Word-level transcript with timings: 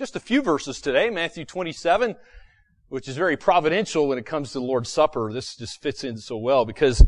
Just 0.00 0.16
a 0.16 0.20
few 0.20 0.42
verses 0.42 0.80
today, 0.80 1.08
Matthew 1.08 1.44
27, 1.44 2.16
which 2.88 3.06
is 3.06 3.16
very 3.16 3.36
providential 3.36 4.08
when 4.08 4.18
it 4.18 4.26
comes 4.26 4.50
to 4.50 4.58
the 4.58 4.64
Lord's 4.64 4.90
Supper. 4.90 5.30
This 5.32 5.54
just 5.54 5.80
fits 5.80 6.02
in 6.02 6.16
so 6.16 6.36
well 6.36 6.64
because 6.64 7.06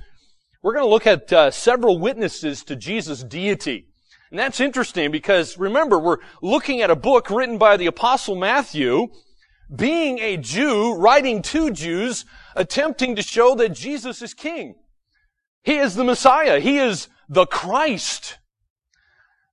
we're 0.63 0.75
going 0.75 0.85
to 0.85 0.91
look 0.91 1.05
at 1.05 1.33
uh, 1.33 1.51
several 1.51 1.99
witnesses 1.99 2.63
to 2.63 2.77
Jesus' 2.77 3.25
deity. 3.25 3.89
And 4.31 4.39
that's 4.39 4.61
interesting 4.61 5.11
because 5.11 5.59
remember, 5.59 5.99
we're 5.99 6.19
looking 6.41 6.81
at 6.81 6.93
a 6.93 6.95
book 6.95 7.29
written 7.29 7.59
by 7.59 7.77
the 7.77 7.87
Apostle 7.87 8.37
Matthew, 8.37 9.09
being 9.75 10.21
a 10.21 10.37
Jew, 10.37 10.95
writing 10.95 11.43
to 11.43 11.73
Jews, 11.73 12.25
attempting 12.55 13.17
to 13.17 13.23
show 13.23 13.57
that 13.57 13.71
Jesus 13.71 14.23
is 14.23 14.33
King. 14.33 14.77
He 15.65 15.75
is 15.75 15.97
the 15.97 16.05
Messiah. 16.05 16.61
He 16.61 16.79
is 16.79 17.09
the 17.29 17.47
Christ. 17.47 18.39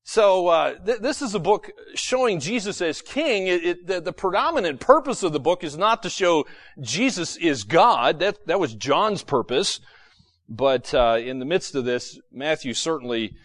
So 0.04 0.48
uh, 0.48 0.76
th- 0.86 1.00
this 1.00 1.22
is 1.22 1.34
a 1.34 1.40
book 1.40 1.72
showing 1.96 2.40
Jesus 2.40 2.82
as 2.82 3.02
King. 3.02 3.48
It, 3.48 3.66
it, 3.66 3.88
the, 3.88 4.02
the, 4.02 4.14
predominant 4.14 4.82
purpose 4.82 5.24
of 5.24 5.32
the 5.32 5.40
book 5.40 5.64
is 5.64 5.78
not 5.78 6.04
to 6.04 6.10
show 6.10 6.46
Jesus 6.82 7.38
is 7.38 7.64
God. 7.64 8.20
That 8.20 8.46
that 8.48 8.60
was 8.60 8.76
John's 8.76 9.24
purpose. 9.24 9.80
But 10.50 10.94
uh, 10.94 11.20
in 11.24 11.40
the 11.40 11.46
midst 11.46 11.74
of 11.74 11.86
this, 11.86 12.20
Matthew 12.32 12.74
certainly 12.74 13.36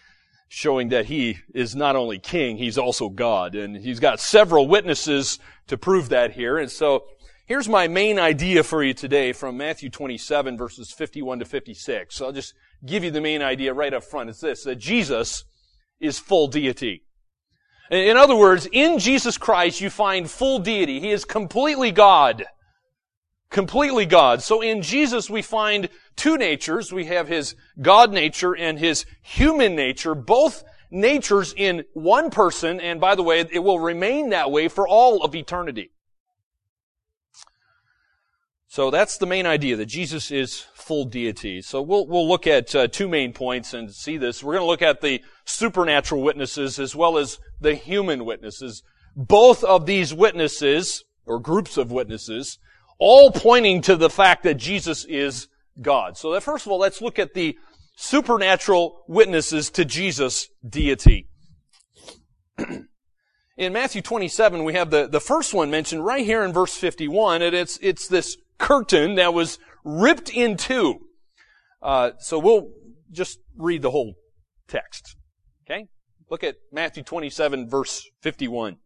showing 0.48 0.88
that 0.88 1.06
he 1.06 1.38
is 1.54 1.76
not 1.76 1.94
only 1.94 2.18
King, 2.18 2.56
he's 2.56 2.78
also 2.78 3.08
God, 3.08 3.54
and 3.54 3.76
he's 3.76 4.00
got 4.00 4.18
several 4.18 4.66
witnesses 4.66 5.38
to 5.68 5.76
prove 5.76 6.08
that 6.08 6.32
here. 6.32 6.58
And 6.58 6.70
so 6.70 7.04
here's 7.46 7.68
my 7.68 7.86
main 7.86 8.18
idea 8.18 8.64
for 8.64 8.82
you 8.82 8.94
today 8.94 9.32
from 9.32 9.56
Matthew 9.56 9.90
27 9.90 10.56
verses 10.56 10.90
51 10.90 11.38
to 11.38 11.44
56. 11.44 12.16
So 12.16 12.26
I'll 12.26 12.32
just 12.32 12.54
give 12.84 13.04
you 13.04 13.12
the 13.12 13.20
main 13.20 13.42
idea 13.42 13.72
right 13.72 13.94
up 13.94 14.02
front. 14.02 14.28
It's 14.28 14.40
this: 14.40 14.64
that 14.64 14.76
Jesus 14.76 15.44
is 16.00 16.18
full 16.18 16.48
deity. 16.48 17.04
In 17.90 18.16
other 18.16 18.36
words, 18.36 18.68
in 18.70 18.98
Jesus 18.98 19.38
Christ 19.38 19.80
you 19.80 19.90
find 19.90 20.30
full 20.30 20.58
deity. 20.58 21.00
He 21.00 21.10
is 21.10 21.24
completely 21.24 21.90
God. 21.90 22.44
Completely 23.50 24.04
God. 24.04 24.42
So 24.42 24.60
in 24.60 24.82
Jesus 24.82 25.30
we 25.30 25.40
find 25.40 25.88
two 26.16 26.36
natures. 26.36 26.92
We 26.92 27.06
have 27.06 27.28
His 27.28 27.54
God 27.80 28.12
nature 28.12 28.54
and 28.54 28.78
His 28.78 29.06
human 29.22 29.74
nature, 29.74 30.14
both 30.14 30.64
natures 30.90 31.54
in 31.56 31.84
one 31.94 32.30
person, 32.30 32.80
and 32.80 33.00
by 33.00 33.14
the 33.14 33.22
way, 33.22 33.40
it 33.40 33.58
will 33.58 33.78
remain 33.78 34.30
that 34.30 34.50
way 34.50 34.68
for 34.68 34.86
all 34.86 35.22
of 35.22 35.34
eternity. 35.34 35.90
So 38.68 38.90
that's 38.90 39.16
the 39.16 39.26
main 39.26 39.46
idea, 39.46 39.76
that 39.76 39.86
Jesus 39.86 40.30
is 40.30 40.66
full 40.88 41.04
deity. 41.04 41.60
So 41.60 41.82
we'll, 41.82 42.06
we'll 42.06 42.26
look 42.26 42.46
at 42.46 42.74
uh, 42.74 42.88
two 42.88 43.08
main 43.08 43.34
points 43.34 43.74
and 43.74 43.92
see 43.92 44.16
this. 44.16 44.42
We're 44.42 44.54
going 44.54 44.62
to 44.62 44.70
look 44.70 44.80
at 44.80 45.02
the 45.02 45.22
supernatural 45.44 46.22
witnesses 46.22 46.78
as 46.78 46.96
well 46.96 47.18
as 47.18 47.38
the 47.60 47.74
human 47.74 48.24
witnesses. 48.24 48.82
Both 49.14 49.62
of 49.64 49.84
these 49.84 50.14
witnesses, 50.14 51.04
or 51.26 51.40
groups 51.40 51.76
of 51.76 51.92
witnesses, 51.92 52.58
all 52.98 53.30
pointing 53.30 53.82
to 53.82 53.96
the 53.96 54.08
fact 54.08 54.44
that 54.44 54.54
Jesus 54.54 55.04
is 55.04 55.48
God. 55.82 56.16
So 56.16 56.32
that 56.32 56.42
first 56.42 56.64
of 56.64 56.72
all, 56.72 56.78
let's 56.78 57.02
look 57.02 57.18
at 57.18 57.34
the 57.34 57.58
supernatural 57.96 59.04
witnesses 59.06 59.68
to 59.70 59.84
Jesus' 59.84 60.48
deity. 60.66 61.28
in 63.58 63.72
Matthew 63.74 64.00
27, 64.00 64.64
we 64.64 64.72
have 64.72 64.88
the, 64.88 65.06
the 65.06 65.20
first 65.20 65.52
one 65.52 65.70
mentioned 65.70 66.02
right 66.02 66.24
here 66.24 66.42
in 66.44 66.52
verse 66.54 66.74
51, 66.74 67.42
and 67.42 67.54
it's, 67.54 67.78
it's 67.82 68.08
this 68.08 68.38
curtain 68.56 69.16
that 69.16 69.34
was 69.34 69.58
ripped 69.88 70.28
in 70.30 70.56
two. 70.56 70.98
Uh, 71.82 72.10
so 72.18 72.38
we'll 72.38 72.70
just 73.10 73.38
read 73.56 73.82
the 73.82 73.90
whole 73.90 74.14
text. 74.68 75.16
Okay? 75.64 75.86
Look 76.30 76.44
at 76.44 76.56
Matthew 76.70 77.02
27 77.02 77.68
verse 77.68 78.08
51. 78.22 78.76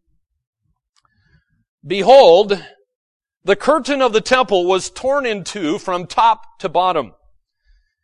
Behold, 1.85 2.63
the 3.43 3.57
curtain 3.57 4.01
of 4.01 4.13
the 4.13 4.21
temple 4.21 4.65
was 4.65 4.89
torn 4.89 5.25
in 5.25 5.43
two 5.43 5.77
from 5.77 6.07
top 6.07 6.59
to 6.59 6.69
bottom. 6.69 7.11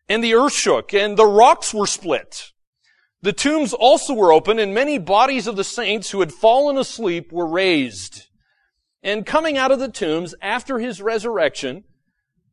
And 0.10 0.24
the 0.24 0.34
earth 0.34 0.54
shook, 0.54 0.94
and 0.94 1.16
the 1.16 1.26
rocks 1.26 1.74
were 1.74 1.88
split. 1.88 2.52
The 3.22 3.32
tombs 3.32 3.74
also 3.74 4.14
were 4.14 4.34
open, 4.34 4.60
and 4.60 4.74
many 4.74 4.98
bodies 4.98 5.46
of 5.46 5.56
the 5.56 5.64
saints 5.64 6.12
who 6.12 6.20
had 6.20 6.34
fallen 6.34 6.78
asleep 6.78 7.32
were 7.32 7.48
raised. 7.48 8.28
And 9.04 9.26
coming 9.26 9.58
out 9.58 9.72
of 9.72 9.80
the 9.80 9.88
tombs 9.88 10.36
after 10.42 10.80
his 10.80 11.02
resurrection, 11.02 11.84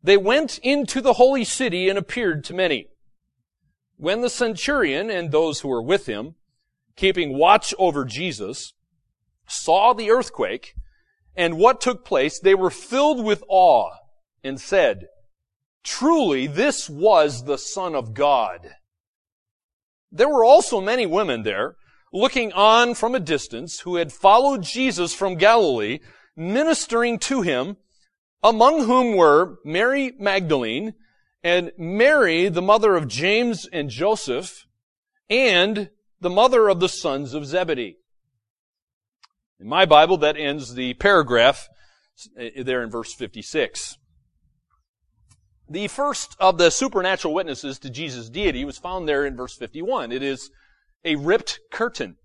they 0.06 0.16
went 0.16 0.58
into 0.58 1.00
the 1.00 1.14
holy 1.14 1.42
city 1.42 1.88
and 1.88 1.98
appeared 1.98 2.44
to 2.44 2.54
many. 2.54 2.86
When 3.96 4.20
the 4.20 4.30
centurion 4.30 5.10
and 5.10 5.32
those 5.32 5.60
who 5.60 5.68
were 5.68 5.82
with 5.82 6.06
him, 6.06 6.36
keeping 6.94 7.36
watch 7.36 7.74
over 7.76 8.04
Jesus, 8.04 8.72
saw 9.48 9.94
the 9.94 10.12
earthquake 10.12 10.74
and 11.36 11.58
what 11.58 11.80
took 11.80 12.04
place, 12.04 12.38
they 12.38 12.54
were 12.54 12.70
filled 12.70 13.24
with 13.24 13.42
awe 13.48 13.90
and 14.44 14.60
said, 14.60 15.08
Truly, 15.82 16.46
this 16.46 16.88
was 16.88 17.44
the 17.44 17.58
Son 17.58 17.96
of 17.96 18.14
God. 18.14 18.76
There 20.12 20.28
were 20.28 20.44
also 20.44 20.80
many 20.80 21.06
women 21.06 21.42
there, 21.42 21.74
looking 22.12 22.52
on 22.52 22.94
from 22.94 23.16
a 23.16 23.20
distance, 23.20 23.80
who 23.80 23.96
had 23.96 24.12
followed 24.12 24.62
Jesus 24.62 25.12
from 25.12 25.34
Galilee, 25.34 25.98
ministering 26.36 27.18
to 27.20 27.42
him, 27.42 27.76
among 28.42 28.84
whom 28.84 29.16
were 29.16 29.58
Mary 29.64 30.12
Magdalene 30.18 30.94
and 31.42 31.72
Mary, 31.78 32.48
the 32.48 32.62
mother 32.62 32.96
of 32.96 33.08
James 33.08 33.68
and 33.72 33.90
Joseph, 33.90 34.66
and 35.30 35.90
the 36.20 36.30
mother 36.30 36.68
of 36.68 36.80
the 36.80 36.88
sons 36.88 37.34
of 37.34 37.46
Zebedee. 37.46 37.98
In 39.60 39.68
my 39.68 39.86
Bible, 39.86 40.16
that 40.18 40.36
ends 40.36 40.74
the 40.74 40.94
paragraph 40.94 41.68
uh, 42.38 42.44
there 42.62 42.82
in 42.82 42.90
verse 42.90 43.14
56. 43.14 43.96
The 45.68 45.88
first 45.88 46.36
of 46.38 46.58
the 46.58 46.70
supernatural 46.70 47.34
witnesses 47.34 47.78
to 47.80 47.90
Jesus' 47.90 48.28
deity 48.28 48.64
was 48.64 48.78
found 48.78 49.08
there 49.08 49.26
in 49.26 49.36
verse 49.36 49.56
51. 49.56 50.12
It 50.12 50.22
is 50.22 50.50
a 51.04 51.16
ripped 51.16 51.58
curtain. 51.72 52.16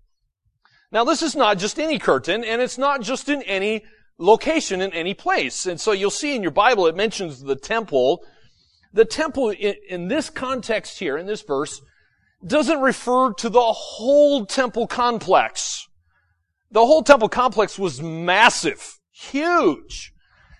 Now 0.92 1.04
this 1.04 1.22
is 1.22 1.34
not 1.34 1.58
just 1.58 1.78
any 1.78 1.98
curtain, 1.98 2.44
and 2.44 2.60
it's 2.60 2.78
not 2.78 3.00
just 3.00 3.28
in 3.28 3.42
any 3.42 3.84
location 4.18 4.80
in 4.80 4.92
any 4.92 5.14
place. 5.14 5.66
And 5.66 5.80
so 5.80 5.92
you'll 5.92 6.10
see 6.10 6.34
in 6.34 6.42
your 6.42 6.52
Bible 6.52 6.86
it 6.86 6.96
mentions 6.96 7.40
the 7.40 7.56
temple. 7.56 8.24
The 8.92 9.04
temple 9.04 9.50
in, 9.50 9.74
in 9.88 10.08
this 10.08 10.30
context 10.30 10.98
here, 10.98 11.16
in 11.16 11.26
this 11.26 11.42
verse, 11.42 11.80
doesn't 12.44 12.80
refer 12.80 13.32
to 13.34 13.48
the 13.48 13.60
whole 13.60 14.46
temple 14.46 14.86
complex. 14.86 15.86
The 16.70 16.84
whole 16.84 17.02
temple 17.02 17.28
complex 17.28 17.78
was 17.78 18.00
massive, 18.00 18.98
huge. 19.12 20.12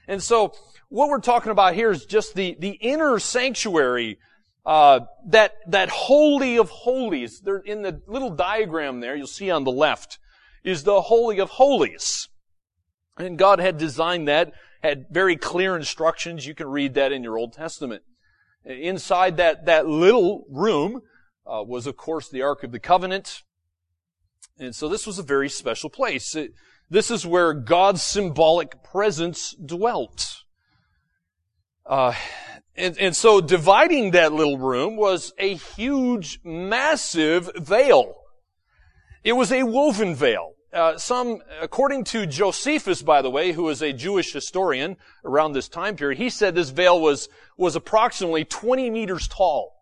And 0.06 0.22
so 0.22 0.52
what 0.88 1.08
we're 1.08 1.20
talking 1.20 1.52
about 1.52 1.74
here 1.74 1.90
is 1.90 2.04
just 2.04 2.34
the, 2.34 2.56
the 2.58 2.72
inner 2.72 3.18
sanctuary, 3.18 4.18
uh, 4.66 5.00
that, 5.28 5.54
that 5.68 5.88
holy 5.88 6.58
of 6.58 6.68
holies. 6.68 7.40
There, 7.40 7.58
in 7.58 7.82
the 7.82 8.02
little 8.06 8.30
diagram 8.30 9.00
there, 9.00 9.16
you'll 9.16 9.26
see 9.26 9.50
on 9.50 9.64
the 9.64 9.72
left, 9.72 10.18
is 10.64 10.84
the 10.84 11.00
holy 11.00 11.40
of 11.40 11.48
holies. 11.48 12.28
And 13.18 13.38
God 13.38 13.58
had 13.58 13.78
designed 13.78 14.28
that, 14.28 14.52
had 14.82 15.06
very 15.10 15.36
clear 15.36 15.76
instructions. 15.76 16.46
You 16.46 16.54
can 16.54 16.68
read 16.68 16.94
that 16.94 17.12
in 17.12 17.22
your 17.22 17.38
Old 17.38 17.52
Testament. 17.52 18.02
Inside 18.64 19.36
that, 19.36 19.66
that 19.66 19.86
little 19.86 20.44
room 20.50 21.02
uh, 21.46 21.62
was, 21.66 21.86
of 21.86 21.96
course, 21.96 22.28
the 22.28 22.42
Ark 22.42 22.62
of 22.62 22.72
the 22.72 22.78
Covenant. 22.78 23.42
And 24.58 24.74
so 24.74 24.88
this 24.88 25.06
was 25.06 25.18
a 25.18 25.22
very 25.22 25.48
special 25.48 25.90
place. 25.90 26.34
It, 26.34 26.52
this 26.88 27.10
is 27.10 27.26
where 27.26 27.52
God's 27.54 28.02
symbolic 28.02 28.82
presence 28.82 29.54
dwelt. 29.54 30.42
Uh, 31.84 32.14
and, 32.76 32.96
and 32.98 33.16
so 33.16 33.40
dividing 33.40 34.12
that 34.12 34.32
little 34.32 34.58
room 34.58 34.96
was 34.96 35.32
a 35.38 35.54
huge, 35.54 36.38
massive 36.44 37.50
veil. 37.56 38.14
It 39.24 39.32
was 39.32 39.52
a 39.52 39.64
woven 39.64 40.14
veil. 40.14 40.52
Uh, 40.72 40.96
some, 40.96 41.42
according 41.60 42.02
to 42.02 42.24
Josephus, 42.24 43.02
by 43.02 43.20
the 43.20 43.28
way, 43.28 43.52
who 43.52 43.68
is 43.68 43.82
a 43.82 43.92
Jewish 43.92 44.32
historian 44.32 44.96
around 45.22 45.52
this 45.52 45.68
time 45.68 45.96
period, 45.96 46.16
he 46.16 46.30
said 46.30 46.54
this 46.54 46.70
veil 46.70 46.98
was, 46.98 47.28
was 47.58 47.76
approximately 47.76 48.44
20 48.46 48.88
meters 48.88 49.28
tall, 49.28 49.74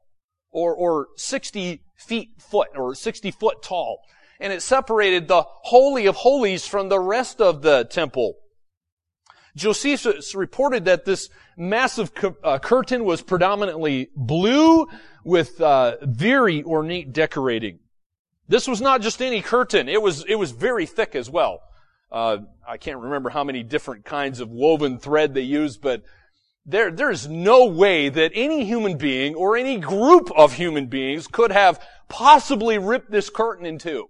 or, 0.51 0.75
or 0.75 1.09
60 1.17 1.85
feet 1.97 2.31
foot, 2.39 2.71
or 2.75 2.97
60 2.97 3.31
foot 3.31 3.63
tall. 3.63 4.01
And 4.41 4.53
it 4.53 4.63
separated 4.63 5.29
the 5.29 5.45
Holy 5.47 6.07
of 6.07 6.17
Holies 6.17 6.67
from 6.67 6.89
the 6.89 6.99
rest 6.99 7.41
of 7.41 7.63
the 7.63 7.85
temple. 7.85 8.35
Josephus 9.55 10.35
reported 10.35 10.87
that 10.87 11.05
this 11.05 11.29
massive 11.57 12.11
uh, 12.43 12.59
curtain 12.59 13.05
was 13.05 13.23
predominantly 13.23 14.11
blue 14.17 14.89
with 15.25 15.61
uh, 15.61 15.97
very 16.03 16.65
ornate 16.65 17.13
decorating. 17.13 17.79
This 18.51 18.67
was 18.67 18.81
not 18.81 19.01
just 19.01 19.23
any 19.23 19.43
curtain. 19.43 19.89
It 19.89 20.03
was, 20.03 20.25
it 20.25 20.35
was 20.35 20.51
very 20.51 20.85
thick 20.85 21.15
as 21.15 21.31
well. 21.31 21.61
Uh, 22.11 22.39
I 22.69 22.79
can't 22.79 22.99
remember 22.99 23.31
how 23.31 23.45
many 23.45 23.63
different 23.63 24.05
kinds 24.05 24.41
of 24.41 24.51
woven 24.51 24.99
thread 24.99 25.35
they 25.35 25.43
used, 25.43 25.81
but 25.81 26.03
there, 26.67 26.91
there's 26.91 27.29
no 27.29 27.67
way 27.67 28.09
that 28.09 28.33
any 28.35 28.65
human 28.65 28.99
being 28.99 29.37
or 29.37 29.57
any 29.57 29.79
group 29.79 30.33
of 30.37 30.55
human 30.55 30.89
beings 30.89 31.29
could 31.29 31.53
have 31.53 31.81
possibly 32.09 32.77
ripped 32.77 33.13
this 33.13 33.31
curtain 33.31 33.67
in 33.67 33.79
two. 33.79 34.09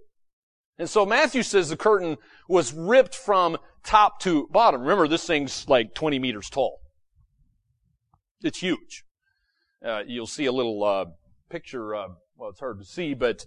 And 0.78 0.88
so 0.88 1.04
Matthew 1.04 1.42
says 1.42 1.68
the 1.68 1.76
curtain 1.76 2.16
was 2.48 2.72
ripped 2.72 3.14
from 3.14 3.58
top 3.84 4.20
to 4.20 4.48
bottom. 4.50 4.80
Remember, 4.80 5.06
this 5.06 5.26
thing's 5.26 5.68
like 5.68 5.94
20 5.94 6.18
meters 6.18 6.48
tall. 6.48 6.78
It's 8.42 8.60
huge. 8.60 9.04
Uh, 9.84 10.02
you'll 10.06 10.26
see 10.26 10.46
a 10.46 10.52
little 10.52 10.82
uh, 10.82 11.04
picture. 11.50 11.94
Uh, 11.94 12.08
well, 12.38 12.48
it's 12.48 12.60
hard 12.60 12.78
to 12.78 12.86
see, 12.86 13.12
but 13.12 13.44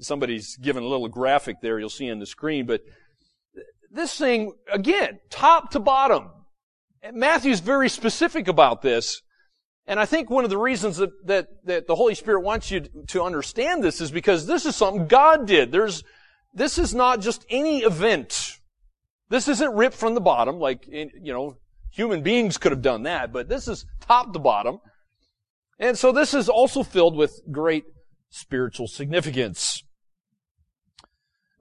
somebody's 0.00 0.56
given 0.56 0.82
a 0.82 0.86
little 0.86 1.08
graphic 1.08 1.56
there. 1.60 1.78
You'll 1.78 1.88
see 1.88 2.10
on 2.10 2.18
the 2.18 2.26
screen. 2.26 2.66
But 2.66 2.82
this 3.90 4.16
thing, 4.16 4.52
again, 4.72 5.20
top 5.30 5.70
to 5.72 5.80
bottom. 5.80 6.30
Matthew's 7.12 7.60
very 7.60 7.88
specific 7.88 8.48
about 8.48 8.82
this. 8.82 9.22
And 9.86 10.00
I 10.00 10.04
think 10.04 10.28
one 10.28 10.44
of 10.44 10.50
the 10.50 10.58
reasons 10.58 10.96
that, 10.96 11.10
that, 11.26 11.48
that 11.64 11.86
the 11.86 11.94
Holy 11.94 12.14
Spirit 12.14 12.40
wants 12.40 12.70
you 12.70 12.80
to 13.08 13.22
understand 13.22 13.84
this 13.84 14.00
is 14.00 14.10
because 14.10 14.46
this 14.46 14.66
is 14.66 14.74
something 14.74 15.06
God 15.06 15.46
did. 15.46 15.70
There's, 15.70 16.02
this 16.52 16.76
is 16.76 16.94
not 16.94 17.20
just 17.20 17.46
any 17.48 17.82
event. 17.82 18.58
This 19.28 19.46
isn't 19.46 19.74
ripped 19.74 19.96
from 19.96 20.14
the 20.14 20.20
bottom, 20.20 20.58
like, 20.58 20.86
you 20.88 21.32
know, 21.32 21.56
human 21.90 22.22
beings 22.22 22.58
could 22.58 22.72
have 22.72 22.82
done 22.82 23.04
that, 23.04 23.32
but 23.32 23.48
this 23.48 23.68
is 23.68 23.86
top 24.00 24.32
to 24.32 24.38
bottom. 24.38 24.78
And 25.78 25.96
so 25.96 26.12
this 26.12 26.34
is 26.34 26.48
also 26.48 26.82
filled 26.82 27.16
with 27.16 27.40
great 27.50 27.84
spiritual 28.30 28.88
significance. 28.88 29.82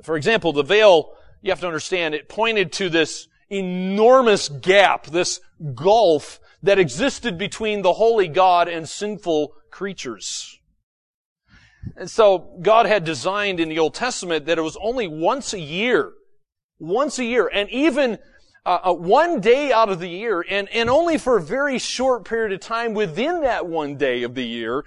For 0.03 0.17
example, 0.17 0.53
the 0.53 0.63
veil, 0.63 1.13
you 1.41 1.51
have 1.51 1.61
to 1.61 1.67
understand, 1.67 2.15
it 2.15 2.29
pointed 2.29 2.71
to 2.73 2.89
this 2.89 3.27
enormous 3.49 4.49
gap, 4.49 5.07
this 5.07 5.39
gulf 5.73 6.39
that 6.63 6.79
existed 6.79 7.37
between 7.37 7.81
the 7.81 7.93
holy 7.93 8.27
God 8.27 8.67
and 8.67 8.89
sinful 8.89 9.53
creatures. 9.69 10.59
And 11.95 12.09
so 12.09 12.57
God 12.61 12.87
had 12.87 13.03
designed 13.03 13.59
in 13.59 13.69
the 13.69 13.79
Old 13.79 13.93
Testament 13.93 14.45
that 14.45 14.57
it 14.57 14.61
was 14.61 14.77
only 14.81 15.07
once 15.07 15.53
a 15.53 15.59
year, 15.59 16.13
once 16.79 17.19
a 17.19 17.23
year, 17.23 17.47
and 17.47 17.69
even 17.69 18.17
uh, 18.65 18.79
uh, 18.85 18.93
one 18.93 19.39
day 19.39 19.71
out 19.71 19.89
of 19.89 19.99
the 19.99 20.09
year, 20.09 20.43
and, 20.49 20.67
and 20.69 20.89
only 20.89 21.19
for 21.19 21.37
a 21.37 21.41
very 21.41 21.77
short 21.77 22.25
period 22.25 22.51
of 22.51 22.59
time 22.59 22.95
within 22.95 23.41
that 23.41 23.67
one 23.67 23.95
day 23.95 24.23
of 24.23 24.33
the 24.33 24.45
year, 24.45 24.83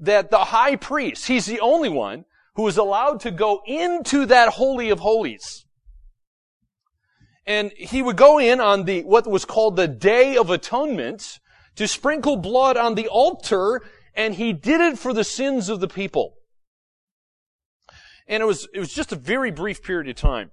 that 0.00 0.30
the 0.30 0.38
high 0.38 0.76
priest, 0.76 1.26
he's 1.26 1.44
the 1.44 1.60
only 1.60 1.90
one 1.90 2.24
who 2.58 2.66
is 2.66 2.76
allowed 2.76 3.20
to 3.20 3.30
go 3.30 3.62
into 3.66 4.26
that 4.26 4.48
Holy 4.48 4.90
of 4.90 4.98
Holies. 4.98 5.64
And 7.46 7.70
he 7.76 8.02
would 8.02 8.16
go 8.16 8.40
in 8.40 8.60
on 8.60 8.82
the, 8.82 9.02
what 9.02 9.28
was 9.28 9.44
called 9.44 9.76
the 9.76 9.86
Day 9.86 10.36
of 10.36 10.50
Atonement, 10.50 11.38
to 11.76 11.86
sprinkle 11.86 12.36
blood 12.36 12.76
on 12.76 12.96
the 12.96 13.06
altar, 13.06 13.82
and 14.12 14.34
he 14.34 14.52
did 14.52 14.80
it 14.80 14.98
for 14.98 15.14
the 15.14 15.22
sins 15.22 15.68
of 15.68 15.78
the 15.78 15.86
people. 15.86 16.34
And 18.26 18.42
it 18.42 18.46
was, 18.46 18.66
it 18.74 18.80
was 18.80 18.92
just 18.92 19.12
a 19.12 19.16
very 19.16 19.52
brief 19.52 19.80
period 19.84 20.08
of 20.08 20.16
time. 20.16 20.50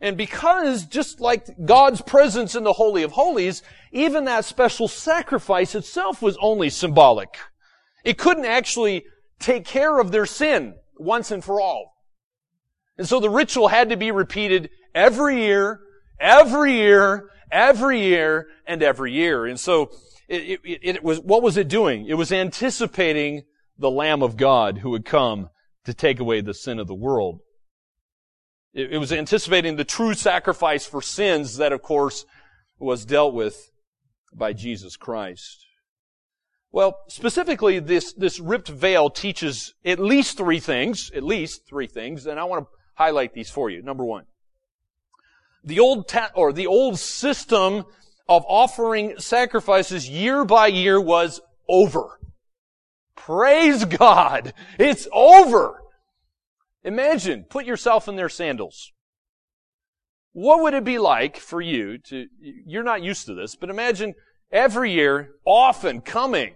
And 0.00 0.16
because, 0.16 0.86
just 0.86 1.20
like 1.20 1.44
God's 1.66 2.00
presence 2.00 2.54
in 2.54 2.64
the 2.64 2.72
Holy 2.72 3.02
of 3.02 3.12
Holies, 3.12 3.62
even 3.92 4.24
that 4.24 4.46
special 4.46 4.88
sacrifice 4.88 5.74
itself 5.74 6.22
was 6.22 6.38
only 6.40 6.70
symbolic. 6.70 7.36
It 8.04 8.16
couldn't 8.16 8.46
actually 8.46 9.04
take 9.38 9.66
care 9.66 10.00
of 10.00 10.12
their 10.12 10.24
sin 10.24 10.76
once 11.00 11.30
and 11.30 11.42
for 11.42 11.60
all. 11.60 11.94
And 12.98 13.08
so 13.08 13.20
the 13.20 13.30
ritual 13.30 13.68
had 13.68 13.88
to 13.88 13.96
be 13.96 14.10
repeated 14.10 14.70
every 14.94 15.42
year, 15.42 15.80
every 16.20 16.74
year, 16.74 17.30
every 17.50 18.00
year, 18.00 18.48
and 18.66 18.82
every 18.82 19.12
year. 19.12 19.46
And 19.46 19.58
so 19.58 19.90
it, 20.28 20.60
it, 20.64 20.80
it 20.82 21.02
was, 21.02 21.18
what 21.20 21.42
was 21.42 21.56
it 21.56 21.68
doing? 21.68 22.06
It 22.06 22.14
was 22.14 22.30
anticipating 22.30 23.44
the 23.78 23.90
Lamb 23.90 24.22
of 24.22 24.36
God 24.36 24.78
who 24.78 24.90
would 24.90 25.04
come 25.04 25.48
to 25.86 25.94
take 25.94 26.20
away 26.20 26.42
the 26.42 26.54
sin 26.54 26.78
of 26.78 26.86
the 26.86 26.94
world. 26.94 27.40
It, 28.74 28.92
it 28.92 28.98
was 28.98 29.12
anticipating 29.12 29.76
the 29.76 29.84
true 29.84 30.14
sacrifice 30.14 30.86
for 30.86 31.00
sins 31.00 31.56
that, 31.56 31.72
of 31.72 31.82
course, 31.82 32.26
was 32.78 33.04
dealt 33.04 33.34
with 33.34 33.70
by 34.32 34.52
Jesus 34.52 34.96
Christ. 34.96 35.64
Well, 36.72 36.98
specifically, 37.08 37.80
this, 37.80 38.12
this 38.12 38.38
ripped 38.38 38.68
veil 38.68 39.10
teaches 39.10 39.74
at 39.84 39.98
least 39.98 40.36
three 40.36 40.60
things, 40.60 41.10
at 41.14 41.24
least 41.24 41.66
three 41.66 41.88
things, 41.88 42.26
and 42.26 42.38
I 42.38 42.44
want 42.44 42.64
to 42.64 42.70
highlight 42.94 43.34
these 43.34 43.50
for 43.50 43.70
you. 43.70 43.82
Number 43.82 44.04
one, 44.04 44.24
the 45.64 45.80
old 45.80 46.06
ta- 46.08 46.30
or 46.34 46.52
the 46.52 46.68
old 46.68 46.98
system 46.98 47.84
of 48.28 48.44
offering 48.46 49.18
sacrifices 49.18 50.08
year 50.08 50.44
by 50.44 50.68
year 50.68 51.00
was 51.00 51.40
over. 51.68 52.20
Praise 53.16 53.84
God. 53.84 54.54
It's 54.78 55.08
over. 55.12 55.82
Imagine, 56.84 57.44
put 57.44 57.66
yourself 57.66 58.06
in 58.08 58.16
their 58.16 58.28
sandals. 58.28 58.92
What 60.32 60.62
would 60.62 60.74
it 60.74 60.84
be 60.84 60.98
like 60.98 61.36
for 61.36 61.60
you 61.60 61.98
to, 61.98 62.26
you're 62.40 62.84
not 62.84 63.02
used 63.02 63.26
to 63.26 63.34
this, 63.34 63.56
but 63.56 63.68
imagine 63.68 64.14
every 64.52 64.92
year, 64.92 65.32
often 65.44 66.00
coming, 66.00 66.54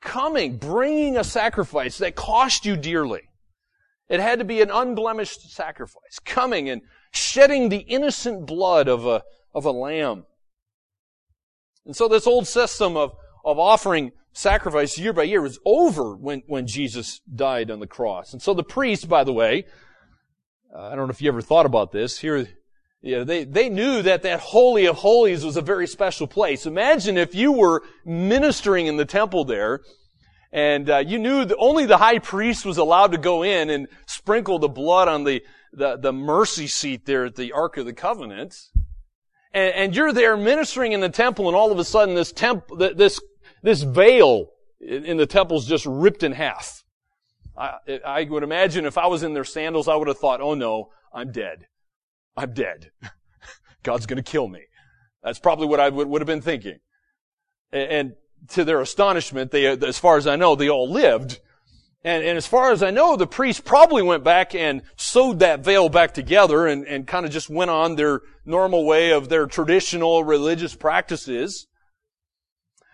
coming, 0.00 0.56
bringing 0.56 1.16
a 1.16 1.24
sacrifice 1.24 1.98
that 1.98 2.14
cost 2.14 2.64
you 2.64 2.76
dearly. 2.76 3.22
It 4.08 4.20
had 4.20 4.38
to 4.38 4.44
be 4.44 4.62
an 4.62 4.70
unblemished 4.70 5.52
sacrifice, 5.52 6.18
coming 6.24 6.68
and 6.68 6.82
shedding 7.12 7.68
the 7.68 7.78
innocent 7.78 8.46
blood 8.46 8.88
of 8.88 9.06
a, 9.06 9.22
of 9.54 9.64
a 9.64 9.70
lamb. 9.70 10.24
And 11.84 11.94
so 11.94 12.08
this 12.08 12.26
old 12.26 12.46
system 12.46 12.96
of, 12.96 13.12
of 13.44 13.58
offering 13.58 14.12
sacrifice 14.32 14.98
year 14.98 15.12
by 15.12 15.24
year 15.24 15.42
was 15.42 15.58
over 15.64 16.14
when, 16.14 16.42
when 16.46 16.66
Jesus 16.66 17.20
died 17.34 17.70
on 17.70 17.80
the 17.80 17.86
cross. 17.86 18.32
And 18.32 18.40
so 18.40 18.54
the 18.54 18.62
priest, 18.62 19.08
by 19.08 19.24
the 19.24 19.32
way, 19.32 19.66
uh, 20.74 20.88
I 20.88 20.94
don't 20.94 21.08
know 21.08 21.12
if 21.12 21.22
you 21.22 21.28
ever 21.28 21.42
thought 21.42 21.66
about 21.66 21.92
this, 21.92 22.18
here, 22.18 22.46
know, 23.02 23.24
they, 23.24 23.44
they 23.44 23.68
knew 23.68 24.02
that 24.02 24.22
that 24.22 24.40
Holy 24.40 24.86
of 24.86 24.96
Holies 24.96 25.44
was 25.44 25.56
a 25.56 25.62
very 25.62 25.86
special 25.86 26.26
place. 26.26 26.66
Imagine 26.66 27.16
if 27.16 27.34
you 27.34 27.52
were 27.52 27.82
ministering 28.04 28.86
in 28.86 28.96
the 28.96 29.04
temple 29.04 29.44
there, 29.44 29.80
and 30.52 30.88
uh, 30.90 30.98
you 30.98 31.18
knew 31.18 31.44
that 31.44 31.56
only 31.58 31.86
the 31.86 31.98
high 31.98 32.18
priest 32.18 32.64
was 32.64 32.78
allowed 32.78 33.12
to 33.12 33.18
go 33.18 33.42
in 33.42 33.70
and 33.70 33.86
sprinkle 34.06 34.58
the 34.58 34.68
blood 34.68 35.06
on 35.06 35.24
the, 35.24 35.42
the, 35.72 35.96
the 35.96 36.12
mercy 36.12 36.66
seat 36.66 37.06
there 37.06 37.26
at 37.26 37.36
the 37.36 37.52
Ark 37.52 37.76
of 37.76 37.86
the 37.86 37.92
Covenant. 37.92 38.54
And, 39.52 39.74
and 39.74 39.96
you're 39.96 40.12
there 40.12 40.36
ministering 40.36 40.92
in 40.92 41.00
the 41.00 41.08
temple 41.08 41.48
and 41.48 41.56
all 41.56 41.70
of 41.70 41.78
a 41.78 41.84
sudden 41.84 42.14
this 42.14 42.32
temp, 42.32 42.64
this 42.76 43.20
this 43.62 43.82
veil 43.82 44.50
in 44.80 45.16
the 45.16 45.26
temple's 45.26 45.66
just 45.66 45.84
ripped 45.86 46.22
in 46.22 46.32
half. 46.32 46.84
I, 47.56 48.00
I 48.06 48.24
would 48.24 48.42
imagine 48.44 48.86
if 48.86 48.96
I 48.96 49.06
was 49.08 49.22
in 49.22 49.34
their 49.34 49.44
sandals, 49.44 49.88
I 49.88 49.96
would 49.96 50.08
have 50.08 50.18
thought, 50.18 50.40
oh 50.40 50.54
no, 50.54 50.90
I'm 51.12 51.32
dead. 51.32 51.66
I'm 52.38 52.52
dead. 52.52 52.90
God's 53.82 54.06
gonna 54.06 54.22
kill 54.22 54.48
me. 54.48 54.62
That's 55.22 55.38
probably 55.38 55.66
what 55.66 55.80
I 55.80 55.88
would, 55.88 56.08
would 56.08 56.22
have 56.22 56.26
been 56.26 56.40
thinking. 56.40 56.78
And, 57.72 57.90
and 57.90 58.12
to 58.50 58.64
their 58.64 58.80
astonishment, 58.80 59.50
they, 59.50 59.66
as 59.66 59.98
far 59.98 60.16
as 60.16 60.26
I 60.26 60.36
know, 60.36 60.54
they 60.54 60.70
all 60.70 60.90
lived. 60.90 61.40
And, 62.04 62.22
and, 62.22 62.38
as 62.38 62.46
far 62.46 62.70
as 62.70 62.82
I 62.82 62.92
know, 62.92 63.16
the 63.16 63.26
priest 63.26 63.64
probably 63.64 64.02
went 64.02 64.22
back 64.22 64.54
and 64.54 64.82
sewed 64.96 65.40
that 65.40 65.64
veil 65.64 65.88
back 65.88 66.14
together 66.14 66.68
and, 66.68 66.86
and 66.86 67.06
kind 67.06 67.26
of 67.26 67.32
just 67.32 67.50
went 67.50 67.72
on 67.72 67.96
their 67.96 68.20
normal 68.46 68.86
way 68.86 69.10
of 69.10 69.28
their 69.28 69.46
traditional 69.46 70.22
religious 70.22 70.76
practices. 70.76 71.66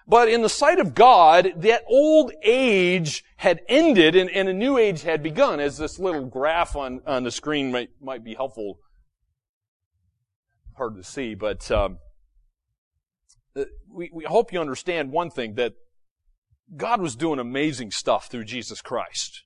But 0.06 0.28
in 0.28 0.40
the 0.40 0.48
sight 0.48 0.80
of 0.80 0.94
God, 0.94 1.52
that 1.56 1.84
old 1.86 2.32
age 2.42 3.24
had 3.36 3.60
ended 3.68 4.16
and, 4.16 4.30
and, 4.30 4.48
a 4.48 4.54
new 4.54 4.78
age 4.78 5.02
had 5.02 5.22
begun, 5.22 5.60
as 5.60 5.76
this 5.76 5.98
little 5.98 6.24
graph 6.24 6.74
on, 6.74 7.02
on 7.06 7.24
the 7.24 7.30
screen 7.30 7.70
might, 7.70 7.90
might 8.00 8.24
be 8.24 8.34
helpful. 8.34 8.80
Hard 10.76 10.97
to 10.97 11.04
see, 11.04 11.35
but 11.35 11.71
um, 11.71 11.99
uh, 13.57 13.64
we, 13.88 14.11
we 14.12 14.25
hope 14.25 14.52
you 14.52 14.61
understand 14.61 15.12
one 15.12 15.31
thing, 15.31 15.54
that 15.54 15.75
God 16.76 17.00
was 17.00 17.14
doing 17.14 17.38
amazing 17.38 17.90
stuff 17.90 18.28
through 18.28 18.45
Jesus 18.45 18.83
Christ. 18.83 19.45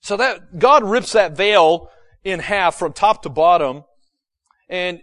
So 0.00 0.16
that 0.16 0.58
God 0.58 0.84
rips 0.84 1.12
that 1.12 1.36
veil 1.36 1.90
in 2.24 2.38
half 2.40 2.76
from 2.76 2.92
top 2.92 3.22
to 3.22 3.28
bottom, 3.28 3.84
and 4.68 5.00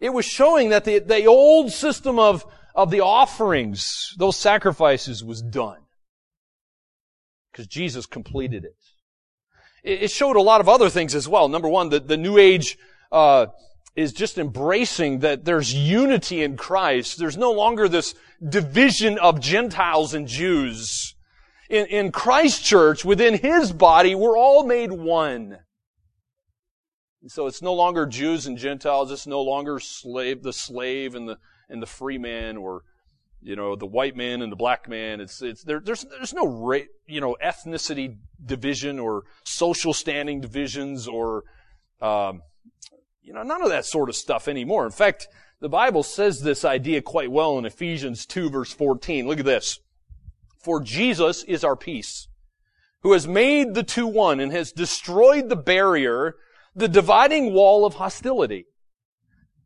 it 0.00 0.10
was 0.10 0.24
showing 0.24 0.68
that 0.70 0.84
the, 0.84 1.00
the 1.00 1.26
old 1.26 1.72
system 1.72 2.18
of 2.18 2.44
of 2.76 2.90
the 2.90 3.00
offerings, 3.00 4.14
those 4.18 4.36
sacrifices 4.36 5.24
was 5.24 5.40
done. 5.40 5.78
Because 7.50 7.66
Jesus 7.66 8.04
completed 8.04 8.64
it. 8.64 8.76
It 9.82 10.10
showed 10.10 10.36
a 10.36 10.42
lot 10.42 10.60
of 10.60 10.68
other 10.68 10.90
things 10.90 11.14
as 11.14 11.26
well. 11.26 11.48
Number 11.48 11.68
one, 11.68 11.88
the, 11.88 12.00
the 12.00 12.18
New 12.18 12.36
Age 12.36 12.76
uh, 13.16 13.46
is 13.94 14.12
just 14.12 14.36
embracing 14.36 15.20
that 15.20 15.46
there's 15.46 15.72
unity 15.72 16.42
in 16.42 16.56
Christ. 16.56 17.18
There's 17.18 17.38
no 17.38 17.50
longer 17.50 17.88
this 17.88 18.14
division 18.46 19.18
of 19.18 19.40
Gentiles 19.40 20.12
and 20.12 20.28
Jews. 20.28 21.14
In, 21.70 21.86
in 21.86 22.12
Christ's 22.12 22.60
church, 22.60 23.06
within 23.06 23.38
His 23.38 23.72
body, 23.72 24.14
we're 24.14 24.36
all 24.36 24.64
made 24.64 24.92
one. 24.92 25.60
So 27.28 27.46
it's 27.46 27.62
no 27.62 27.72
longer 27.72 28.04
Jews 28.04 28.46
and 28.46 28.58
Gentiles. 28.58 29.10
It's 29.10 29.26
no 29.26 29.40
longer 29.40 29.80
slave, 29.80 30.42
the 30.42 30.52
slave 30.52 31.14
and 31.14 31.26
the 31.28 31.38
and 31.68 31.82
the 31.82 31.86
free 31.86 32.18
man 32.18 32.56
or 32.56 32.82
you 33.42 33.54
know, 33.54 33.76
the 33.76 33.86
white 33.86 34.16
man 34.16 34.42
and 34.42 34.50
the 34.50 34.56
black 34.56 34.88
man. 34.88 35.20
It's, 35.20 35.40
it's, 35.40 35.62
there, 35.62 35.80
there's, 35.80 36.04
there's 36.04 36.34
no, 36.34 36.46
ra- 36.46 36.90
you 37.06 37.20
know, 37.20 37.36
ethnicity 37.42 38.16
division 38.44 38.98
or 38.98 39.22
social 39.44 39.92
standing 39.92 40.40
divisions 40.40 41.06
or, 41.06 41.44
um, 42.02 42.42
you 43.26 43.32
know, 43.32 43.42
none 43.42 43.60
of 43.60 43.70
that 43.70 43.84
sort 43.84 44.08
of 44.08 44.14
stuff 44.14 44.46
anymore. 44.46 44.86
In 44.86 44.92
fact, 44.92 45.26
the 45.60 45.68
Bible 45.68 46.04
says 46.04 46.40
this 46.40 46.64
idea 46.64 47.02
quite 47.02 47.30
well 47.30 47.58
in 47.58 47.64
Ephesians 47.64 48.24
2 48.24 48.50
verse 48.50 48.72
14. 48.72 49.26
Look 49.26 49.40
at 49.40 49.44
this. 49.44 49.80
For 50.62 50.80
Jesus 50.80 51.42
is 51.42 51.64
our 51.64 51.76
peace, 51.76 52.28
who 53.00 53.12
has 53.12 53.26
made 53.26 53.74
the 53.74 53.82
two 53.82 54.06
one 54.06 54.38
and 54.38 54.52
has 54.52 54.70
destroyed 54.70 55.48
the 55.48 55.56
barrier, 55.56 56.36
the 56.74 56.88
dividing 56.88 57.52
wall 57.52 57.84
of 57.84 57.94
hostility 57.94 58.66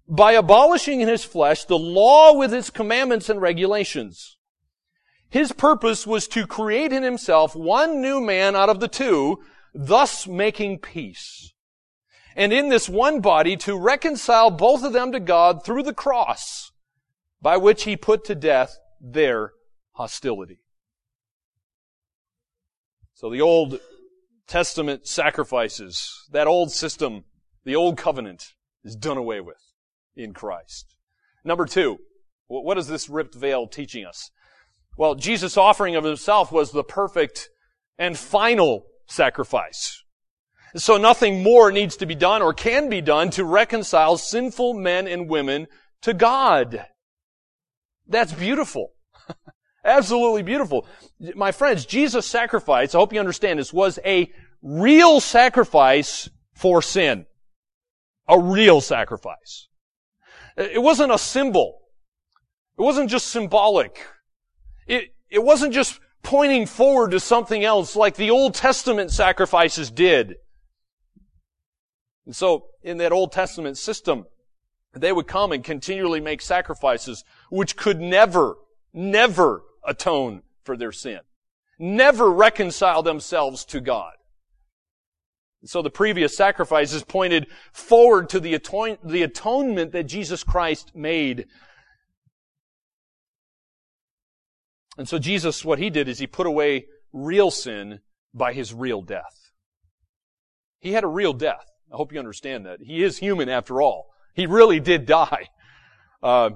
by 0.08 0.32
abolishing 0.32 1.00
in 1.00 1.08
his 1.08 1.24
flesh 1.24 1.64
the 1.64 1.78
law 1.78 2.34
with 2.34 2.52
its 2.52 2.70
commandments 2.70 3.28
and 3.28 3.40
regulations. 3.40 4.38
His 5.28 5.52
purpose 5.52 6.06
was 6.06 6.26
to 6.28 6.46
create 6.46 6.92
in 6.92 7.02
himself 7.02 7.54
one 7.54 8.00
new 8.00 8.20
man 8.20 8.56
out 8.56 8.68
of 8.70 8.80
the 8.80 8.88
two, 8.88 9.38
thus 9.74 10.26
making 10.26 10.78
peace. 10.78 11.52
And 12.36 12.52
in 12.52 12.68
this 12.68 12.88
one 12.88 13.20
body 13.20 13.56
to 13.58 13.76
reconcile 13.76 14.50
both 14.50 14.84
of 14.84 14.92
them 14.92 15.12
to 15.12 15.20
God 15.20 15.64
through 15.64 15.82
the 15.82 15.94
cross, 15.94 16.70
by 17.42 17.56
which 17.56 17.84
he 17.84 17.96
put 17.96 18.24
to 18.26 18.34
death 18.34 18.78
their 19.00 19.52
hostility. 19.92 20.60
So 23.14 23.30
the 23.30 23.40
Old 23.40 23.80
Testament 24.46 25.06
sacrifices, 25.06 26.26
that 26.32 26.46
old 26.46 26.72
system, 26.72 27.24
the 27.64 27.76
old 27.76 27.96
covenant, 27.96 28.54
is 28.82 28.96
done 28.96 29.16
away 29.16 29.40
with 29.40 29.62
in 30.16 30.32
Christ. 30.32 30.96
Number 31.44 31.66
two, 31.66 31.98
what 32.46 32.78
is 32.78 32.88
this 32.88 33.08
ripped 33.08 33.34
veil 33.34 33.66
teaching 33.66 34.04
us? 34.04 34.30
Well, 34.96 35.14
Jesus' 35.14 35.56
offering 35.56 35.96
of 35.96 36.04
himself 36.04 36.50
was 36.50 36.72
the 36.72 36.82
perfect 36.82 37.48
and 37.98 38.18
final 38.18 38.86
sacrifice. 39.06 40.02
So 40.76 40.96
nothing 40.96 41.42
more 41.42 41.72
needs 41.72 41.96
to 41.96 42.06
be 42.06 42.14
done 42.14 42.42
or 42.42 42.54
can 42.54 42.88
be 42.88 43.00
done 43.00 43.30
to 43.30 43.44
reconcile 43.44 44.16
sinful 44.16 44.74
men 44.74 45.08
and 45.08 45.28
women 45.28 45.66
to 46.02 46.14
God. 46.14 46.86
That's 48.06 48.32
beautiful. 48.32 48.92
Absolutely 49.84 50.42
beautiful. 50.42 50.86
My 51.34 51.52
friends, 51.52 51.86
Jesus' 51.86 52.26
sacrifice, 52.26 52.94
I 52.94 52.98
hope 52.98 53.12
you 53.12 53.20
understand 53.20 53.58
this, 53.58 53.72
was 53.72 53.98
a 54.04 54.30
real 54.62 55.20
sacrifice 55.20 56.28
for 56.54 56.82
sin. 56.82 57.26
A 58.28 58.38
real 58.38 58.80
sacrifice. 58.80 59.68
It 60.56 60.82
wasn't 60.82 61.12
a 61.12 61.18
symbol. 61.18 61.78
It 62.78 62.82
wasn't 62.82 63.10
just 63.10 63.28
symbolic. 63.28 64.06
It, 64.86 65.14
it 65.30 65.42
wasn't 65.42 65.72
just 65.72 65.98
pointing 66.22 66.66
forward 66.66 67.12
to 67.12 67.20
something 67.20 67.64
else 67.64 67.96
like 67.96 68.16
the 68.16 68.30
Old 68.30 68.54
Testament 68.54 69.10
sacrifices 69.10 69.90
did. 69.90 70.34
And 72.26 72.36
so, 72.36 72.66
in 72.82 72.98
that 72.98 73.12
Old 73.12 73.32
Testament 73.32 73.78
system, 73.78 74.26
they 74.92 75.12
would 75.12 75.26
come 75.26 75.52
and 75.52 75.62
continually 75.62 76.20
make 76.20 76.42
sacrifices 76.42 77.24
which 77.50 77.76
could 77.76 78.00
never, 78.00 78.56
never 78.92 79.62
atone 79.84 80.42
for 80.64 80.76
their 80.76 80.92
sin. 80.92 81.20
Never 81.78 82.30
reconcile 82.30 83.02
themselves 83.02 83.64
to 83.66 83.80
God. 83.80 84.12
And 85.62 85.70
so 85.70 85.82
the 85.82 85.90
previous 85.90 86.36
sacrifices 86.36 87.02
pointed 87.02 87.46
forward 87.72 88.30
to 88.30 88.40
the, 88.40 88.58
the 89.04 89.22
atonement 89.22 89.92
that 89.92 90.04
Jesus 90.04 90.42
Christ 90.42 90.92
made. 90.94 91.46
And 94.96 95.08
so 95.08 95.18
Jesus, 95.18 95.64
what 95.64 95.78
he 95.78 95.90
did 95.90 96.08
is 96.08 96.18
he 96.18 96.26
put 96.26 96.46
away 96.46 96.86
real 97.12 97.50
sin 97.50 98.00
by 98.32 98.52
his 98.52 98.72
real 98.72 99.02
death. 99.02 99.52
He 100.80 100.92
had 100.92 101.04
a 101.04 101.08
real 101.08 101.32
death. 101.32 101.69
I 101.92 101.96
hope 101.96 102.12
you 102.12 102.18
understand 102.18 102.66
that. 102.66 102.80
He 102.80 103.02
is 103.02 103.18
human 103.18 103.48
after 103.48 103.82
all. 103.82 104.10
He 104.34 104.46
really 104.46 104.80
did 104.80 105.06
die. 105.06 105.48
Uh, 106.22 106.50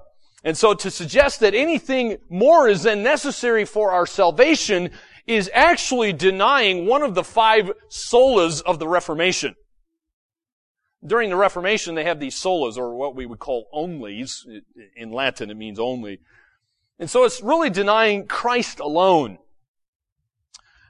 and 0.45 0.57
so 0.57 0.75
to 0.75 0.91
suggest 0.91 1.41
that 1.41 1.55
anything 1.55 2.19
more 2.29 2.69
is 2.69 2.83
then 2.83 3.03
necessary 3.03 3.65
for 3.65 3.93
our 3.93 4.07
salvation 4.07 4.91
is 5.27 5.51
actually 5.55 6.13
denying 6.13 6.87
one 6.87 7.03
of 7.03 7.15
the 7.15 7.25
five 7.25 7.71
solas 7.91 8.63
of 8.63 8.79
the 8.79 8.87
Reformation. 8.87 9.55
During 11.05 11.31
the 11.31 11.37
Reformation, 11.37 11.95
they 11.95 12.05
have 12.05 12.21
these 12.21 12.41
solas, 12.41 12.77
or 12.77 12.95
what 12.95 13.15
we 13.15 13.27
would 13.27 13.39
call 13.39 13.69
onlys. 13.75 14.45
In 14.97 15.13
Latin, 15.13 15.51
it 15.51 15.57
means 15.57 15.79
only. 15.79 16.21
And 16.99 17.11
so 17.11 17.25
it's 17.25 17.43
really 17.43 17.71
denying 17.71 18.27
Christ 18.27 18.81
alone. 18.81 19.39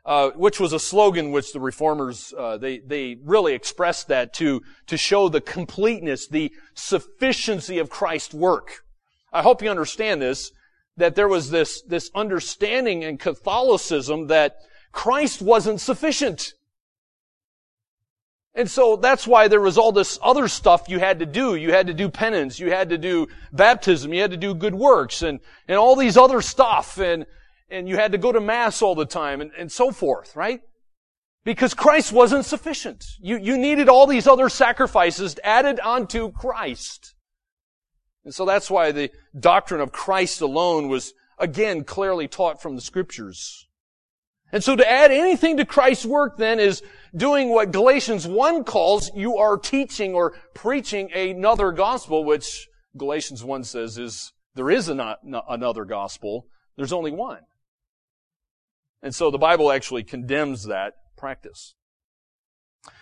Uh, 0.06 0.28
which 0.32 0.60
was 0.60 0.74
a 0.74 0.78
slogan 0.78 1.32
which 1.32 1.54
the 1.54 1.60
reformers 1.60 2.34
uh, 2.36 2.58
they 2.58 2.78
they 2.78 3.16
really 3.24 3.54
expressed 3.54 4.08
that 4.08 4.34
to 4.34 4.60
to 4.86 4.98
show 4.98 5.30
the 5.30 5.40
completeness, 5.40 6.28
the 6.28 6.52
sufficiency 6.74 7.78
of 7.78 7.88
Christ's 7.88 8.34
work. 8.34 8.84
I 9.32 9.40
hope 9.40 9.62
you 9.62 9.70
understand 9.70 10.20
this 10.20 10.52
that 10.96 11.14
there 11.14 11.28
was 11.28 11.50
this, 11.50 11.82
this 11.82 12.10
understanding 12.14 13.02
in 13.02 13.18
Catholicism 13.18 14.28
that 14.28 14.56
Christ 14.92 15.42
wasn't 15.42 15.80
sufficient. 15.80 16.54
And 18.54 18.70
so 18.70 18.94
that's 18.94 19.26
why 19.26 19.48
there 19.48 19.60
was 19.60 19.76
all 19.76 19.90
this 19.90 20.18
other 20.22 20.46
stuff 20.46 20.88
you 20.88 21.00
had 21.00 21.18
to 21.18 21.26
do. 21.26 21.56
You 21.56 21.72
had 21.72 21.88
to 21.88 21.94
do 21.94 22.08
penance, 22.08 22.60
you 22.60 22.70
had 22.70 22.90
to 22.90 22.98
do 22.98 23.26
baptism, 23.52 24.12
you 24.12 24.20
had 24.20 24.30
to 24.30 24.36
do 24.36 24.54
good 24.54 24.76
works, 24.76 25.22
and, 25.22 25.40
and 25.66 25.76
all 25.76 25.96
these 25.96 26.16
other 26.16 26.40
stuff, 26.40 26.98
and, 26.98 27.26
and 27.74 27.88
you 27.88 27.96
had 27.96 28.12
to 28.12 28.18
go 28.18 28.32
to 28.32 28.40
mass 28.40 28.80
all 28.82 28.94
the 28.94 29.04
time, 29.04 29.40
and, 29.40 29.50
and 29.58 29.70
so 29.70 29.90
forth, 29.90 30.34
right? 30.36 30.60
Because 31.44 31.74
Christ 31.74 32.12
wasn't 32.12 32.46
sufficient. 32.46 33.04
You, 33.20 33.36
you 33.36 33.58
needed 33.58 33.88
all 33.88 34.06
these 34.06 34.26
other 34.26 34.48
sacrifices 34.48 35.36
added 35.44 35.80
onto 35.80 36.32
Christ. 36.32 37.14
And 38.24 38.34
so 38.34 38.46
that's 38.46 38.70
why 38.70 38.92
the 38.92 39.10
doctrine 39.38 39.80
of 39.80 39.92
Christ 39.92 40.40
alone 40.40 40.88
was 40.88 41.12
again 41.38 41.84
clearly 41.84 42.28
taught 42.28 42.62
from 42.62 42.76
the 42.76 42.80
scriptures. 42.80 43.68
And 44.52 44.62
so 44.62 44.76
to 44.76 44.90
add 44.90 45.10
anything 45.10 45.56
to 45.56 45.66
Christ's 45.66 46.06
work 46.06 46.38
then 46.38 46.60
is 46.60 46.82
doing 47.14 47.50
what 47.50 47.72
Galatians 47.72 48.26
1 48.26 48.64
calls 48.64 49.10
you 49.14 49.36
are 49.36 49.58
teaching 49.58 50.14
or 50.14 50.32
preaching 50.54 51.12
another 51.12 51.72
gospel, 51.72 52.24
which 52.24 52.68
Galatians 52.96 53.42
1 53.42 53.64
says 53.64 53.98
is 53.98 54.32
there 54.54 54.70
is 54.70 54.88
another 54.88 55.84
gospel. 55.84 56.46
There's 56.76 56.92
only 56.92 57.10
one. 57.10 57.40
And 59.04 59.14
so 59.14 59.30
the 59.30 59.38
Bible 59.38 59.70
actually 59.70 60.02
condemns 60.02 60.64
that 60.64 60.94
practice. 61.14 61.74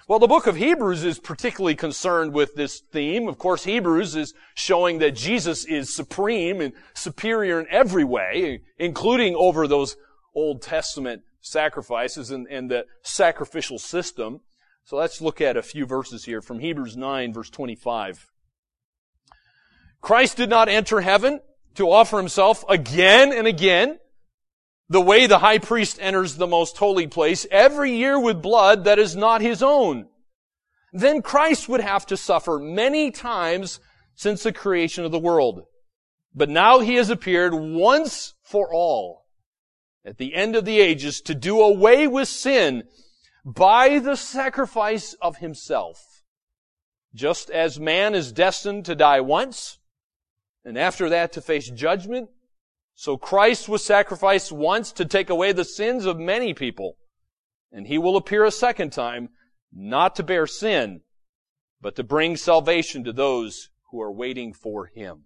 Well, 0.09 0.19
the 0.19 0.27
book 0.27 0.49
of 0.49 0.57
Hebrews 0.57 1.05
is 1.05 1.21
particularly 1.21 1.77
concerned 1.77 2.33
with 2.35 2.57
this 2.57 2.81
theme. 2.81 3.29
Of 3.29 3.39
course, 3.39 3.63
Hebrews 3.63 4.17
is 4.17 4.35
showing 4.57 4.99
that 4.99 5.13
Jesus 5.15 5.65
is 5.65 5.95
supreme 5.95 6.61
and 6.61 6.73
superior 6.93 7.61
in 7.61 7.69
every 7.71 8.03
way, 8.03 8.63
including 8.79 9.37
over 9.37 9.69
those 9.69 9.97
Old 10.35 10.61
Testament 10.61 11.23
sacrifices 11.41 12.33
and, 12.33 12.49
and 12.49 12.69
the 12.69 12.87
sacrificial 13.03 13.79
system. 13.79 14.41
So 14.85 14.97
let's 14.97 15.21
look 15.21 15.41
at 15.41 15.57
a 15.57 15.63
few 15.63 15.87
verses 15.87 16.25
here 16.25 16.43
from 16.43 16.59
Hebrews 16.59 16.97
9 16.97 17.33
verse 17.33 17.49
25. 17.49 18.27
Christ 20.01 20.37
did 20.37 20.51
not 20.51 20.69
enter 20.69 21.01
heaven 21.01 21.41
to 21.77 21.89
offer 21.91 22.19
himself 22.19 22.65
again 22.69 23.33
and 23.33 23.47
again 23.47 23.99
the 24.93 25.01
way 25.01 25.27
the 25.27 25.39
high 25.39 25.59
priest 25.59 25.99
enters 26.03 26.37
the 26.37 26.47
most 26.47 26.77
holy 26.77 27.07
place 27.07 27.47
every 27.51 27.97
year 27.97 28.21
with 28.21 28.43
blood 28.43 28.85
that 28.85 28.99
is 28.99 29.17
not 29.17 29.41
his 29.41 29.63
own. 29.63 30.07
Then 30.93 31.23
Christ 31.23 31.67
would 31.67 31.81
have 31.81 32.05
to 32.07 32.17
suffer 32.17 32.59
many 32.59 33.11
times 33.11 33.81
since 34.15 34.43
the 34.43 34.53
creation 34.53 35.07
of 35.07 35.11
the 35.11 35.19
world. 35.19 35.63
But 36.35 36.51
now 36.51 36.81
he 36.81 36.97
has 36.97 37.09
appeared 37.09 37.55
once 37.55 38.35
for 38.43 38.73
all 38.73 39.25
at 40.05 40.19
the 40.19 40.35
end 40.35 40.57
of 40.57 40.67
the 40.67 40.81
ages 40.81 41.23
to 41.23 41.35
do 41.35 41.63
away 41.63 42.07
with 42.07 42.29
sin 42.29 42.83
by 43.47 43.99
the 43.99 44.17
sacrifice 44.17 45.15
of 45.23 45.39
himself. 45.39 46.23
Just 47.15 47.49
as 47.49 47.81
man 47.81 48.15
is 48.15 48.31
destined 48.31 48.85
to 48.85 48.95
die 48.95 49.21
once, 49.21 49.79
and 50.67 50.77
after 50.77 51.09
that 51.09 51.33
to 51.33 51.41
face 51.41 51.71
judgment, 51.71 52.29
so 52.95 53.17
Christ 53.17 53.69
was 53.69 53.85
sacrificed 53.85 54.53
once 54.53 54.93
to 54.93 55.05
take 55.05 55.31
away 55.31 55.53
the 55.53 55.65
sins 55.65 56.05
of 56.05 56.19
many 56.19 56.55
people. 56.55 56.97
And 57.71 57.87
he 57.87 57.99
will 57.99 58.17
appear 58.17 58.45
a 58.45 58.51
second 58.51 58.93
time, 58.93 59.31
not 59.73 60.15
to 60.17 60.23
bear 60.23 60.47
sin, 60.47 61.01
but 61.81 61.97
to 61.97 62.05
bring 62.05 62.37
salvation 62.37 63.03
to 63.05 63.13
those 63.13 63.71
who 63.91 64.01
are 64.01 64.13
waiting 64.13 64.53
for 64.53 64.91
him. 64.95 65.25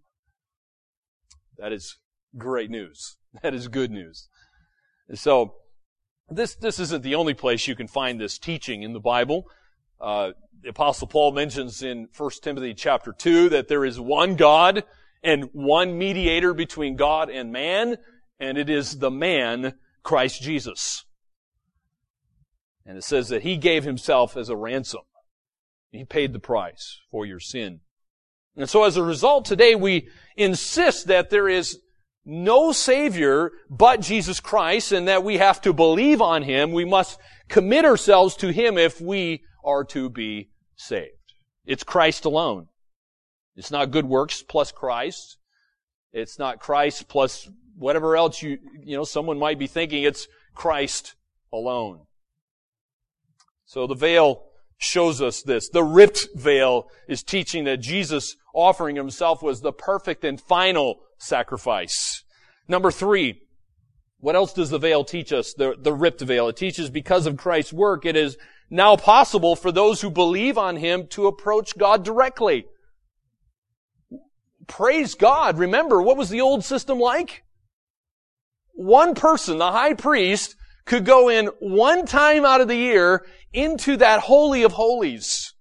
That 1.58 1.72
is 1.72 1.98
great 2.36 2.70
news. 2.70 3.16
That 3.42 3.52
is 3.52 3.68
good 3.68 3.90
news. 3.90 4.30
so, 5.12 5.56
this, 6.30 6.54
this 6.54 6.80
isn't 6.80 7.02
the 7.02 7.16
only 7.16 7.34
place 7.34 7.68
you 7.68 7.76
can 7.76 7.86
find 7.86 8.18
this 8.18 8.38
teaching 8.38 8.82
in 8.82 8.94
the 8.94 8.98
Bible. 8.98 9.44
Uh, 10.00 10.30
the 10.62 10.70
apostle 10.70 11.06
Paul 11.06 11.32
mentions 11.32 11.82
in 11.82 12.08
1 12.16 12.30
Timothy 12.42 12.72
chapter 12.72 13.12
2 13.12 13.50
that 13.50 13.68
there 13.68 13.84
is 13.84 14.00
one 14.00 14.36
God 14.36 14.84
and 15.26 15.50
one 15.52 15.98
mediator 15.98 16.54
between 16.54 16.94
God 16.94 17.28
and 17.30 17.50
man, 17.52 17.96
and 18.38 18.56
it 18.56 18.70
is 18.70 18.98
the 18.98 19.10
man, 19.10 19.74
Christ 20.04 20.40
Jesus. 20.40 21.04
And 22.86 22.96
it 22.96 23.02
says 23.02 23.28
that 23.30 23.42
he 23.42 23.56
gave 23.56 23.82
himself 23.82 24.36
as 24.36 24.48
a 24.48 24.56
ransom. 24.56 25.02
He 25.90 26.04
paid 26.04 26.32
the 26.32 26.38
price 26.38 27.00
for 27.10 27.26
your 27.26 27.40
sin. 27.40 27.80
And 28.56 28.70
so 28.70 28.84
as 28.84 28.96
a 28.96 29.02
result, 29.02 29.44
today 29.44 29.74
we 29.74 30.08
insist 30.36 31.08
that 31.08 31.28
there 31.28 31.48
is 31.48 31.80
no 32.24 32.70
Savior 32.70 33.50
but 33.68 34.00
Jesus 34.00 34.38
Christ 34.38 34.92
and 34.92 35.08
that 35.08 35.24
we 35.24 35.38
have 35.38 35.60
to 35.62 35.72
believe 35.72 36.22
on 36.22 36.42
Him. 36.44 36.70
We 36.70 36.84
must 36.84 37.18
commit 37.48 37.84
ourselves 37.84 38.36
to 38.36 38.52
Him 38.52 38.78
if 38.78 39.00
we 39.00 39.42
are 39.64 39.82
to 39.86 40.08
be 40.08 40.50
saved. 40.76 41.10
It's 41.64 41.82
Christ 41.82 42.24
alone. 42.24 42.68
It's 43.56 43.70
not 43.70 43.90
good 43.90 44.06
works 44.06 44.42
plus 44.42 44.70
Christ. 44.70 45.38
It's 46.12 46.38
not 46.38 46.60
Christ 46.60 47.08
plus 47.08 47.48
whatever 47.76 48.16
else 48.16 48.42
you, 48.42 48.58
you 48.82 48.96
know, 48.96 49.04
someone 49.04 49.38
might 49.38 49.58
be 49.58 49.66
thinking. 49.66 50.02
It's 50.02 50.28
Christ 50.54 51.14
alone. 51.52 52.00
So 53.64 53.86
the 53.86 53.94
veil 53.94 54.44
shows 54.78 55.20
us 55.22 55.42
this. 55.42 55.68
The 55.68 55.82
ripped 55.82 56.28
veil 56.34 56.88
is 57.08 57.22
teaching 57.22 57.64
that 57.64 57.78
Jesus 57.78 58.36
offering 58.54 58.96
himself 58.96 59.42
was 59.42 59.60
the 59.60 59.72
perfect 59.72 60.24
and 60.24 60.40
final 60.40 61.00
sacrifice. 61.18 62.24
Number 62.68 62.90
three, 62.90 63.42
what 64.20 64.36
else 64.36 64.52
does 64.52 64.70
the 64.70 64.78
veil 64.78 65.04
teach 65.04 65.32
us? 65.32 65.54
The, 65.54 65.74
the 65.78 65.92
ripped 65.92 66.20
veil. 66.20 66.48
It 66.48 66.56
teaches 66.56 66.90
because 66.90 67.26
of 67.26 67.36
Christ's 67.36 67.72
work, 67.72 68.06
it 68.06 68.16
is 68.16 68.36
now 68.70 68.96
possible 68.96 69.54
for 69.54 69.70
those 69.70 70.00
who 70.00 70.10
believe 70.10 70.58
on 70.58 70.76
him 70.76 71.06
to 71.08 71.26
approach 71.26 71.76
God 71.76 72.04
directly. 72.04 72.66
Praise 74.66 75.14
God. 75.14 75.58
Remember, 75.58 76.02
what 76.02 76.16
was 76.16 76.28
the 76.28 76.40
old 76.40 76.64
system 76.64 76.98
like? 76.98 77.42
One 78.72 79.14
person, 79.14 79.58
the 79.58 79.72
high 79.72 79.94
priest, 79.94 80.56
could 80.84 81.04
go 81.04 81.28
in 81.28 81.46
one 81.58 82.06
time 82.06 82.44
out 82.44 82.60
of 82.60 82.68
the 82.68 82.76
year 82.76 83.26
into 83.52 83.96
that 83.96 84.20
holy 84.20 84.62
of 84.62 84.72
holies. 84.72 85.54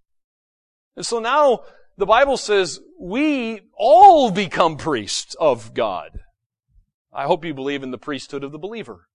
And 0.96 1.06
so 1.06 1.20
now 1.20 1.62
the 1.98 2.06
Bible 2.06 2.38
says 2.38 2.80
we 3.00 3.62
all 3.78 4.32
become 4.32 4.78
priests 4.78 5.36
of 5.40 5.74
God. 5.74 6.20
I 7.14 7.26
hope 7.26 7.46
you 7.46 7.54
believe 7.54 7.84
in 7.84 7.92
the 7.92 7.98
priesthood 7.98 8.44
of 8.44 8.52
the 8.52 8.60
believer. 8.60 9.08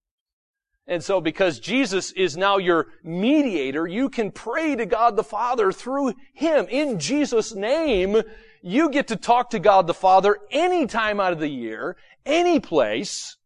And 0.86 1.04
so 1.04 1.20
because 1.20 1.60
Jesus 1.60 2.10
is 2.12 2.36
now 2.36 2.56
your 2.56 2.88
mediator, 3.04 3.86
you 3.86 4.08
can 4.08 4.32
pray 4.32 4.74
to 4.74 4.86
God 4.86 5.16
the 5.16 5.22
Father 5.22 5.70
through 5.70 6.14
Him. 6.34 6.66
In 6.68 6.98
Jesus' 6.98 7.54
name, 7.54 8.22
you 8.62 8.90
get 8.90 9.08
to 9.08 9.16
talk 9.16 9.50
to 9.50 9.58
God 9.58 9.86
the 9.86 9.94
Father 9.94 10.38
any 10.50 10.86
time 10.86 11.20
out 11.20 11.32
of 11.32 11.40
the 11.40 11.48
year, 11.48 11.96
any 12.26 12.60
place. 12.60 13.36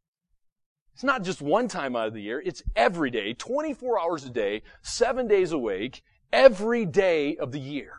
It's 0.94 1.04
not 1.04 1.23
just 1.23 1.42
one 1.42 1.68
time 1.68 1.97
out 1.97 2.09
of 2.09 2.14
the 2.14 2.23
year, 2.23 2.40
it's 2.44 2.62
every 2.76 3.11
day, 3.11 3.35
24 3.35 4.00
hours 4.00 4.25
a 4.25 4.30
day, 4.30 4.62
seven 4.83 5.26
days 5.26 5.52
a 5.52 5.59
week, 5.59 6.02
every 6.33 6.85
day 6.87 7.37
of 7.37 7.52
the 7.52 7.61
year. 7.61 7.94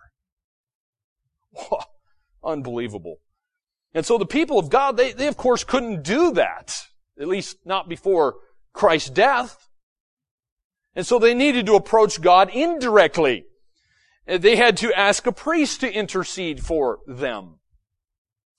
unbelievable. 2.43 3.19
And 3.93 4.05
so 4.05 4.17
the 4.17 4.25
people 4.25 4.59
of 4.59 4.69
God, 4.69 4.97
they, 4.97 5.13
they 5.13 5.27
of 5.27 5.37
course 5.37 5.63
couldn't 5.63 6.03
do 6.03 6.33
that. 6.33 6.75
At 7.19 7.27
least 7.27 7.57
not 7.65 7.87
before 7.87 8.35
Christ's 8.73 9.09
death. 9.09 9.69
And 10.95 11.05
so 11.05 11.19
they 11.19 11.33
needed 11.33 11.65
to 11.65 11.75
approach 11.75 12.21
God 12.21 12.49
indirectly. 12.49 13.45
They 14.25 14.55
had 14.55 14.77
to 14.77 14.97
ask 14.97 15.27
a 15.27 15.31
priest 15.31 15.81
to 15.81 15.91
intercede 15.91 16.63
for 16.63 16.99
them. 17.05 17.59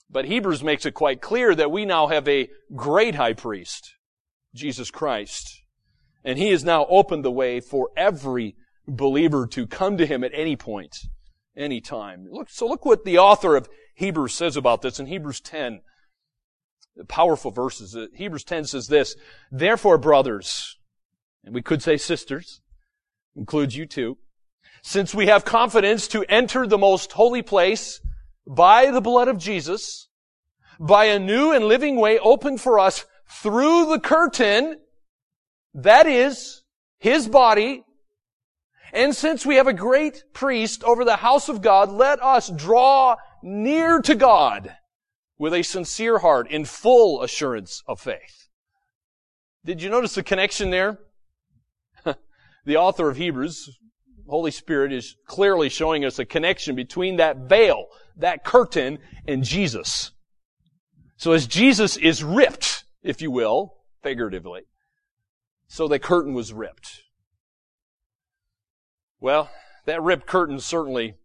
But 0.09 0.25
Hebrews 0.25 0.63
makes 0.63 0.85
it 0.85 0.93
quite 0.93 1.21
clear 1.21 1.53
that 1.53 1.71
we 1.71 1.85
now 1.85 2.07
have 2.07 2.27
a 2.27 2.49
great 2.73 3.15
high 3.15 3.33
priest, 3.33 3.95
Jesus 4.55 4.89
Christ. 4.89 5.61
And 6.23 6.37
he 6.37 6.49
has 6.51 6.63
now 6.63 6.85
opened 6.89 7.25
the 7.25 7.31
way 7.31 7.59
for 7.59 7.89
every 7.97 8.55
believer 8.87 9.45
to 9.47 9.67
come 9.67 9.97
to 9.97 10.05
him 10.05 10.23
at 10.23 10.31
any 10.33 10.55
point, 10.55 10.95
any 11.55 11.81
time. 11.81 12.27
Look, 12.29 12.49
so 12.49 12.67
look 12.67 12.85
what 12.85 13.03
the 13.03 13.17
author 13.17 13.55
of 13.57 13.67
Hebrews 13.95 14.33
says 14.33 14.55
about 14.55 14.81
this 14.81 14.99
in 14.99 15.07
Hebrews 15.07 15.41
10. 15.41 15.81
Powerful 17.09 17.51
verses. 17.51 17.95
Uh, 17.95 18.07
Hebrews 18.15 18.43
10 18.45 18.65
says 18.65 18.87
this, 18.87 19.15
Therefore, 19.51 19.97
brothers, 19.97 20.77
and 21.43 21.53
we 21.53 21.61
could 21.61 21.83
say 21.83 21.97
sisters, 21.97 22.61
includes 23.35 23.75
you 23.75 23.85
too, 23.85 24.17
since 24.87 25.13
we 25.13 25.27
have 25.27 25.43
confidence 25.43 26.07
to 26.07 26.23
enter 26.29 26.65
the 26.65 26.77
most 26.77 27.11
holy 27.11 27.41
place 27.41 27.99
by 28.47 28.89
the 28.89 29.01
blood 29.01 29.27
of 29.27 29.37
Jesus, 29.37 30.07
by 30.79 31.07
a 31.07 31.19
new 31.19 31.51
and 31.51 31.65
living 31.65 31.97
way 31.97 32.17
opened 32.19 32.61
for 32.61 32.79
us 32.79 33.03
through 33.29 33.87
the 33.87 33.99
curtain, 33.99 34.77
that 35.73 36.07
is, 36.07 36.63
His 36.99 37.27
body, 37.27 37.83
and 38.93 39.13
since 39.13 39.45
we 39.45 39.55
have 39.55 39.67
a 39.67 39.73
great 39.73 40.23
priest 40.31 40.85
over 40.85 41.03
the 41.03 41.17
house 41.17 41.49
of 41.49 41.61
God, 41.61 41.91
let 41.91 42.23
us 42.23 42.47
draw 42.49 43.17
near 43.43 43.99
to 43.99 44.15
God 44.15 44.73
with 45.37 45.53
a 45.53 45.63
sincere 45.63 46.19
heart 46.19 46.49
in 46.49 46.63
full 46.63 47.21
assurance 47.23 47.83
of 47.89 47.99
faith. 47.99 48.47
Did 49.65 49.81
you 49.81 49.89
notice 49.89 50.15
the 50.15 50.23
connection 50.23 50.69
there? 50.69 50.97
the 52.65 52.77
author 52.77 53.09
of 53.09 53.17
Hebrews, 53.17 53.77
Holy 54.27 54.51
Spirit, 54.51 54.91
is 54.91 55.15
clearly 55.25 55.69
showing 55.69 56.03
us 56.03 56.19
a 56.19 56.25
connection 56.25 56.75
between 56.75 57.17
that 57.17 57.37
veil, 57.49 57.85
that 58.17 58.43
curtain, 58.43 58.99
and 59.27 59.43
Jesus. 59.43 60.11
So 61.15 61.31
as 61.31 61.47
Jesus 61.47 61.97
is 61.97 62.23
ripped, 62.23 62.83
if 63.03 63.21
you 63.21 63.31
will, 63.31 63.75
figuratively, 64.03 64.63
so 65.67 65.87
the 65.87 65.99
curtain 65.99 66.33
was 66.33 66.53
ripped. 66.53 67.01
Well, 69.19 69.49
that 69.85 70.01
ripped 70.01 70.27
curtain 70.27 70.59
certainly 70.59 71.15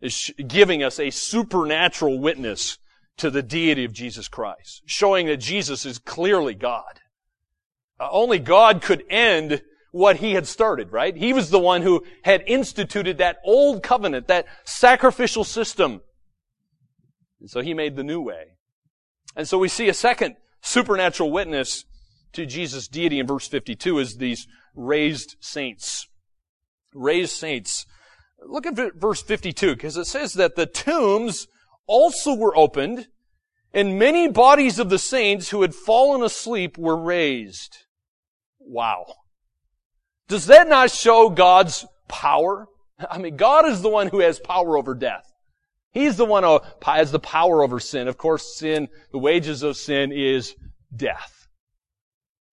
is 0.00 0.32
giving 0.46 0.82
us 0.82 0.98
a 0.98 1.10
supernatural 1.10 2.18
witness 2.18 2.78
to 3.18 3.30
the 3.30 3.42
deity 3.42 3.84
of 3.84 3.92
Jesus 3.92 4.28
Christ, 4.28 4.82
showing 4.86 5.26
that 5.26 5.36
Jesus 5.36 5.84
is 5.84 5.98
clearly 5.98 6.54
God. 6.54 7.00
Uh, 7.98 8.08
only 8.10 8.38
God 8.38 8.80
could 8.80 9.04
end 9.10 9.62
what 9.90 10.16
he 10.16 10.32
had 10.32 10.46
started, 10.46 10.92
right? 10.92 11.16
He 11.16 11.32
was 11.32 11.50
the 11.50 11.58
one 11.58 11.82
who 11.82 12.04
had 12.22 12.44
instituted 12.46 13.18
that 13.18 13.38
old 13.44 13.82
covenant, 13.82 14.28
that 14.28 14.46
sacrificial 14.64 15.44
system. 15.44 16.00
And 17.40 17.50
so 17.50 17.60
he 17.60 17.74
made 17.74 17.96
the 17.96 18.04
new 18.04 18.20
way. 18.20 18.56
And 19.36 19.48
so 19.48 19.58
we 19.58 19.68
see 19.68 19.88
a 19.88 19.94
second 19.94 20.36
supernatural 20.60 21.30
witness 21.30 21.84
to 22.32 22.46
Jesus' 22.46 22.88
deity 22.88 23.18
in 23.18 23.26
verse 23.26 23.48
52 23.48 23.98
is 23.98 24.16
these 24.16 24.46
raised 24.74 25.36
saints. 25.40 26.06
Raised 26.94 27.32
saints. 27.32 27.86
Look 28.42 28.66
at 28.66 28.94
verse 28.94 29.22
52, 29.22 29.74
because 29.74 29.96
it 29.96 30.06
says 30.06 30.34
that 30.34 30.56
the 30.56 30.66
tombs 30.66 31.46
also 31.86 32.34
were 32.34 32.56
opened, 32.56 33.08
and 33.74 33.98
many 33.98 34.28
bodies 34.28 34.78
of 34.78 34.90
the 34.90 34.98
saints 34.98 35.50
who 35.50 35.62
had 35.62 35.74
fallen 35.74 36.22
asleep 36.22 36.78
were 36.78 36.96
raised. 36.96 37.78
Wow. 38.58 39.14
Does 40.30 40.46
that 40.46 40.68
not 40.68 40.92
show 40.92 41.28
God's 41.28 41.84
power? 42.06 42.68
I 43.10 43.18
mean, 43.18 43.36
God 43.36 43.66
is 43.66 43.82
the 43.82 43.88
one 43.88 44.06
who 44.06 44.20
has 44.20 44.38
power 44.38 44.78
over 44.78 44.94
death. 44.94 45.26
He's 45.90 46.16
the 46.16 46.24
one 46.24 46.44
who 46.44 46.60
has 46.82 47.10
the 47.10 47.18
power 47.18 47.64
over 47.64 47.80
sin. 47.80 48.06
Of 48.06 48.16
course, 48.16 48.56
sin, 48.56 48.86
the 49.10 49.18
wages 49.18 49.64
of 49.64 49.76
sin 49.76 50.12
is 50.12 50.54
death. 50.94 51.48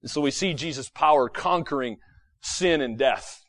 And 0.02 0.10
so 0.10 0.22
we 0.22 0.32
see 0.32 0.56
Jesus' 0.56 0.90
power 0.90 1.30
conquering 1.30 1.98
sin 2.42 2.82
and 2.82 2.98
death. 2.98 3.44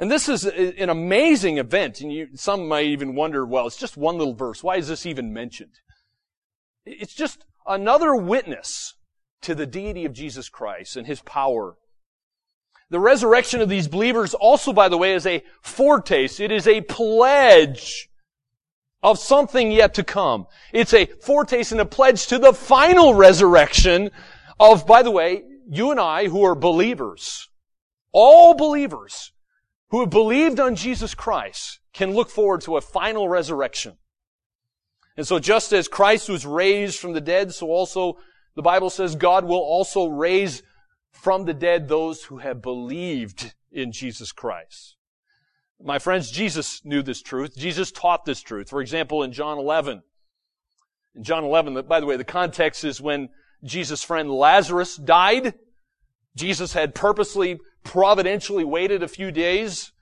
And 0.00 0.10
this 0.10 0.28
is 0.28 0.44
an 0.44 0.90
amazing 0.90 1.58
event. 1.58 2.00
And 2.00 2.12
you, 2.12 2.30
some 2.34 2.66
might 2.66 2.86
even 2.86 3.14
wonder, 3.14 3.46
well, 3.46 3.68
it's 3.68 3.76
just 3.76 3.96
one 3.96 4.18
little 4.18 4.34
verse. 4.34 4.60
Why 4.60 4.74
is 4.74 4.88
this 4.88 5.06
even 5.06 5.32
mentioned? 5.32 5.74
It's 6.84 7.14
just 7.14 7.44
another 7.64 8.16
witness 8.16 8.96
to 9.42 9.54
the 9.54 9.66
deity 9.66 10.04
of 10.04 10.14
Jesus 10.14 10.48
Christ 10.48 10.96
and 10.96 11.06
His 11.06 11.22
power. 11.22 11.76
The 12.94 13.00
resurrection 13.00 13.60
of 13.60 13.68
these 13.68 13.88
believers 13.88 14.34
also, 14.34 14.72
by 14.72 14.88
the 14.88 14.96
way, 14.96 15.14
is 15.14 15.26
a 15.26 15.42
foretaste. 15.62 16.38
It 16.38 16.52
is 16.52 16.68
a 16.68 16.80
pledge 16.80 18.08
of 19.02 19.18
something 19.18 19.72
yet 19.72 19.94
to 19.94 20.04
come. 20.04 20.46
It's 20.72 20.94
a 20.94 21.06
foretaste 21.06 21.72
and 21.72 21.80
a 21.80 21.86
pledge 21.86 22.28
to 22.28 22.38
the 22.38 22.52
final 22.52 23.12
resurrection 23.12 24.12
of, 24.60 24.86
by 24.86 25.02
the 25.02 25.10
way, 25.10 25.42
you 25.68 25.90
and 25.90 25.98
I 25.98 26.28
who 26.28 26.44
are 26.44 26.54
believers. 26.54 27.48
All 28.12 28.54
believers 28.54 29.32
who 29.88 29.98
have 29.98 30.10
believed 30.10 30.60
on 30.60 30.76
Jesus 30.76 31.16
Christ 31.16 31.80
can 31.92 32.12
look 32.12 32.30
forward 32.30 32.60
to 32.60 32.76
a 32.76 32.80
final 32.80 33.28
resurrection. 33.28 33.96
And 35.16 35.26
so 35.26 35.40
just 35.40 35.72
as 35.72 35.88
Christ 35.88 36.28
was 36.28 36.46
raised 36.46 37.00
from 37.00 37.12
the 37.12 37.20
dead, 37.20 37.52
so 37.52 37.66
also 37.72 38.18
the 38.54 38.62
Bible 38.62 38.88
says 38.88 39.16
God 39.16 39.44
will 39.44 39.58
also 39.58 40.06
raise 40.06 40.62
from 41.24 41.46
the 41.46 41.54
dead 41.54 41.88
those 41.88 42.24
who 42.24 42.36
have 42.36 42.60
believed 42.60 43.54
in 43.72 43.90
Jesus 43.92 44.30
Christ. 44.30 44.96
My 45.82 45.98
friends, 45.98 46.30
Jesus 46.30 46.84
knew 46.84 47.00
this 47.02 47.22
truth. 47.22 47.56
Jesus 47.56 47.90
taught 47.90 48.26
this 48.26 48.42
truth. 48.42 48.68
For 48.68 48.82
example, 48.82 49.22
in 49.22 49.32
John 49.32 49.56
11, 49.56 50.02
In 51.14 51.24
John 51.24 51.42
11, 51.42 51.86
by 51.88 52.00
the 52.00 52.04
way, 52.04 52.18
the 52.18 52.24
context 52.24 52.84
is 52.84 53.00
when 53.00 53.30
Jesus' 53.64 54.04
friend 54.04 54.30
Lazarus 54.30 54.96
died. 54.96 55.54
Jesus 56.36 56.74
had 56.74 56.94
purposely, 56.94 57.58
providentially 57.84 58.64
waited 58.64 59.02
a 59.02 59.08
few 59.08 59.32
days 59.32 59.92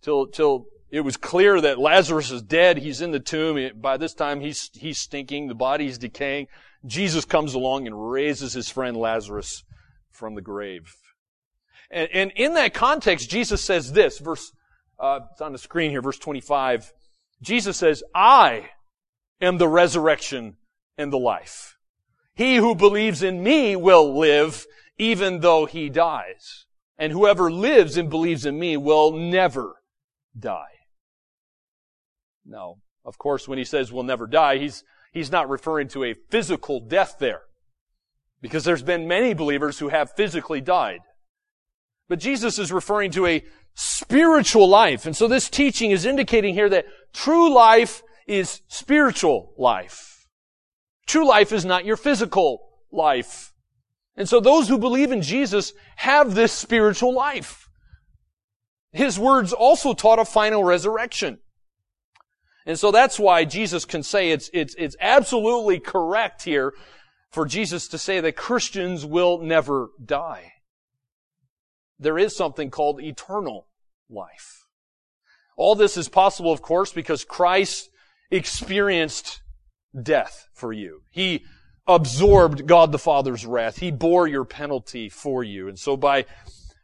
till, 0.00 0.26
till 0.26 0.66
it 0.90 1.02
was 1.02 1.16
clear 1.16 1.60
that 1.60 1.78
Lazarus 1.78 2.32
is 2.32 2.42
dead. 2.42 2.78
He's 2.78 3.00
in 3.00 3.12
the 3.12 3.20
tomb. 3.20 3.70
By 3.80 3.98
this 3.98 4.14
time, 4.14 4.40
he's, 4.40 4.68
he's 4.74 4.98
stinking. 4.98 5.46
The 5.46 5.54
body's 5.54 5.96
decaying. 5.96 6.48
Jesus 6.84 7.24
comes 7.24 7.54
along 7.54 7.86
and 7.86 8.10
raises 8.10 8.54
his 8.54 8.68
friend 8.68 8.96
Lazarus 8.96 9.62
from 10.12 10.34
the 10.34 10.40
grave. 10.40 10.94
And, 11.90 12.08
and 12.12 12.32
in 12.36 12.54
that 12.54 12.74
context, 12.74 13.30
Jesus 13.30 13.62
says 13.64 13.92
this, 13.92 14.18
verse, 14.18 14.52
uh, 14.98 15.20
it's 15.32 15.40
on 15.40 15.52
the 15.52 15.58
screen 15.58 15.90
here, 15.90 16.02
verse 16.02 16.18
25. 16.18 16.92
Jesus 17.42 17.76
says, 17.76 18.02
I 18.14 18.70
am 19.40 19.58
the 19.58 19.68
resurrection 19.68 20.56
and 20.96 21.12
the 21.12 21.18
life. 21.18 21.76
He 22.34 22.56
who 22.56 22.74
believes 22.74 23.22
in 23.22 23.42
me 23.42 23.76
will 23.76 24.18
live 24.18 24.64
even 24.98 25.40
though 25.40 25.66
he 25.66 25.88
dies. 25.88 26.66
And 26.96 27.12
whoever 27.12 27.50
lives 27.50 27.96
and 27.96 28.08
believes 28.08 28.46
in 28.46 28.58
me 28.58 28.76
will 28.76 29.12
never 29.12 29.74
die. 30.38 30.66
Now, 32.44 32.76
of 33.04 33.18
course, 33.18 33.48
when 33.48 33.58
he 33.58 33.64
says 33.64 33.92
will 33.92 34.02
never 34.02 34.26
die, 34.26 34.58
he's, 34.58 34.84
he's 35.12 35.32
not 35.32 35.48
referring 35.48 35.88
to 35.88 36.04
a 36.04 36.14
physical 36.14 36.80
death 36.80 37.16
there. 37.18 37.42
Because 38.42 38.64
there's 38.64 38.82
been 38.82 39.08
many 39.08 39.32
believers 39.32 39.78
who 39.78 39.88
have 39.88 40.12
physically 40.12 40.60
died. 40.60 41.00
But 42.08 42.18
Jesus 42.18 42.58
is 42.58 42.70
referring 42.70 43.12
to 43.12 43.24
a 43.24 43.42
spiritual 43.74 44.68
life. 44.68 45.06
And 45.06 45.16
so 45.16 45.28
this 45.28 45.48
teaching 45.48 45.92
is 45.92 46.04
indicating 46.04 46.52
here 46.52 46.68
that 46.68 46.84
true 47.14 47.54
life 47.54 48.02
is 48.26 48.60
spiritual 48.68 49.54
life. 49.56 50.26
True 51.06 51.26
life 51.26 51.52
is 51.52 51.64
not 51.64 51.86
your 51.86 51.96
physical 51.96 52.60
life. 52.90 53.52
And 54.16 54.28
so 54.28 54.40
those 54.40 54.68
who 54.68 54.78
believe 54.78 55.10
in 55.10 55.22
Jesus 55.22 55.72
have 55.96 56.34
this 56.34 56.52
spiritual 56.52 57.14
life. 57.14 57.68
His 58.92 59.18
words 59.18 59.52
also 59.52 59.94
taught 59.94 60.18
a 60.18 60.24
final 60.24 60.62
resurrection. 60.62 61.38
And 62.66 62.78
so 62.78 62.90
that's 62.90 63.18
why 63.18 63.44
Jesus 63.44 63.84
can 63.84 64.02
say 64.02 64.30
it's, 64.30 64.50
it's, 64.52 64.74
it's 64.78 64.96
absolutely 65.00 65.80
correct 65.80 66.42
here 66.42 66.74
for 67.32 67.46
Jesus 67.46 67.88
to 67.88 67.98
say 67.98 68.20
that 68.20 68.36
Christians 68.36 69.04
will 69.04 69.38
never 69.38 69.90
die. 70.04 70.52
There 71.98 72.18
is 72.18 72.36
something 72.36 72.70
called 72.70 73.02
eternal 73.02 73.66
life. 74.10 74.66
All 75.56 75.74
this 75.74 75.96
is 75.96 76.08
possible, 76.08 76.52
of 76.52 76.62
course, 76.62 76.92
because 76.92 77.24
Christ 77.24 77.88
experienced 78.30 79.42
death 80.00 80.48
for 80.52 80.72
you. 80.72 81.02
He 81.10 81.44
absorbed 81.86 82.66
God 82.66 82.92
the 82.92 82.98
Father's 82.98 83.46
wrath. 83.46 83.78
He 83.78 83.90
bore 83.90 84.26
your 84.26 84.44
penalty 84.44 85.08
for 85.08 85.42
you. 85.42 85.68
And 85.68 85.78
so 85.78 85.96
by 85.96 86.26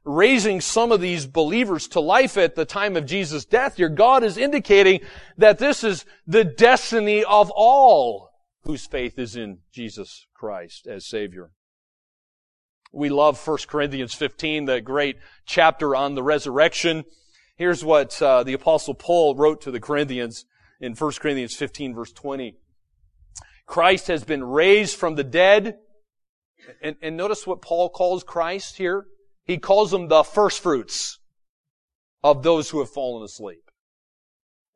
raising 0.05 0.61
some 0.61 0.93
of 0.93 1.01
these 1.01 1.27
believers 1.27 1.89
to 1.89 2.01
life 2.01 2.39
at 2.39 2.55
the 2.55 2.65
time 2.65 2.97
of 2.97 3.07
Jesus' 3.07 3.45
death, 3.45 3.79
your 3.79 3.89
God 3.91 4.25
is 4.25 4.39
indicating 4.39 5.01
that 5.37 5.59
this 5.59 5.85
is 5.85 6.05
the 6.27 6.45
destiny 6.45 7.25
of 7.25 7.51
all 7.55 8.28
whose 8.63 8.87
faith 8.87 9.19
is 9.19 9.37
in 9.37 9.59
Jesus 9.73 10.27
Christ 10.35 10.87
as 10.87 11.07
Savior. 11.07 11.51
We 12.93 13.09
love 13.09 13.47
1 13.47 13.59
Corinthians 13.69 14.15
15, 14.15 14.65
the 14.65 14.81
great 14.81 15.17
chapter 15.47 15.95
on 15.95 16.15
the 16.15 16.23
resurrection. 16.23 17.05
Here's 17.57 17.85
what 17.85 18.21
uh, 18.23 18.45
the 18.45 18.55
apostle 18.55 18.95
Paul 18.95 19.35
wrote 19.35 19.61
to 19.63 19.71
the 19.71 19.81
Corinthians 19.81 20.47
in 20.81 20.95
1 20.95 21.13
Corinthians 21.21 21.55
15 21.55 21.95
verse 21.95 22.13
20. 22.13 22.57
Christ 23.67 24.07
has 24.09 24.25
been 24.25 24.43
raised 24.43 24.97
from 24.97 25.15
the 25.15 25.25
dead. 25.25 25.79
And, 26.83 26.97
and 27.03 27.17
notice 27.17 27.47
what 27.47 27.63
Paul 27.63 27.91
calls 27.91 28.25
Christ 28.25 28.77
here. 28.77 29.07
He 29.45 29.59
calls 29.59 29.91
them 29.91 30.09
the 30.09 30.25
first 30.25 30.61
fruits 30.61 31.19
of 32.23 32.43
those 32.43 32.71
who 32.71 32.81
have 32.81 32.91
fallen 32.91 33.23
asleep. 33.23 33.71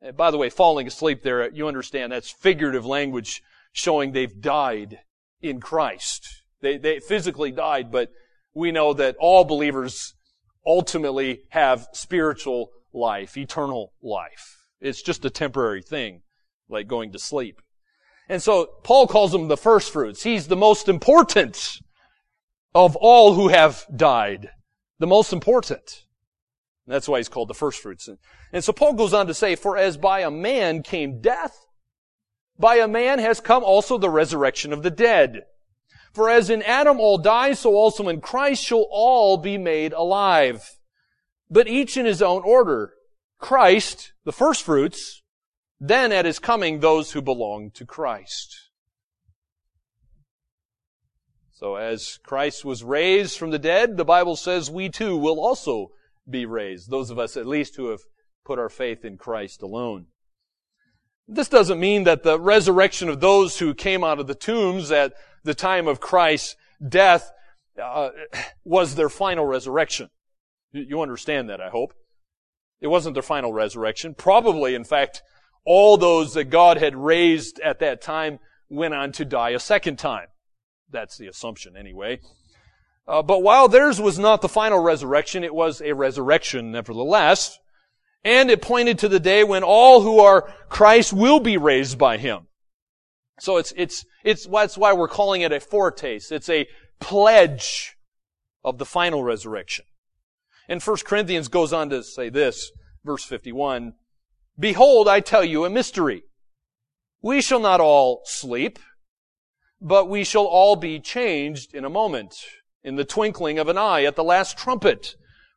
And 0.01 0.17
by 0.17 0.31
the 0.31 0.37
way, 0.37 0.49
falling 0.49 0.87
asleep 0.87 1.23
there, 1.23 1.49
you 1.51 1.67
understand 1.67 2.11
that's 2.11 2.31
figurative 2.31 2.85
language 2.85 3.41
showing 3.73 4.11
they've 4.11 4.39
died 4.39 4.99
in 5.41 5.59
Christ. 5.59 6.43
They, 6.61 6.77
they 6.77 6.99
physically 6.99 7.51
died, 7.51 7.91
but 7.91 8.09
we 8.53 8.71
know 8.71 8.93
that 8.93 9.17
all 9.19 9.43
believers 9.43 10.13
ultimately 10.65 11.41
have 11.49 11.87
spiritual 11.91 12.71
life, 12.93 13.37
eternal 13.37 13.91
life. 14.01 14.59
It's 14.79 15.01
just 15.01 15.25
a 15.25 15.29
temporary 15.29 15.81
thing, 15.81 16.21
like 16.69 16.87
going 16.87 17.11
to 17.11 17.19
sleep. 17.19 17.61
And 18.29 18.41
so 18.41 18.69
Paul 18.83 19.07
calls 19.07 19.33
him 19.33 19.49
the 19.49 19.57
first 19.57 19.91
fruits. 19.91 20.23
He's 20.23 20.47
the 20.47 20.55
most 20.55 20.87
important 20.87 21.81
of 22.73 22.95
all 22.95 23.33
who 23.33 23.49
have 23.49 23.85
died. 23.93 24.49
The 24.99 25.07
most 25.07 25.33
important. 25.33 26.05
That's 26.87 27.07
why 27.07 27.17
he's 27.19 27.29
called 27.29 27.49
the 27.49 27.53
first 27.53 27.81
fruits. 27.81 28.09
And 28.51 28.63
so 28.63 28.71
Paul 28.71 28.93
goes 28.93 29.13
on 29.13 29.27
to 29.27 29.33
say, 29.33 29.55
for 29.55 29.77
as 29.77 29.97
by 29.97 30.21
a 30.21 30.31
man 30.31 30.83
came 30.83 31.19
death, 31.21 31.65
by 32.57 32.75
a 32.75 32.87
man 32.87 33.19
has 33.19 33.39
come 33.39 33.63
also 33.63 33.97
the 33.97 34.09
resurrection 34.09 34.73
of 34.73 34.83
the 34.83 34.91
dead. 34.91 35.43
For 36.13 36.29
as 36.29 36.49
in 36.49 36.61
Adam 36.61 36.99
all 36.99 37.17
die, 37.17 37.53
so 37.53 37.73
also 37.73 38.07
in 38.07 38.21
Christ 38.21 38.63
shall 38.63 38.87
all 38.91 39.37
be 39.37 39.57
made 39.57 39.93
alive. 39.93 40.77
But 41.49 41.67
each 41.67 41.97
in 41.97 42.05
his 42.05 42.21
own 42.21 42.43
order. 42.43 42.93
Christ, 43.39 44.13
the 44.23 44.31
first 44.31 44.63
fruits, 44.63 45.23
then 45.79 46.11
at 46.11 46.25
his 46.25 46.39
coming, 46.39 46.79
those 46.79 47.11
who 47.11 47.21
belong 47.21 47.71
to 47.71 47.85
Christ. 47.85 48.69
So 51.51 51.75
as 51.75 52.19
Christ 52.23 52.63
was 52.63 52.83
raised 52.83 53.37
from 53.37 53.51
the 53.51 53.59
dead, 53.59 53.97
the 53.97 54.05
Bible 54.05 54.35
says 54.35 54.69
we 54.69 54.89
too 54.89 55.17
will 55.17 55.39
also 55.39 55.91
be 56.29 56.45
raised. 56.45 56.89
Those 56.89 57.09
of 57.09 57.17
us 57.17 57.35
at 57.35 57.47
least 57.47 57.75
who 57.75 57.89
have 57.89 58.01
put 58.45 58.59
our 58.59 58.69
faith 58.69 59.03
in 59.03 59.17
Christ 59.17 59.61
alone. 59.61 60.07
This 61.27 61.47
doesn't 61.49 61.79
mean 61.79 62.03
that 62.03 62.23
the 62.23 62.39
resurrection 62.39 63.09
of 63.09 63.19
those 63.19 63.59
who 63.59 63.73
came 63.73 64.03
out 64.03 64.19
of 64.19 64.27
the 64.27 64.35
tombs 64.35 64.91
at 64.91 65.13
the 65.43 65.53
time 65.53 65.87
of 65.87 65.99
Christ's 65.99 66.55
death 66.85 67.31
uh, 67.81 68.09
was 68.63 68.95
their 68.95 69.09
final 69.09 69.45
resurrection. 69.45 70.09
You 70.71 71.01
understand 71.01 71.49
that, 71.49 71.61
I 71.61 71.69
hope. 71.69 71.93
It 72.81 72.87
wasn't 72.87 73.13
their 73.13 73.23
final 73.23 73.53
resurrection. 73.53 74.15
Probably, 74.15 74.75
in 74.75 74.83
fact, 74.83 75.21
all 75.65 75.97
those 75.97 76.33
that 76.33 76.45
God 76.45 76.77
had 76.77 76.95
raised 76.95 77.59
at 77.61 77.79
that 77.79 78.01
time 78.01 78.39
went 78.69 78.93
on 78.93 79.11
to 79.13 79.25
die 79.25 79.51
a 79.51 79.59
second 79.59 79.97
time. 79.97 80.27
That's 80.89 81.17
the 81.17 81.27
assumption, 81.27 81.77
anyway. 81.77 82.19
Uh, 83.07 83.21
but 83.21 83.41
while 83.41 83.67
theirs 83.67 84.01
was 84.01 84.19
not 84.19 84.41
the 84.41 84.49
final 84.49 84.79
resurrection, 84.79 85.43
it 85.43 85.55
was 85.55 85.81
a 85.81 85.93
resurrection 85.93 86.71
nevertheless. 86.71 87.59
And 88.23 88.49
it 88.49 88.61
pointed 88.61 88.99
to 88.99 89.09
the 89.09 89.19
day 89.19 89.43
when 89.43 89.63
all 89.63 90.01
who 90.01 90.19
are 90.19 90.53
Christ 90.69 91.11
will 91.13 91.39
be 91.39 91.57
raised 91.57 91.97
by 91.97 92.17
Him. 92.17 92.47
So 93.39 93.57
it's, 93.57 93.73
it's, 93.75 94.05
it's, 94.23 94.45
that's 94.45 94.77
why 94.77 94.93
we're 94.93 95.07
calling 95.07 95.41
it 95.41 95.51
a 95.51 95.59
foretaste. 95.59 96.31
It's 96.31 96.49
a 96.49 96.67
pledge 96.99 97.95
of 98.63 98.77
the 98.77 98.85
final 98.85 99.23
resurrection. 99.23 99.85
And 100.69 100.81
1 100.81 100.97
Corinthians 101.05 101.49
goes 101.49 101.73
on 101.73 101.89
to 101.89 102.03
say 102.03 102.29
this, 102.29 102.71
verse 103.03 103.23
51, 103.25 103.93
Behold, 104.57 105.07
I 105.07 105.19
tell 105.19 105.43
you 105.43 105.65
a 105.65 105.69
mystery. 105.69 106.23
We 107.21 107.41
shall 107.41 107.59
not 107.59 107.81
all 107.81 108.21
sleep, 108.25 108.79
but 109.81 110.09
we 110.09 110.23
shall 110.23 110.45
all 110.45 110.75
be 110.75 110.99
changed 110.99 111.73
in 111.73 111.83
a 111.83 111.89
moment, 111.89 112.35
in 112.83 112.95
the 112.95 113.05
twinkling 113.05 113.59
of 113.59 113.67
an 113.67 113.77
eye, 113.77 114.03
at 114.03 114.15
the 114.15 114.23
last 114.23 114.57
trumpet. 114.57 115.15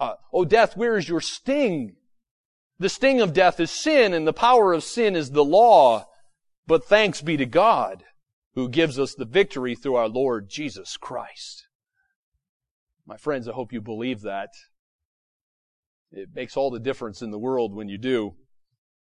uh, 0.00 0.14
O 0.32 0.44
death, 0.44 0.76
where 0.76 0.96
is 0.96 1.08
your 1.08 1.20
sting? 1.20 1.96
The 2.78 2.88
sting 2.88 3.20
of 3.20 3.32
death 3.32 3.58
is 3.58 3.70
sin, 3.70 4.12
and 4.12 4.26
the 4.26 4.32
power 4.32 4.72
of 4.72 4.84
sin 4.84 5.16
is 5.16 5.30
the 5.30 5.44
law. 5.44 6.06
But 6.66 6.84
thanks 6.84 7.22
be 7.22 7.36
to 7.36 7.46
God 7.46 8.04
who 8.54 8.68
gives 8.68 8.98
us 8.98 9.14
the 9.14 9.24
victory 9.24 9.74
through 9.74 9.94
our 9.94 10.08
Lord 10.08 10.48
Jesus 10.48 10.96
Christ. 10.96 11.66
My 13.06 13.16
friends, 13.16 13.48
I 13.48 13.52
hope 13.52 13.72
you 13.72 13.80
believe 13.80 14.22
that. 14.22 14.50
It 16.10 16.30
makes 16.34 16.56
all 16.56 16.70
the 16.70 16.80
difference 16.80 17.22
in 17.22 17.30
the 17.30 17.38
world 17.38 17.74
when 17.74 17.88
you 17.88 17.98
do. 17.98 18.34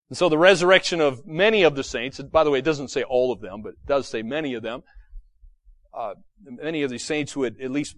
And 0.09 0.17
so 0.17 0.27
the 0.27 0.37
resurrection 0.37 1.01
of 1.01 1.25
many 1.25 1.63
of 1.63 1.75
the 1.75 1.83
saints, 1.83 2.19
by 2.19 2.43
the 2.43 2.51
way, 2.51 2.59
it 2.59 2.65
doesn't 2.65 2.89
say 2.89 3.03
all 3.03 3.31
of 3.31 3.41
them, 3.41 3.61
but 3.61 3.69
it 3.73 3.85
does 3.85 4.07
say 4.07 4.21
many 4.21 4.53
of 4.53 4.63
them, 4.63 4.83
uh, 5.93 6.15
many 6.43 6.83
of 6.83 6.91
these 6.91 7.05
saints 7.05 7.31
who 7.31 7.43
had 7.43 7.59
at 7.61 7.71
least 7.71 7.95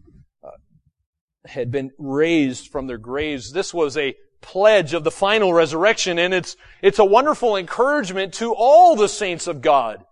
had 1.45 1.71
been 1.71 1.91
raised 1.97 2.67
from 2.69 2.87
their 2.87 2.97
graves. 2.97 3.51
This 3.51 3.73
was 3.73 3.97
a 3.97 4.15
pledge 4.41 4.93
of 4.93 5.03
the 5.03 5.11
final 5.11 5.53
resurrection, 5.53 6.19
and 6.19 6.33
it's 6.33 6.55
it's 6.81 6.99
a 6.99 7.05
wonderful 7.05 7.55
encouragement 7.57 8.33
to 8.35 8.53
all 8.53 8.95
the 8.95 9.09
saints 9.09 9.47
of 9.47 9.61
God, 9.61 10.03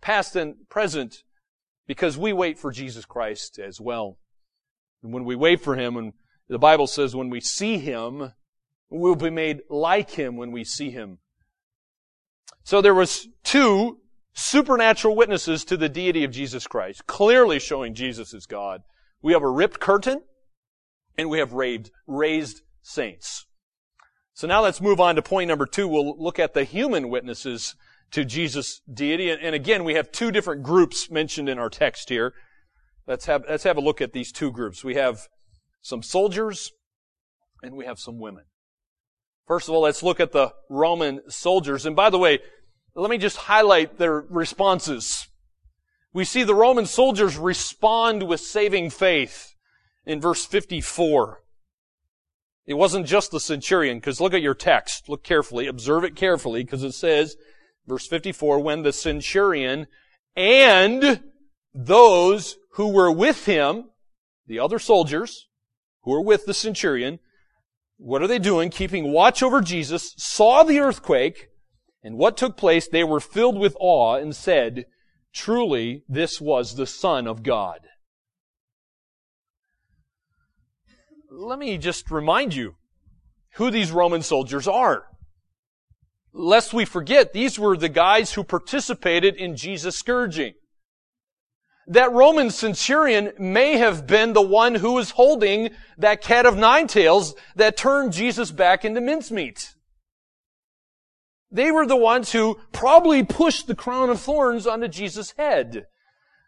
past 0.00 0.36
and 0.36 0.54
present, 0.68 1.22
because 1.86 2.16
we 2.16 2.32
wait 2.32 2.58
for 2.58 2.70
Jesus 2.70 3.04
Christ 3.04 3.58
as 3.58 3.80
well. 3.80 4.18
And 5.02 5.12
when 5.12 5.24
we 5.24 5.36
wait 5.36 5.60
for 5.60 5.74
Him, 5.74 5.96
and 5.96 6.12
the 6.48 6.58
Bible 6.58 6.86
says 6.86 7.16
when 7.16 7.30
we 7.30 7.40
see 7.40 7.78
Him, 7.78 8.32
we'll 8.90 9.16
be 9.16 9.30
made 9.30 9.60
like 9.68 10.10
Him 10.10 10.36
when 10.36 10.52
we 10.52 10.64
see 10.64 10.90
Him. 10.90 11.18
So 12.62 12.80
there 12.80 12.94
was 12.94 13.28
two 13.42 13.98
supernatural 14.34 15.16
witnesses 15.16 15.64
to 15.64 15.76
the 15.76 15.88
deity 15.88 16.24
of 16.24 16.30
Jesus 16.30 16.66
Christ, 16.66 17.06
clearly 17.06 17.58
showing 17.58 17.94
Jesus 17.94 18.34
is 18.34 18.46
God. 18.46 18.82
We 19.22 19.32
have 19.32 19.42
a 19.42 19.50
ripped 19.50 19.80
curtain, 19.80 20.22
and 21.16 21.30
we 21.30 21.38
have 21.38 21.52
raised, 21.52 21.90
raised 22.06 22.62
saints. 22.82 23.46
So 24.34 24.46
now 24.46 24.62
let's 24.62 24.80
move 24.80 25.00
on 25.00 25.14
to 25.14 25.22
point 25.22 25.48
number 25.48 25.66
two. 25.66 25.86
We'll 25.86 26.20
look 26.20 26.38
at 26.38 26.54
the 26.54 26.64
human 26.64 27.08
witnesses 27.08 27.76
to 28.10 28.24
Jesus' 28.24 28.80
deity. 28.92 29.30
And 29.30 29.54
again, 29.54 29.84
we 29.84 29.94
have 29.94 30.10
two 30.10 30.30
different 30.30 30.62
groups 30.62 31.10
mentioned 31.10 31.48
in 31.48 31.58
our 31.58 31.70
text 31.70 32.08
here. 32.08 32.34
Let's 33.06 33.26
have, 33.26 33.44
let's 33.48 33.64
have 33.64 33.76
a 33.76 33.80
look 33.80 34.00
at 34.00 34.12
these 34.12 34.32
two 34.32 34.50
groups. 34.50 34.82
We 34.82 34.96
have 34.96 35.28
some 35.82 36.02
soldiers 36.02 36.72
and 37.62 37.76
we 37.76 37.84
have 37.84 37.98
some 37.98 38.18
women. 38.18 38.44
First 39.46 39.68
of 39.68 39.74
all, 39.74 39.82
let's 39.82 40.02
look 40.02 40.20
at 40.20 40.32
the 40.32 40.52
Roman 40.68 41.20
soldiers. 41.30 41.86
And 41.86 41.94
by 41.94 42.10
the 42.10 42.18
way, 42.18 42.40
let 42.94 43.10
me 43.10 43.18
just 43.18 43.36
highlight 43.36 43.98
their 43.98 44.20
responses. 44.20 45.28
We 46.12 46.24
see 46.24 46.44
the 46.44 46.54
Roman 46.54 46.86
soldiers 46.86 47.36
respond 47.36 48.22
with 48.22 48.40
saving 48.40 48.90
faith 48.90 49.53
in 50.06 50.20
verse 50.20 50.44
54. 50.44 51.40
It 52.66 52.74
wasn't 52.74 53.06
just 53.06 53.30
the 53.30 53.40
centurion, 53.40 53.98
because 53.98 54.20
look 54.20 54.32
at 54.34 54.42
your 54.42 54.54
text. 54.54 55.08
Look 55.08 55.22
carefully. 55.22 55.66
Observe 55.66 56.04
it 56.04 56.16
carefully, 56.16 56.64
because 56.64 56.82
it 56.82 56.92
says, 56.92 57.36
verse 57.86 58.06
54, 58.06 58.60
when 58.60 58.82
the 58.82 58.92
centurion 58.92 59.86
and 60.34 61.22
those 61.74 62.56
who 62.72 62.88
were 62.88 63.12
with 63.12 63.46
him, 63.46 63.90
the 64.46 64.58
other 64.58 64.78
soldiers 64.78 65.48
who 66.02 66.12
were 66.12 66.22
with 66.22 66.46
the 66.46 66.54
centurion, 66.54 67.18
what 67.96 68.22
are 68.22 68.26
they 68.26 68.38
doing? 68.38 68.70
Keeping 68.70 69.12
watch 69.12 69.42
over 69.42 69.60
Jesus, 69.60 70.14
saw 70.16 70.62
the 70.62 70.80
earthquake, 70.80 71.48
and 72.02 72.16
what 72.16 72.36
took 72.36 72.56
place, 72.56 72.88
they 72.88 73.04
were 73.04 73.20
filled 73.20 73.58
with 73.58 73.76
awe 73.78 74.16
and 74.16 74.34
said, 74.34 74.86
truly, 75.32 76.02
this 76.08 76.40
was 76.40 76.76
the 76.76 76.86
Son 76.86 77.26
of 77.26 77.42
God. 77.42 77.80
Let 81.36 81.58
me 81.58 81.78
just 81.78 82.10
remind 82.12 82.54
you 82.54 82.76
who 83.54 83.70
these 83.70 83.90
Roman 83.90 84.22
soldiers 84.22 84.68
are. 84.68 85.06
Lest 86.32 86.72
we 86.72 86.84
forget, 86.84 87.32
these 87.32 87.58
were 87.58 87.76
the 87.76 87.88
guys 87.88 88.32
who 88.32 88.44
participated 88.44 89.34
in 89.34 89.56
Jesus' 89.56 89.96
scourging. 89.96 90.54
That 91.88 92.12
Roman 92.12 92.50
centurion 92.50 93.32
may 93.38 93.78
have 93.78 94.06
been 94.06 94.32
the 94.32 94.42
one 94.42 94.76
who 94.76 94.92
was 94.92 95.10
holding 95.10 95.70
that 95.98 96.22
cat 96.22 96.46
of 96.46 96.56
nine 96.56 96.86
tails 96.86 97.34
that 97.56 97.76
turned 97.76 98.12
Jesus 98.12 98.50
back 98.52 98.84
into 98.84 99.00
mincemeat. 99.00 99.74
They 101.50 101.70
were 101.70 101.86
the 101.86 101.96
ones 101.96 102.32
who 102.32 102.60
probably 102.72 103.24
pushed 103.24 103.66
the 103.66 103.76
crown 103.76 104.08
of 104.08 104.20
thorns 104.20 104.66
onto 104.66 104.88
Jesus' 104.88 105.34
head. 105.36 105.86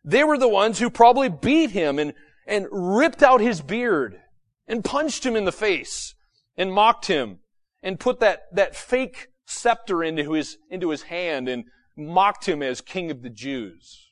They 0.04 0.22
were 0.22 0.38
the 0.38 0.48
ones 0.48 0.78
who 0.78 0.90
probably 0.90 1.28
beat 1.28 1.70
him 1.70 1.98
and, 1.98 2.14
and 2.46 2.66
ripped 2.70 3.22
out 3.22 3.40
his 3.40 3.60
beard 3.60 4.20
and 4.66 4.84
punched 4.84 5.24
him 5.24 5.36
in 5.36 5.44
the 5.44 5.52
face 5.52 6.14
and 6.56 6.72
mocked 6.72 7.06
him 7.06 7.38
and 7.82 8.00
put 8.00 8.20
that, 8.20 8.44
that 8.52 8.74
fake 8.74 9.28
scepter 9.46 10.02
into 10.02 10.32
his, 10.32 10.58
into 10.70 10.90
his 10.90 11.02
hand 11.02 11.48
and 11.48 11.64
mocked 11.96 12.48
him 12.48 12.62
as 12.62 12.80
king 12.80 13.10
of 13.10 13.22
the 13.22 13.30
Jews. 13.30 14.10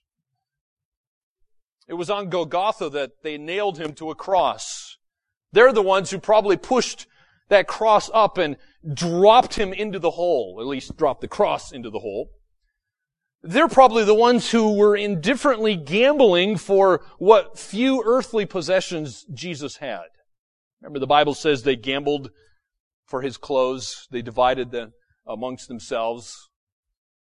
It 1.86 1.94
was 1.94 2.08
on 2.08 2.30
Golgotha 2.30 2.88
that 2.90 3.22
they 3.22 3.36
nailed 3.36 3.78
him 3.78 3.92
to 3.94 4.10
a 4.10 4.14
cross. 4.14 4.96
They're 5.52 5.72
the 5.72 5.82
ones 5.82 6.10
who 6.10 6.18
probably 6.18 6.56
pushed 6.56 7.06
that 7.48 7.66
cross 7.66 8.10
up 8.14 8.38
and 8.38 8.56
dropped 8.92 9.54
him 9.54 9.72
into 9.72 9.98
the 9.98 10.12
hole, 10.12 10.58
at 10.60 10.66
least 10.66 10.96
dropped 10.96 11.20
the 11.20 11.28
cross 11.28 11.72
into 11.72 11.90
the 11.90 11.98
hole. 11.98 12.30
They're 13.42 13.68
probably 13.68 14.04
the 14.04 14.14
ones 14.14 14.50
who 14.50 14.74
were 14.74 14.96
indifferently 14.96 15.76
gambling 15.76 16.56
for 16.56 17.04
what 17.18 17.58
few 17.58 18.02
earthly 18.04 18.46
possessions 18.46 19.26
Jesus 19.34 19.76
had. 19.76 20.04
Remember 20.84 20.98
the 20.98 21.06
Bible 21.06 21.32
says 21.32 21.62
they 21.62 21.76
gambled 21.76 22.30
for 23.06 23.22
his 23.22 23.38
clothes. 23.38 24.06
They 24.10 24.20
divided 24.20 24.70
them 24.70 24.92
amongst 25.26 25.66
themselves. 25.66 26.50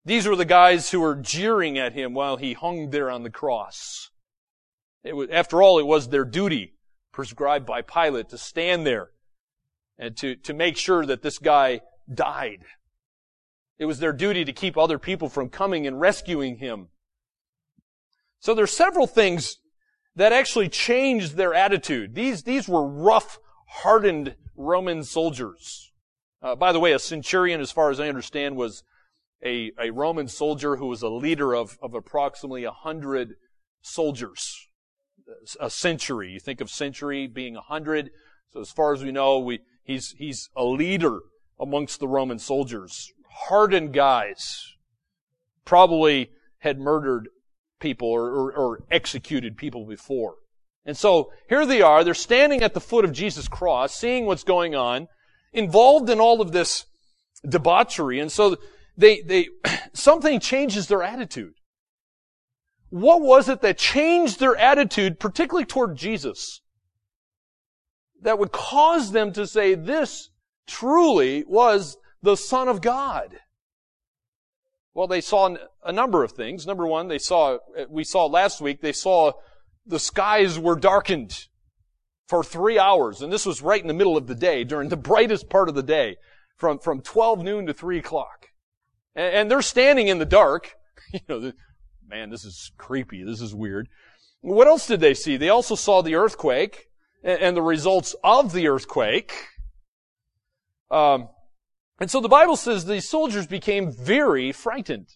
These 0.04 0.28
were 0.28 0.36
the 0.36 0.44
guys 0.44 0.92
who 0.92 1.00
were 1.00 1.16
jeering 1.16 1.78
at 1.78 1.94
him 1.94 2.14
while 2.14 2.36
he 2.36 2.52
hung 2.52 2.90
there 2.90 3.10
on 3.10 3.24
the 3.24 3.30
cross. 3.30 4.10
Was, 5.06 5.30
after 5.32 5.64
all, 5.64 5.80
it 5.80 5.88
was 5.88 6.10
their 6.10 6.26
duty 6.26 6.74
prescribed 7.14 7.66
by 7.66 7.82
Pilate 7.82 8.28
to 8.30 8.38
stand 8.38 8.86
there 8.86 9.12
and 9.98 10.18
to, 10.18 10.36
to 10.36 10.54
make 10.54 10.76
sure 10.76 11.06
that 11.06 11.22
this 11.22 11.40
guy 11.40 11.80
died. 12.14 12.66
It 13.80 13.86
was 13.86 14.00
their 14.00 14.12
duty 14.12 14.44
to 14.44 14.52
keep 14.52 14.78
other 14.78 15.00
people 15.00 15.30
from 15.30 15.48
coming 15.48 15.88
and 15.88 16.02
rescuing 16.02 16.58
him. 16.58 16.90
So 18.42 18.54
there's 18.54 18.76
several 18.76 19.08
things 19.08 19.58
that 20.18 20.34
actually 20.34 20.70
changed 20.70 21.36
their 21.36 21.54
attitude. 21.54 22.14
These, 22.14 22.44
these 22.44 22.68
were 22.68 22.86
rough, 22.86 23.40
hardened 23.68 24.36
Roman 24.56 25.04
soldiers. 25.04 25.92
Uh, 26.42 26.56
by 26.56 26.72
the 26.72 26.80
way, 26.80 26.92
a 26.92 27.00
centurion, 27.00 27.62
as 27.62 27.72
far 27.72 27.90
as 27.90 28.00
I 28.00 28.10
understand, 28.10 28.58
was 28.58 28.84
a, 29.44 29.72
a 29.80 29.92
Roman 29.92 30.28
soldier 30.28 30.76
who 30.76 30.88
was 30.88 31.02
a 31.02 31.10
leader 31.10 31.56
of, 31.56 31.78
of 31.82 31.94
approximately 31.94 32.66
a 32.66 32.72
hundred 32.72 33.36
soldiers. 33.82 34.68
A 35.60 35.70
century. 35.70 36.32
You 36.32 36.40
think 36.40 36.62
of 36.62 36.70
century 36.70 37.28
being 37.28 37.56
a 37.56 37.62
hundred. 37.62 38.12
So 38.52 38.62
as 38.62 38.72
far 38.72 38.94
as 38.94 39.04
we 39.04 39.12
know, 39.12 39.40
we, 39.40 39.60
He's, 39.88 40.14
he's 40.18 40.50
a 40.54 40.66
leader 40.66 41.22
amongst 41.58 42.02
the 42.02 42.10
Roman 42.10 42.40
soldiers. 42.40 43.14
Hardened 43.48 43.94
guys. 43.94 44.74
Probably 45.64 46.32
had 46.60 46.78
murdered 46.78 47.30
people 47.80 48.10
or, 48.10 48.30
or, 48.30 48.52
or 48.54 48.84
executed 48.92 49.58
people 49.58 49.86
before. 49.86 50.36
And 50.86 50.96
so 50.96 51.32
here 51.50 51.66
they 51.66 51.82
are. 51.82 52.04
They're 52.04 52.14
standing 52.14 52.64
at 52.64 52.74
the 52.74 52.80
foot 52.80 53.06
of 53.06 53.12
Jesus' 53.12 53.48
cross, 53.48 53.94
seeing 53.94 54.26
what's 54.26 54.44
going 54.44 54.76
on, 54.76 55.08
involved 55.54 56.10
in 56.10 56.20
all 56.20 56.42
of 56.42 56.52
this 56.52 56.86
debauchery. 57.48 58.20
And 58.20 58.32
so 58.32 58.58
they, 58.96 59.22
they, 59.22 59.48
something 59.94 60.40
changes 60.40 60.88
their 60.88 61.04
attitude. 61.04 61.54
What 62.90 63.22
was 63.22 63.50
it 63.50 63.62
that 63.62 63.78
changed 63.78 64.40
their 64.40 64.56
attitude, 64.56 65.20
particularly 65.20 65.66
toward 65.66 65.98
Jesus? 65.98 66.62
that 68.22 68.40
would 68.40 68.52
cause 68.52 69.12
them 69.12 69.32
to 69.34 69.48
say 69.48 69.76
this 69.76 70.30
truly 70.68 71.44
was 71.48 71.98
the 72.22 72.36
Son 72.36 72.68
of 72.68 72.82
God? 72.82 73.38
Well, 74.98 75.06
they 75.06 75.22
saw 75.22 75.56
a 75.86 75.92
number 75.92 76.24
of 76.24 76.32
things. 76.32 76.66
Number 76.66 76.88
one, 76.88 77.08
they 77.08 77.20
saw, 77.20 77.60
we 77.88 78.04
saw 78.04 78.26
last 78.26 78.62
week, 78.62 78.82
they 78.82 78.94
saw 78.94 79.34
the 79.86 80.00
skies 80.00 80.58
were 80.58 80.76
darkened 80.76 81.46
for 82.28 82.44
three 82.44 82.80
hours. 82.80 83.22
And 83.22 83.32
this 83.32 83.46
was 83.46 83.62
right 83.62 83.80
in 83.80 83.88
the 83.88 83.94
middle 83.94 84.18
of 84.18 84.26
the 84.26 84.34
day, 84.34 84.64
during 84.64 84.90
the 84.90 84.98
brightest 85.12 85.52
part 85.52 85.70
of 85.70 85.76
the 85.76 85.84
day, 85.84 86.16
from, 86.56 86.80
from 86.80 87.02
12 87.02 87.44
noon 87.44 87.68
to 87.68 87.76
3 87.76 88.00
o'clock. 88.00 88.48
And, 89.16 89.36
and 89.36 89.52
they're 89.52 89.62
standing 89.62 90.08
in 90.08 90.18
the 90.18 90.26
dark. 90.26 90.74
You 91.14 91.20
know, 91.30 91.52
man, 92.06 92.32
this 92.32 92.44
is 92.44 92.72
creepy. 92.78 93.24
This 93.24 93.40
is 93.40 93.54
weird. 93.54 93.88
What 94.42 94.66
else 94.66 94.88
did 94.88 95.00
they 95.00 95.14
see? 95.14 95.38
They 95.38 95.50
also 95.50 95.76
saw 95.76 96.02
the 96.02 96.16
earthquake 96.16 96.90
and 97.24 97.56
the 97.56 97.62
results 97.62 98.16
of 98.24 98.52
the 98.52 98.68
earthquake. 98.68 99.32
Um, 100.90 101.30
and 102.00 102.12
so 102.12 102.20
the 102.20 102.30
Bible 102.30 102.56
says 102.56 102.86
these 102.86 103.10
soldiers 103.10 103.48
became 103.48 103.92
very 103.92 104.52
frightened. 104.52 105.08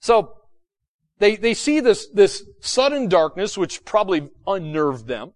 So 0.00 0.36
they, 1.18 1.36
they 1.36 1.54
see 1.54 1.80
this, 1.80 2.08
this 2.08 2.44
sudden 2.60 3.08
darkness, 3.08 3.56
which 3.56 3.84
probably 3.84 4.30
unnerved 4.46 5.06
them. 5.06 5.32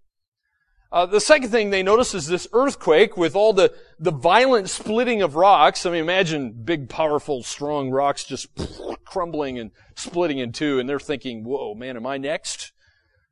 Uh, 0.93 1.07
the 1.07 1.21
second 1.21 1.51
thing 1.51 1.71
they 1.71 1.85
notice 1.85 2.15
is 2.15 2.27
this 2.27 2.49
earthquake 2.53 3.17
with 3.17 3.37
all 3.37 3.53
the, 3.53 3.73
the 4.01 4.11
violent 4.11 4.69
splitting 4.69 5.23
of 5.23 5.37
rocks. 5.37 5.87
I 5.87 5.91
mean, 5.91 6.01
imagine 6.01 6.53
big, 6.65 6.89
powerful, 6.89 7.45
strong 7.45 7.91
rocks 7.91 8.25
just 8.25 8.49
crumbling 9.05 9.59
and 9.59 9.71
splitting 9.95 10.39
in 10.39 10.51
two, 10.51 10.81
and 10.81 10.89
they're 10.89 10.99
thinking, 10.99 11.45
whoa, 11.45 11.75
man, 11.75 11.97
am 11.97 12.07
I 12.07 12.19
next? 12.19 12.73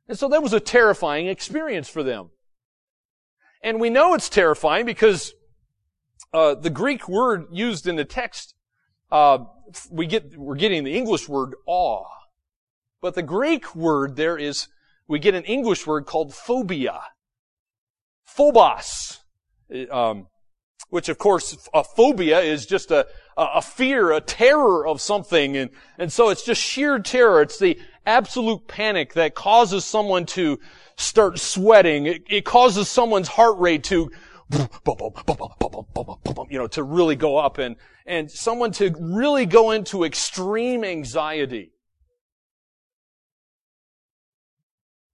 And 0.07 0.17
so 0.17 0.29
that 0.29 0.41
was 0.41 0.53
a 0.53 0.59
terrifying 0.59 1.27
experience 1.27 1.89
for 1.89 2.01
them. 2.01 2.29
And 3.61 3.79
we 3.79 3.89
know 3.89 4.13
it's 4.13 4.29
terrifying 4.29 4.85
because 4.85 5.33
uh, 6.33 6.55
the 6.55 6.69
Greek 6.69 7.07
word 7.09 7.45
used 7.51 7.87
in 7.87 7.95
the 7.95 8.05
text, 8.05 8.53
uh, 9.11 9.39
we 9.91 10.05
get 10.05 10.37
we're 10.37 10.55
getting 10.55 10.83
the 10.83 10.95
English 10.95 11.27
word 11.27 11.55
awe. 11.65 12.05
But 13.01 13.15
the 13.15 13.23
Greek 13.23 13.75
word 13.75 14.15
there 14.15 14.37
is, 14.37 14.67
we 15.07 15.19
get 15.19 15.35
an 15.35 15.43
English 15.43 15.87
word 15.87 16.05
called 16.05 16.33
phobia. 16.33 16.99
Phobos. 18.25 19.19
Um, 19.89 20.27
which 20.89 21.07
of 21.07 21.17
course, 21.17 21.69
a 21.73 21.83
phobia 21.83 22.39
is 22.39 22.65
just 22.65 22.91
a, 22.91 23.05
a 23.37 23.61
fear, 23.61 24.11
a 24.11 24.21
terror 24.21 24.87
of 24.87 24.99
something. 25.01 25.55
And, 25.55 25.69
and 25.97 26.11
so 26.11 26.29
it's 26.29 26.43
just 26.43 26.61
sheer 26.61 26.99
terror. 26.99 27.41
It's 27.41 27.59
the 27.59 27.79
absolute 28.05 28.67
panic 28.67 29.13
that 29.13 29.35
causes 29.35 29.85
someone 29.85 30.25
to 30.27 30.59
start 30.97 31.39
sweating. 31.39 32.07
It, 32.07 32.23
it 32.27 32.45
causes 32.45 32.89
someone's 32.89 33.27
heart 33.27 33.59
rate 33.59 33.83
to, 33.85 34.11
you 34.51 34.67
know, 36.57 36.67
to 36.67 36.83
really 36.83 37.15
go 37.15 37.37
up 37.37 37.57
and, 37.57 37.75
and 38.05 38.31
someone 38.31 38.71
to 38.71 38.93
really 38.99 39.45
go 39.45 39.71
into 39.71 40.03
extreme 40.03 40.83
anxiety. 40.83 41.71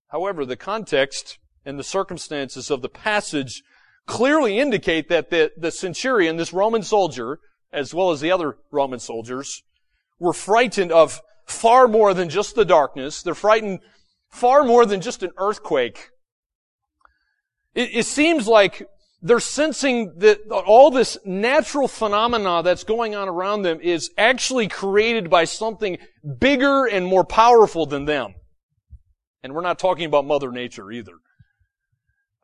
However, 0.08 0.45
the 0.45 0.56
context 0.56 1.39
and 1.65 1.78
the 1.78 1.84
circumstances 1.84 2.71
of 2.71 2.82
the 2.82 2.89
passage 2.89 3.63
clearly 4.06 4.60
indicate 4.60 5.10
that 5.10 5.30
the, 5.30 5.52
the 5.58 5.71
centurion, 5.71 6.38
this 6.38 6.54
Roman 6.54 6.84
soldier, 6.84 7.39
as 7.74 7.93
well 7.93 8.12
as 8.12 8.21
the 8.21 8.32
other 8.32 8.58
Roman 8.71 9.00
soldiers, 9.00 9.63
were 10.19 10.34
frightened 10.34 10.91
of 10.91 11.21
far 11.45 11.88
more 11.88 12.13
than 12.13 12.30
just 12.30 12.56
the 12.56 12.65
darkness. 12.65 13.21
They're 13.21 13.36
frightened 13.36 13.80
far 14.30 14.63
more 14.63 14.86
than 14.86 15.02
just 15.02 15.24
an 15.24 15.32
earthquake. 15.38 16.12
It, 17.74 17.89
it 17.93 18.06
seems 18.06 18.48
like 18.48 18.88
they're 19.21 19.39
sensing 19.39 20.13
that 20.17 20.39
all 20.51 20.91
this 20.91 21.17
natural 21.25 21.88
phenomena 21.88 22.62
that's 22.63 22.84
going 22.84 23.15
on 23.15 23.28
around 23.28 23.63
them 23.63 23.80
is 23.82 24.12
actually 24.17 24.67
created 24.67 25.30
by 25.30 25.45
something 25.45 25.97
bigger 26.39 26.86
and 26.86 27.06
more 27.06 27.23
powerful 27.23 27.86
than 27.86 28.06
them. 28.06 28.36
And 29.41 29.54
we're 29.54 29.62
not 29.62 29.80
talking 29.80 30.06
about 30.06 30.25
Mother 30.25 30.51
Nature 30.51 30.91
either. 30.91 31.13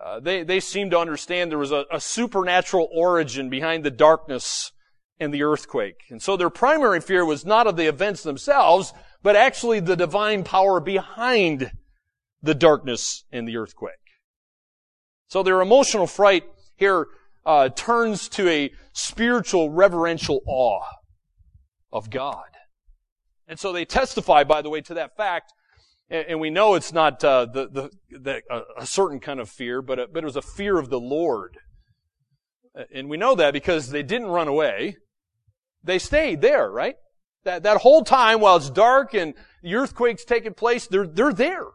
Uh, 0.04 0.20
they, 0.20 0.44
they 0.44 0.60
seem 0.60 0.90
to 0.90 0.98
understand 0.98 1.52
there 1.52 1.58
was 1.60 1.72
a, 1.72 1.86
a 1.92 2.00
supernatural 2.00 2.90
origin 2.94 3.50
behind 3.50 3.84
the 3.84 3.92
darkness 3.92 4.72
and 5.20 5.32
the 5.32 5.44
earthquake. 5.44 5.98
And 6.10 6.22
so 6.22 6.36
their 6.36 6.50
primary 6.50 7.00
fear 7.00 7.24
was 7.24 7.46
not 7.46 7.68
of 7.68 7.76
the 7.76 7.88
events 7.88 8.24
themselves, 8.24 8.94
but 9.22 9.36
actually 9.36 9.80
the 9.80 9.96
divine 9.96 10.44
power 10.44 10.80
behind 10.80 11.72
the 12.42 12.56
darkness 12.56 13.24
and 13.32 13.48
the 13.48 13.58
earthquake. 13.58 13.94
So 15.28 15.44
their 15.44 15.62
emotional 15.62 16.08
fright 16.08 16.44
here 16.82 17.08
uh, 17.46 17.70
turns 17.70 18.28
to 18.30 18.50
a 18.50 18.72
spiritual 18.92 19.70
reverential 19.70 20.42
awe 20.46 20.84
of 21.92 22.10
God. 22.10 22.50
And 23.48 23.60
so 23.60 23.72
they 23.72 23.86
testify, 23.86 24.44
by 24.44 24.62
the 24.62 24.70
way, 24.70 24.82
to 24.82 24.94
that 24.96 25.16
fact 25.16 25.54
and, 26.12 26.42
we 26.42 26.50
know 26.50 26.76
it's 26.76 26.92
not 26.92 27.24
uh, 27.24 27.46
the, 27.46 27.70
the, 27.70 27.90
the, 28.10 28.42
a 28.78 28.86
certain 28.86 29.22
kind 29.22 29.40
of 29.40 29.50
fear, 29.50 29.82
but, 29.82 29.98
a, 29.98 30.08
but 30.08 30.24
it 30.24 30.26
was 30.26 30.36
a 30.36 30.42
fear 30.42 30.78
of 30.78 30.90
the 30.90 31.00
Lord. 31.00 31.58
And 32.94 33.10
we 33.10 33.16
know 33.16 33.34
that 33.36 33.54
because 33.54 33.90
they 33.90 34.04
didn't 34.04 34.28
run 34.28 34.50
away. 34.50 34.98
They 35.84 36.00
stayed 36.00 36.42
there, 36.42 36.70
right? 36.70 36.96
That, 37.46 37.64
that 37.64 37.78
whole 37.78 38.04
time 38.04 38.42
while 38.42 38.58
it's 38.58 38.70
dark 38.70 39.14
and 39.14 39.34
the 39.64 39.76
earthquake's 39.76 40.26
taking 40.26 40.54
place, 40.54 40.86
they're, 40.86 41.08
they're 41.08 41.34
there. 41.34 41.68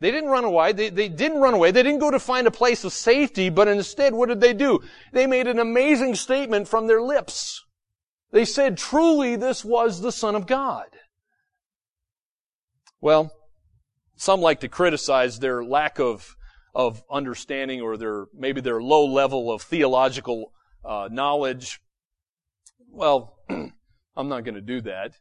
They 0.00 0.10
didn't 0.10 0.30
run 0.30 0.44
away. 0.44 0.72
They, 0.72 0.90
they 0.90 1.08
didn't 1.08 1.40
run 1.40 1.54
away. 1.54 1.70
They 1.70 1.82
didn't 1.82 2.00
go 2.00 2.10
to 2.10 2.18
find 2.18 2.46
a 2.46 2.50
place 2.50 2.84
of 2.84 2.92
safety, 2.92 3.48
but 3.48 3.68
instead, 3.68 4.12
what 4.12 4.28
did 4.28 4.40
they 4.40 4.52
do? 4.52 4.80
They 5.12 5.26
made 5.26 5.46
an 5.46 5.58
amazing 5.58 6.16
statement 6.16 6.68
from 6.68 6.86
their 6.86 7.00
lips. 7.00 7.64
They 8.30 8.44
said, 8.44 8.76
truly, 8.76 9.36
this 9.36 9.64
was 9.64 10.00
the 10.00 10.12
Son 10.12 10.34
of 10.34 10.46
God. 10.46 10.86
Well, 13.00 13.32
some 14.16 14.40
like 14.40 14.60
to 14.60 14.68
criticize 14.68 15.38
their 15.38 15.64
lack 15.64 15.98
of, 15.98 16.36
of 16.74 17.02
understanding 17.10 17.80
or 17.80 17.96
their, 17.96 18.26
maybe 18.34 18.60
their 18.60 18.82
low 18.82 19.06
level 19.06 19.50
of 19.50 19.62
theological 19.62 20.52
uh, 20.84 21.08
knowledge. 21.10 21.80
Well, 22.90 23.38
I'm 23.48 24.28
not 24.28 24.44
going 24.44 24.54
to 24.54 24.60
do 24.60 24.82
that. 24.82 25.12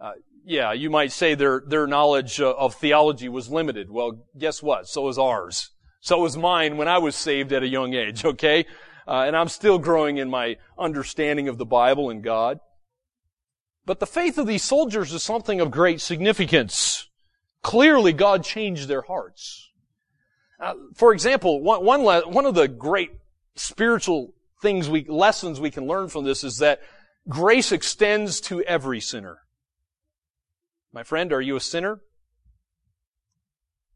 Uh, 0.00 0.12
yeah, 0.44 0.72
you 0.72 0.90
might 0.90 1.12
say 1.12 1.34
their, 1.34 1.62
their 1.66 1.86
knowledge 1.86 2.40
uh, 2.40 2.50
of 2.52 2.74
theology 2.74 3.28
was 3.28 3.48
limited. 3.48 3.90
Well, 3.90 4.26
guess 4.36 4.62
what? 4.62 4.88
So 4.88 5.08
is 5.08 5.18
ours. 5.18 5.70
So 6.00 6.20
was 6.20 6.36
mine 6.36 6.76
when 6.76 6.88
I 6.88 6.98
was 6.98 7.16
saved 7.16 7.52
at 7.52 7.62
a 7.62 7.68
young 7.68 7.94
age, 7.94 8.24
okay? 8.24 8.66
Uh, 9.06 9.24
and 9.26 9.36
I'm 9.36 9.48
still 9.48 9.78
growing 9.78 10.18
in 10.18 10.30
my 10.30 10.56
understanding 10.78 11.48
of 11.48 11.58
the 11.58 11.66
Bible 11.66 12.10
and 12.10 12.22
God. 12.22 12.58
But 13.86 14.00
the 14.00 14.06
faith 14.06 14.38
of 14.38 14.46
these 14.46 14.62
soldiers 14.62 15.12
is 15.12 15.22
something 15.22 15.60
of 15.60 15.70
great 15.70 16.00
significance. 16.00 17.08
Clearly, 17.62 18.12
God 18.12 18.44
changed 18.44 18.88
their 18.88 19.02
hearts. 19.02 19.70
Uh, 20.60 20.74
for 20.94 21.12
example, 21.12 21.62
one, 21.62 21.84
one, 21.84 22.02
one 22.02 22.46
of 22.46 22.54
the 22.54 22.68
great 22.68 23.10
spiritual 23.56 24.34
things 24.62 24.88
we, 24.88 25.04
lessons 25.04 25.60
we 25.60 25.70
can 25.70 25.86
learn 25.86 26.08
from 26.08 26.24
this 26.24 26.44
is 26.44 26.58
that 26.58 26.80
grace 27.28 27.72
extends 27.72 28.40
to 28.42 28.62
every 28.62 29.00
sinner. 29.00 29.38
My 30.94 31.02
friend, 31.02 31.32
are 31.32 31.40
you 31.40 31.56
a 31.56 31.60
sinner? 31.60 32.00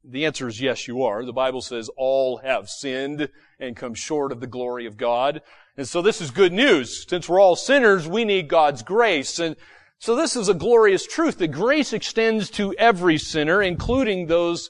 The 0.02 0.26
answer 0.26 0.48
is 0.48 0.60
yes, 0.60 0.88
you 0.88 1.04
are. 1.04 1.24
The 1.24 1.32
Bible 1.32 1.62
says 1.62 1.88
all 1.96 2.38
have 2.38 2.68
sinned 2.68 3.28
and 3.60 3.76
come 3.76 3.94
short 3.94 4.32
of 4.32 4.40
the 4.40 4.48
glory 4.48 4.84
of 4.84 4.96
God. 4.96 5.40
And 5.76 5.86
so 5.86 6.02
this 6.02 6.20
is 6.20 6.32
good 6.32 6.52
news. 6.52 7.06
Since 7.08 7.28
we're 7.28 7.40
all 7.40 7.54
sinners, 7.54 8.08
we 8.08 8.24
need 8.24 8.48
God's 8.48 8.82
grace. 8.82 9.38
And 9.38 9.54
so 10.00 10.16
this 10.16 10.34
is 10.34 10.48
a 10.48 10.54
glorious 10.54 11.06
truth 11.06 11.38
that 11.38 11.48
grace 11.48 11.92
extends 11.92 12.50
to 12.50 12.74
every 12.74 13.16
sinner, 13.16 13.62
including 13.62 14.26
those 14.26 14.68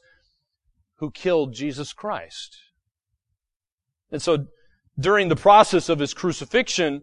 who 0.96 1.10
killed 1.10 1.54
Jesus 1.54 1.94
Christ. 1.94 2.58
And 4.12 4.20
so 4.20 4.48
during 5.00 5.28
the 5.28 5.36
process 5.36 5.88
of 5.88 5.98
his 5.98 6.12
crucifixion, 6.12 7.00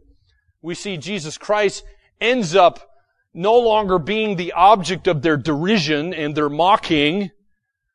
we 0.61 0.75
see 0.75 0.97
Jesus 0.97 1.39
Christ 1.39 1.83
ends 2.21 2.55
up 2.55 2.91
no 3.35 3.59
longer 3.59 3.99
being 3.99 4.35
the 4.35 4.53
object 4.53 5.07
of 5.07 5.21
their 5.21 5.37
derision 5.37 6.13
and 6.13 6.35
their 6.35 6.49
mocking, 6.49 7.29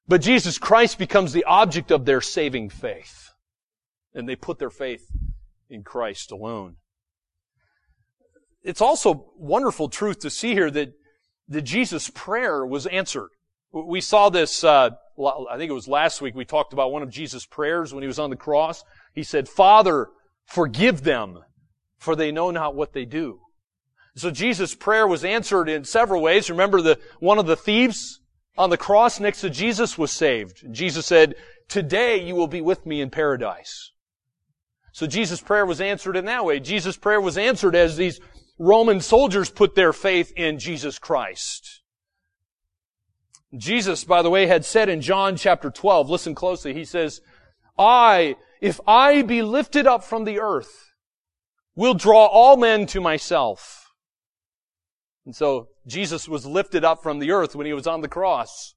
but 0.07 0.21
Jesus 0.21 0.59
Christ 0.59 0.99
becomes 0.99 1.33
the 1.33 1.45
object 1.45 1.91
of 1.91 2.05
their 2.05 2.21
saving 2.21 2.69
faith. 2.69 3.31
And 4.15 4.29
they 4.29 4.37
put 4.37 4.59
their 4.59 4.71
faith 4.71 5.11
in 5.69 5.83
Christ 5.83 6.31
alone 6.31 6.77
it's 8.63 8.81
also 8.81 9.31
wonderful 9.37 9.89
truth 9.89 10.21
to 10.21 10.31
see 10.31 10.53
here 10.53 10.71
that, 10.71 10.93
that 11.49 11.63
Jesus' 11.63 12.11
prayer 12.11 12.65
was 12.65 12.87
answered. 12.87 13.31
We 13.73 14.01
saw 14.01 14.29
this, 14.31 14.65
uh, 14.65 14.91
I 15.19 15.57
think 15.57 15.71
it 15.71 15.75
was 15.75 15.89
last 15.89 16.21
week, 16.21 16.35
we 16.35 16.45
talked 16.45 16.73
about 16.73 16.93
one 16.93 17.03
of 17.03 17.11
Jesus' 17.11 17.47
prayers 17.47 17.95
when 17.95 18.03
he 18.03 18.09
was 18.09 18.19
on 18.19 18.31
the 18.31 18.37
cross. 18.37 18.83
He 19.15 19.23
said, 19.23 19.49
Father, 19.49 20.09
forgive 20.45 21.03
them, 21.03 21.39
for 21.99 22.17
they 22.17 22.33
know 22.33 22.51
not 22.51 22.75
what 22.75 22.93
they 22.93 23.05
do. 23.05 23.41
So 24.17 24.31
Jesus' 24.31 24.75
prayer 24.75 25.07
was 25.07 25.25
answered 25.25 25.69
in 25.69 25.85
several 25.85 26.23
ways. 26.23 26.51
Remember 26.51 26.83
the, 26.83 26.99
one 27.21 27.39
of 27.39 27.47
the 27.47 27.57
thieves 27.57 28.21
on 28.59 28.71
the 28.71 28.77
cross 28.77 29.21
next 29.21 29.41
to 29.41 29.51
Jesus 29.51 29.97
was 29.97 30.11
saved. 30.11 30.65
Jesus 30.73 31.07
said, 31.07 31.37
today 31.69 32.23
you 32.23 32.35
will 32.35 32.49
be 32.49 32.61
with 32.61 32.85
me 32.85 33.01
in 33.01 33.11
paradise. 33.11 33.93
So 34.93 35.07
Jesus' 35.07 35.41
prayer 35.41 35.65
was 35.65 35.81
answered 35.81 36.17
in 36.17 36.25
that 36.27 36.45
way. 36.45 36.61
Jesus' 36.61 36.97
prayer 36.97 37.21
was 37.21 37.39
answered 37.39 37.77
as 37.77 37.97
these 37.97 38.21
Roman 38.59 39.01
soldiers 39.01 39.49
put 39.49 39.75
their 39.75 39.93
faith 39.93 40.33
in 40.37 40.59
Jesus 40.59 40.99
Christ. 40.99 41.81
Jesus, 43.57 44.05
by 44.05 44.23
the 44.23 44.31
way, 44.31 44.47
had 44.47 44.65
said 44.65 44.89
in 44.89 45.01
John 45.01 45.37
chapter 45.37 45.71
12, 45.71 46.11
listen 46.11 46.35
closely, 46.35 46.75
he 46.75 46.85
says, 46.85 47.21
I, 47.79 48.37
if 48.61 48.81
I 48.87 49.23
be 49.23 49.43
lifted 49.43 49.87
up 49.87 50.05
from 50.05 50.25
the 50.25 50.41
earth, 50.41 50.93
will 51.75 51.95
draw 51.95 52.27
all 52.27 52.57
men 52.57 52.87
to 52.87 53.01
myself. 53.01 53.80
And 55.25 55.35
so 55.37 55.69
Jesus 55.87 56.29
was 56.29 56.47
lifted 56.47 56.85
up 56.85 57.03
from 57.03 57.19
the 57.19 57.31
earth 57.31 57.55
when 57.55 57.67
he 57.67 57.73
was 57.73 57.87
on 57.87 58.01
the 58.01 58.09
cross. 58.09 58.75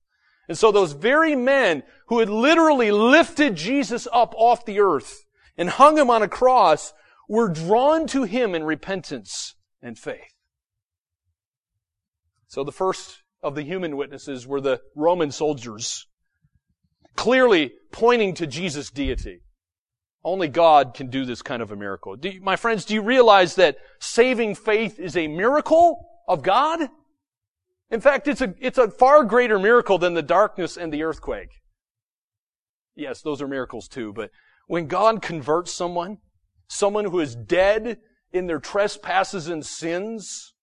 And 0.47 0.57
so 0.57 0.71
those 0.71 0.91
very 0.91 1.35
men 1.35 1.83
who 2.07 2.19
had 2.19 2.29
literally 2.29 2.91
lifted 2.91 3.55
Jesus 3.55 4.07
up 4.11 4.33
off 4.35 4.65
the 4.65 4.79
earth 4.79 5.23
and 5.57 5.69
hung 5.69 5.97
him 5.97 6.09
on 6.09 6.21
a 6.21 6.27
cross 6.27 6.93
were 7.29 7.47
drawn 7.49 8.07
to 8.07 8.23
him 8.23 8.53
in 8.53 8.63
repentance 8.63 9.55
and 9.81 9.97
faith. 9.97 10.33
So 12.47 12.63
the 12.63 12.71
first 12.71 13.23
of 13.41 13.55
the 13.55 13.63
human 13.63 13.97
witnesses 13.97 14.45
were 14.45 14.61
the 14.61 14.81
Roman 14.95 15.31
soldiers, 15.31 16.07
clearly 17.15 17.71
pointing 17.91 18.33
to 18.35 18.47
Jesus' 18.47 18.91
deity. 18.91 19.39
Only 20.23 20.47
God 20.47 20.93
can 20.93 21.09
do 21.09 21.25
this 21.25 21.41
kind 21.41 21.61
of 21.61 21.71
a 21.71 21.75
miracle. 21.75 22.15
You, 22.21 22.41
my 22.41 22.55
friends, 22.55 22.85
do 22.85 22.93
you 22.93 23.01
realize 23.01 23.55
that 23.55 23.77
saving 23.99 24.55
faith 24.55 24.99
is 24.99 25.17
a 25.17 25.27
miracle 25.27 26.09
of 26.27 26.41
God? 26.41 26.89
In 27.89 28.01
fact, 28.01 28.27
it's 28.27 28.41
a, 28.41 28.53
it's 28.59 28.77
a 28.77 28.89
far 28.89 29.23
greater 29.23 29.59
miracle 29.59 29.97
than 29.97 30.13
the 30.13 30.21
darkness 30.21 30.77
and 30.77 30.91
the 30.91 31.03
earthquake. 31.03 31.49
Yes, 32.95 33.21
those 33.21 33.41
are 33.41 33.47
miracles 33.47 33.87
too, 33.87 34.13
but 34.13 34.31
when 34.67 34.87
God 34.87 35.21
converts 35.21 35.73
someone, 35.73 36.17
someone 36.67 37.05
who 37.05 37.19
is 37.19 37.35
dead 37.35 37.99
in 38.31 38.47
their 38.47 38.59
trespasses 38.59 39.47
and 39.47 39.65
sins 39.65 40.53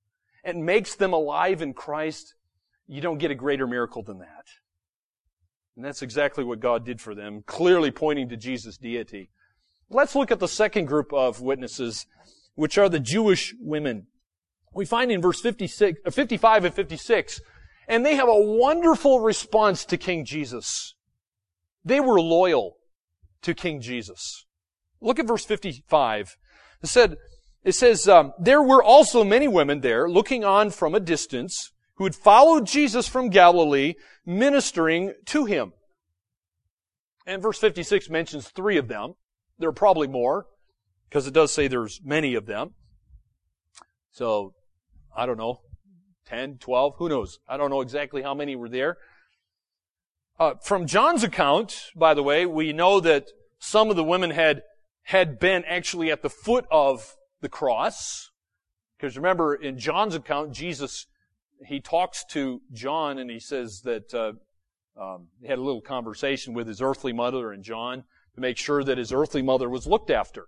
and 0.44 0.64
makes 0.64 0.94
them 0.94 1.12
alive 1.12 1.62
in 1.62 1.74
Christ, 1.74 2.34
you 2.86 3.00
don't 3.00 3.18
get 3.18 3.30
a 3.30 3.36
greater 3.36 3.66
miracle 3.66 4.02
than 4.02 4.18
that. 4.18 4.46
And 5.76 5.84
that's 5.84 6.02
exactly 6.02 6.44
what 6.44 6.60
God 6.60 6.84
did 6.84 7.00
for 7.00 7.14
them, 7.14 7.42
clearly 7.46 7.90
pointing 7.90 8.28
to 8.30 8.36
Jesus' 8.36 8.76
deity. 8.76 9.30
Let's 9.88 10.14
look 10.14 10.30
at 10.30 10.40
the 10.40 10.48
second 10.48 10.86
group 10.86 11.12
of 11.12 11.40
witnesses, 11.40 12.06
which 12.54 12.78
are 12.78 12.88
the 12.88 13.00
Jewish 13.00 13.54
women. 13.60 14.06
We 14.72 14.84
find 14.84 15.10
in 15.10 15.20
verse 15.20 15.40
56, 15.40 16.00
uh, 16.06 16.10
55 16.10 16.64
and 16.64 16.74
56, 16.74 17.40
and 17.88 18.06
they 18.06 18.14
have 18.14 18.28
a 18.28 18.40
wonderful 18.40 19.20
response 19.20 19.84
to 19.86 19.96
King 19.96 20.24
Jesus. 20.24 20.94
They 21.84 22.00
were 22.00 22.20
loyal 22.20 22.76
to 23.42 23.54
King 23.54 23.80
Jesus. 23.80 24.46
Look 25.00 25.18
at 25.18 25.26
verse 25.26 25.44
55. 25.44 26.36
It 26.82 26.86
said, 26.86 27.16
it 27.64 27.72
says, 27.72 28.08
um, 28.08 28.32
there 28.38 28.62
were 28.62 28.82
also 28.82 29.24
many 29.24 29.48
women 29.48 29.80
there 29.80 30.08
looking 30.08 30.44
on 30.44 30.70
from 30.70 30.94
a 30.94 31.00
distance 31.00 31.72
who 31.96 32.04
had 32.04 32.14
followed 32.14 32.66
Jesus 32.66 33.08
from 33.08 33.28
Galilee 33.28 33.94
ministering 34.24 35.14
to 35.26 35.44
him. 35.44 35.72
And 37.26 37.42
verse 37.42 37.58
56 37.58 38.08
mentions 38.08 38.48
three 38.48 38.76
of 38.76 38.88
them. 38.88 39.14
There 39.58 39.68
are 39.68 39.72
probably 39.72 40.08
more 40.08 40.46
because 41.08 41.26
it 41.26 41.34
does 41.34 41.52
say 41.52 41.68
there's 41.68 42.00
many 42.02 42.34
of 42.34 42.46
them. 42.46 42.74
So, 44.12 44.54
I 45.16 45.26
don't 45.26 45.38
know, 45.38 45.60
10, 46.26 46.58
12, 46.58 46.94
who 46.98 47.08
knows? 47.08 47.38
I 47.48 47.56
don't 47.56 47.70
know 47.70 47.80
exactly 47.80 48.22
how 48.22 48.34
many 48.34 48.56
were 48.56 48.68
there. 48.68 48.98
Uh, 50.38 50.54
from 50.62 50.86
John's 50.86 51.22
account, 51.22 51.90
by 51.94 52.14
the 52.14 52.22
way, 52.22 52.46
we 52.46 52.72
know 52.72 53.00
that 53.00 53.26
some 53.58 53.90
of 53.90 53.96
the 53.96 54.04
women 54.04 54.30
had, 54.30 54.62
had 55.02 55.38
been 55.38 55.64
actually 55.66 56.10
at 56.10 56.22
the 56.22 56.30
foot 56.30 56.66
of 56.70 57.14
the 57.40 57.48
cross. 57.48 58.30
Because 58.96 59.16
remember, 59.16 59.54
in 59.54 59.78
John's 59.78 60.14
account, 60.14 60.52
Jesus, 60.52 61.06
he 61.66 61.80
talks 61.80 62.24
to 62.30 62.62
John 62.72 63.18
and 63.18 63.30
he 63.30 63.40
says 63.40 63.82
that, 63.82 64.14
uh, 64.14 64.32
um, 65.00 65.28
he 65.40 65.48
had 65.48 65.58
a 65.58 65.62
little 65.62 65.80
conversation 65.80 66.54
with 66.54 66.66
his 66.66 66.80
earthly 66.80 67.12
mother 67.12 67.52
and 67.52 67.62
John 67.62 68.04
to 68.34 68.40
make 68.40 68.56
sure 68.56 68.84
that 68.84 68.98
his 68.98 69.12
earthly 69.12 69.42
mother 69.42 69.68
was 69.68 69.86
looked 69.86 70.10
after. 70.10 70.46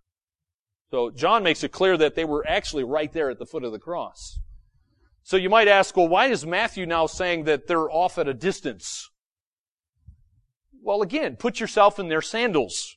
So 0.90 1.10
John 1.10 1.42
makes 1.42 1.64
it 1.64 1.72
clear 1.72 1.96
that 1.96 2.14
they 2.14 2.24
were 2.24 2.46
actually 2.46 2.84
right 2.84 3.12
there 3.12 3.30
at 3.30 3.38
the 3.38 3.46
foot 3.46 3.64
of 3.64 3.72
the 3.72 3.78
cross. 3.78 4.38
So 5.22 5.36
you 5.36 5.48
might 5.48 5.68
ask, 5.68 5.96
well, 5.96 6.08
why 6.08 6.26
is 6.26 6.44
Matthew 6.44 6.86
now 6.86 7.06
saying 7.06 7.44
that 7.44 7.66
they're 7.66 7.90
off 7.90 8.18
at 8.18 8.28
a 8.28 8.34
distance? 8.34 9.10
Well, 10.82 11.02
again, 11.02 11.36
put 11.36 11.60
yourself 11.60 11.98
in 11.98 12.08
their 12.08 12.22
sandals 12.22 12.96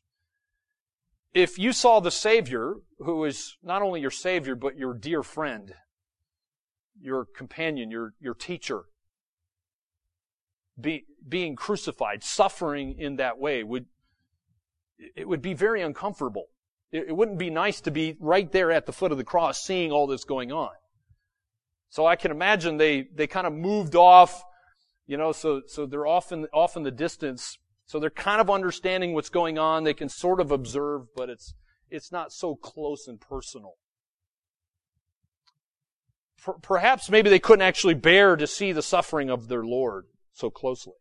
if 1.35 1.59
you 1.59 1.73
saw 1.73 1.99
the 1.99 2.11
Savior, 2.11 2.75
who 2.99 3.25
is 3.25 3.57
not 3.61 3.81
only 3.81 3.99
your 3.99 4.09
Savior, 4.09 4.55
but 4.55 4.77
your 4.77 4.93
dear 4.93 5.21
friend, 5.21 5.73
your 6.99 7.25
companion, 7.25 7.91
your, 7.91 8.13
your 8.21 8.33
teacher, 8.33 8.85
be, 10.79 11.05
being 11.27 11.57
crucified, 11.57 12.23
suffering 12.23 12.95
in 12.97 13.17
that 13.17 13.37
way, 13.37 13.63
would, 13.63 13.85
it 15.13 15.27
would 15.27 15.41
be 15.41 15.53
very 15.53 15.81
uncomfortable. 15.81 16.45
It, 16.93 17.09
it 17.09 17.15
wouldn't 17.15 17.37
be 17.37 17.49
nice 17.49 17.81
to 17.81 17.91
be 17.91 18.15
right 18.21 18.49
there 18.49 18.71
at 18.71 18.85
the 18.85 18.93
foot 18.93 19.11
of 19.11 19.17
the 19.17 19.25
cross 19.25 19.61
seeing 19.61 19.91
all 19.91 20.07
this 20.07 20.23
going 20.23 20.53
on. 20.53 20.71
So 21.89 22.05
I 22.05 22.15
can 22.15 22.31
imagine 22.31 22.77
they, 22.77 23.07
they 23.13 23.27
kind 23.27 23.47
of 23.47 23.53
moved 23.53 23.95
off, 23.95 24.43
you 25.07 25.17
know, 25.17 25.31
so, 25.31 25.61
so 25.67 25.85
they're 25.85 26.07
off 26.07 26.31
in, 26.31 26.47
off 26.53 26.75
in 26.75 26.83
the 26.83 26.91
distance, 26.91 27.57
so 27.85 27.99
they're 27.99 28.09
kind 28.09 28.41
of 28.41 28.49
understanding 28.49 29.13
what's 29.13 29.29
going 29.29 29.57
on. 29.57 29.83
They 29.83 29.93
can 29.93 30.09
sort 30.09 30.39
of 30.41 30.51
observe, 30.51 31.03
but 31.15 31.29
it's, 31.29 31.53
it's 31.89 32.11
not 32.11 32.31
so 32.31 32.55
close 32.55 33.07
and 33.07 33.19
personal. 33.21 33.75
Perhaps 36.61 37.09
maybe 37.09 37.29
they 37.29 37.39
couldn't 37.39 37.63
actually 37.63 37.95
bear 37.95 38.35
to 38.35 38.45
see 38.45 38.71
the 38.71 38.83
suffering 38.83 39.29
of 39.29 39.47
their 39.47 39.63
Lord 39.63 40.05
so 40.33 40.49
closely. 40.49 40.93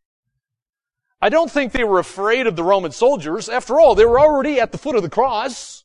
I 1.21 1.29
don't 1.29 1.51
think 1.51 1.73
they 1.73 1.85
were 1.85 1.99
afraid 1.99 2.47
of 2.47 2.57
the 2.57 2.63
Roman 2.63 2.93
soldiers. 2.93 3.49
After 3.49 3.81
all, 3.81 3.95
they 3.95 4.05
were 4.05 4.21
already 4.21 4.61
at 4.61 4.73
the 4.73 4.79
foot 4.79 4.97
of 4.97 5.03
the 5.03 5.11
cross. 5.11 5.84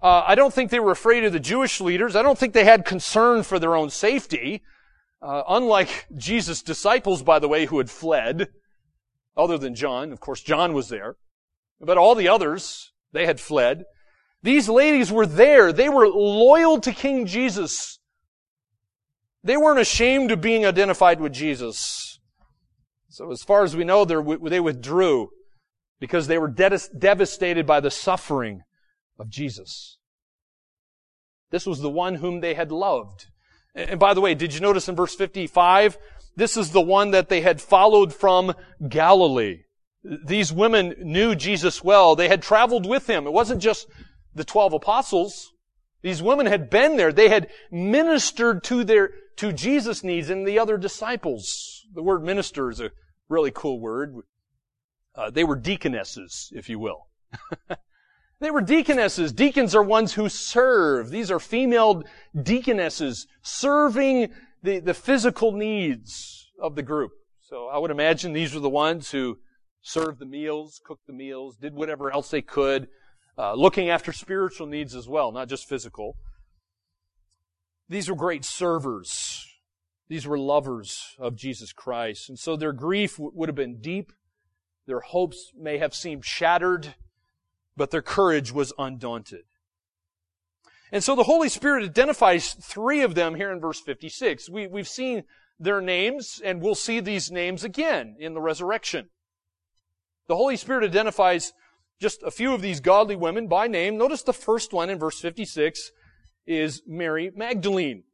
Uh, 0.00 0.22
I 0.26 0.34
don't 0.34 0.54
think 0.54 0.70
they 0.70 0.80
were 0.80 0.92
afraid 0.92 1.24
of 1.24 1.32
the 1.32 1.40
Jewish 1.40 1.80
leaders. 1.80 2.14
I 2.14 2.22
don't 2.22 2.38
think 2.38 2.52
they 2.54 2.64
had 2.64 2.84
concern 2.84 3.42
for 3.42 3.58
their 3.58 3.74
own 3.74 3.90
safety. 3.90 4.62
Uh, 5.20 5.42
unlike 5.48 6.06
Jesus' 6.16 6.62
disciples, 6.62 7.22
by 7.22 7.40
the 7.40 7.48
way, 7.48 7.66
who 7.66 7.78
had 7.78 7.90
fled 7.90 8.48
other 9.36 9.58
than 9.58 9.74
John. 9.74 10.12
Of 10.12 10.20
course, 10.20 10.42
John 10.42 10.72
was 10.72 10.88
there. 10.88 11.16
But 11.80 11.98
all 11.98 12.14
the 12.14 12.28
others, 12.28 12.92
they 13.12 13.26
had 13.26 13.40
fled. 13.40 13.84
These 14.42 14.68
ladies 14.68 15.10
were 15.10 15.26
there. 15.26 15.72
They 15.72 15.88
were 15.88 16.06
loyal 16.06 16.80
to 16.80 16.92
King 16.92 17.26
Jesus. 17.26 17.98
They 19.42 19.56
weren't 19.56 19.80
ashamed 19.80 20.30
of 20.30 20.40
being 20.40 20.64
identified 20.64 21.20
with 21.20 21.32
Jesus. 21.32 22.20
So 23.08 23.32
as 23.32 23.42
far 23.42 23.64
as 23.64 23.74
we 23.74 23.84
know, 23.84 24.04
they 24.04 24.60
withdrew 24.60 25.30
because 25.98 26.28
they 26.28 26.38
were 26.38 26.48
devastated 26.48 27.66
by 27.66 27.80
the 27.80 27.90
suffering 27.90 28.62
of 29.18 29.28
Jesus. 29.28 29.98
This 31.50 31.66
was 31.66 31.80
the 31.80 31.90
one 31.90 32.16
whom 32.16 32.40
they 32.40 32.54
had 32.54 32.70
loved. 32.70 33.26
And 33.74 33.98
by 33.98 34.14
the 34.14 34.20
way, 34.20 34.34
did 34.34 34.54
you 34.54 34.60
notice 34.60 34.88
in 34.88 34.96
verse 34.96 35.14
55 35.14 35.98
this 36.38 36.56
is 36.56 36.70
the 36.70 36.80
one 36.80 37.10
that 37.10 37.28
they 37.28 37.40
had 37.40 37.60
followed 37.60 38.14
from 38.14 38.54
Galilee. 38.88 39.62
These 40.04 40.52
women 40.52 40.94
knew 41.00 41.34
Jesus 41.34 41.82
well. 41.82 42.14
They 42.14 42.28
had 42.28 42.42
traveled 42.42 42.86
with 42.86 43.10
him. 43.10 43.26
It 43.26 43.32
wasn't 43.32 43.60
just 43.60 43.88
the 44.36 44.44
twelve 44.44 44.72
apostles. 44.72 45.50
These 46.00 46.22
women 46.22 46.46
had 46.46 46.70
been 46.70 46.96
there. 46.96 47.12
They 47.12 47.28
had 47.28 47.50
ministered 47.72 48.62
to 48.64 48.84
their, 48.84 49.10
to 49.38 49.52
Jesus' 49.52 50.04
needs 50.04 50.30
and 50.30 50.46
the 50.46 50.60
other 50.60 50.78
disciples. 50.78 51.84
The 51.92 52.04
word 52.04 52.22
minister 52.22 52.70
is 52.70 52.78
a 52.78 52.92
really 53.28 53.50
cool 53.50 53.80
word. 53.80 54.14
Uh, 55.16 55.30
they 55.30 55.42
were 55.42 55.56
deaconesses, 55.56 56.52
if 56.54 56.68
you 56.68 56.78
will. 56.78 57.08
they 58.40 58.50
were 58.50 58.60
deaconesses. 58.60 59.32
Deacons 59.32 59.74
are 59.74 59.82
ones 59.82 60.14
who 60.14 60.28
serve. 60.28 61.10
These 61.10 61.30
are 61.30 61.40
female 61.40 62.02
deaconesses 62.40 63.26
serving 63.42 64.32
the, 64.62 64.78
the 64.80 64.94
physical 64.94 65.52
needs 65.52 66.50
of 66.60 66.74
the 66.74 66.82
group. 66.82 67.12
So 67.40 67.66
I 67.66 67.78
would 67.78 67.90
imagine 67.90 68.32
these 68.32 68.54
were 68.54 68.60
the 68.60 68.68
ones 68.68 69.10
who 69.10 69.38
served 69.80 70.18
the 70.18 70.26
meals, 70.26 70.80
cooked 70.84 71.06
the 71.06 71.12
meals, 71.12 71.56
did 71.56 71.74
whatever 71.74 72.12
else 72.12 72.30
they 72.30 72.42
could, 72.42 72.88
uh, 73.38 73.54
looking 73.54 73.88
after 73.88 74.12
spiritual 74.12 74.66
needs 74.66 74.94
as 74.94 75.08
well, 75.08 75.32
not 75.32 75.48
just 75.48 75.68
physical. 75.68 76.16
These 77.88 78.08
were 78.08 78.16
great 78.16 78.44
servers. 78.44 79.46
These 80.08 80.26
were 80.26 80.38
lovers 80.38 81.16
of 81.18 81.36
Jesus 81.36 81.72
Christ. 81.72 82.28
And 82.28 82.38
so 82.38 82.56
their 82.56 82.72
grief 82.72 83.16
w- 83.16 83.32
would 83.34 83.48
have 83.48 83.56
been 83.56 83.80
deep. 83.80 84.12
Their 84.86 85.00
hopes 85.00 85.52
may 85.56 85.78
have 85.78 85.94
seemed 85.94 86.24
shattered, 86.24 86.94
but 87.78 87.90
their 87.90 88.02
courage 88.02 88.52
was 88.52 88.74
undaunted. 88.76 89.44
And 90.90 91.04
so 91.04 91.14
the 91.14 91.24
Holy 91.24 91.48
Spirit 91.48 91.84
identifies 91.84 92.54
three 92.54 93.02
of 93.02 93.14
them 93.14 93.34
here 93.34 93.52
in 93.52 93.60
verse 93.60 93.80
56. 93.80 94.50
We, 94.50 94.66
we've 94.66 94.88
seen 94.88 95.24
their 95.60 95.80
names, 95.80 96.40
and 96.44 96.60
we'll 96.60 96.74
see 96.74 97.00
these 97.00 97.30
names 97.30 97.64
again 97.64 98.16
in 98.18 98.34
the 98.34 98.40
resurrection. 98.40 99.10
The 100.28 100.36
Holy 100.36 100.56
Spirit 100.56 100.84
identifies 100.84 101.52
just 102.00 102.22
a 102.22 102.30
few 102.30 102.54
of 102.54 102.62
these 102.62 102.80
godly 102.80 103.16
women 103.16 103.48
by 103.48 103.66
name. 103.66 103.96
Notice 103.96 104.22
the 104.22 104.32
first 104.32 104.72
one 104.72 104.88
in 104.90 104.98
verse 104.98 105.20
56 105.20 105.90
is 106.46 106.82
Mary 106.86 107.30
Magdalene. 107.34 108.04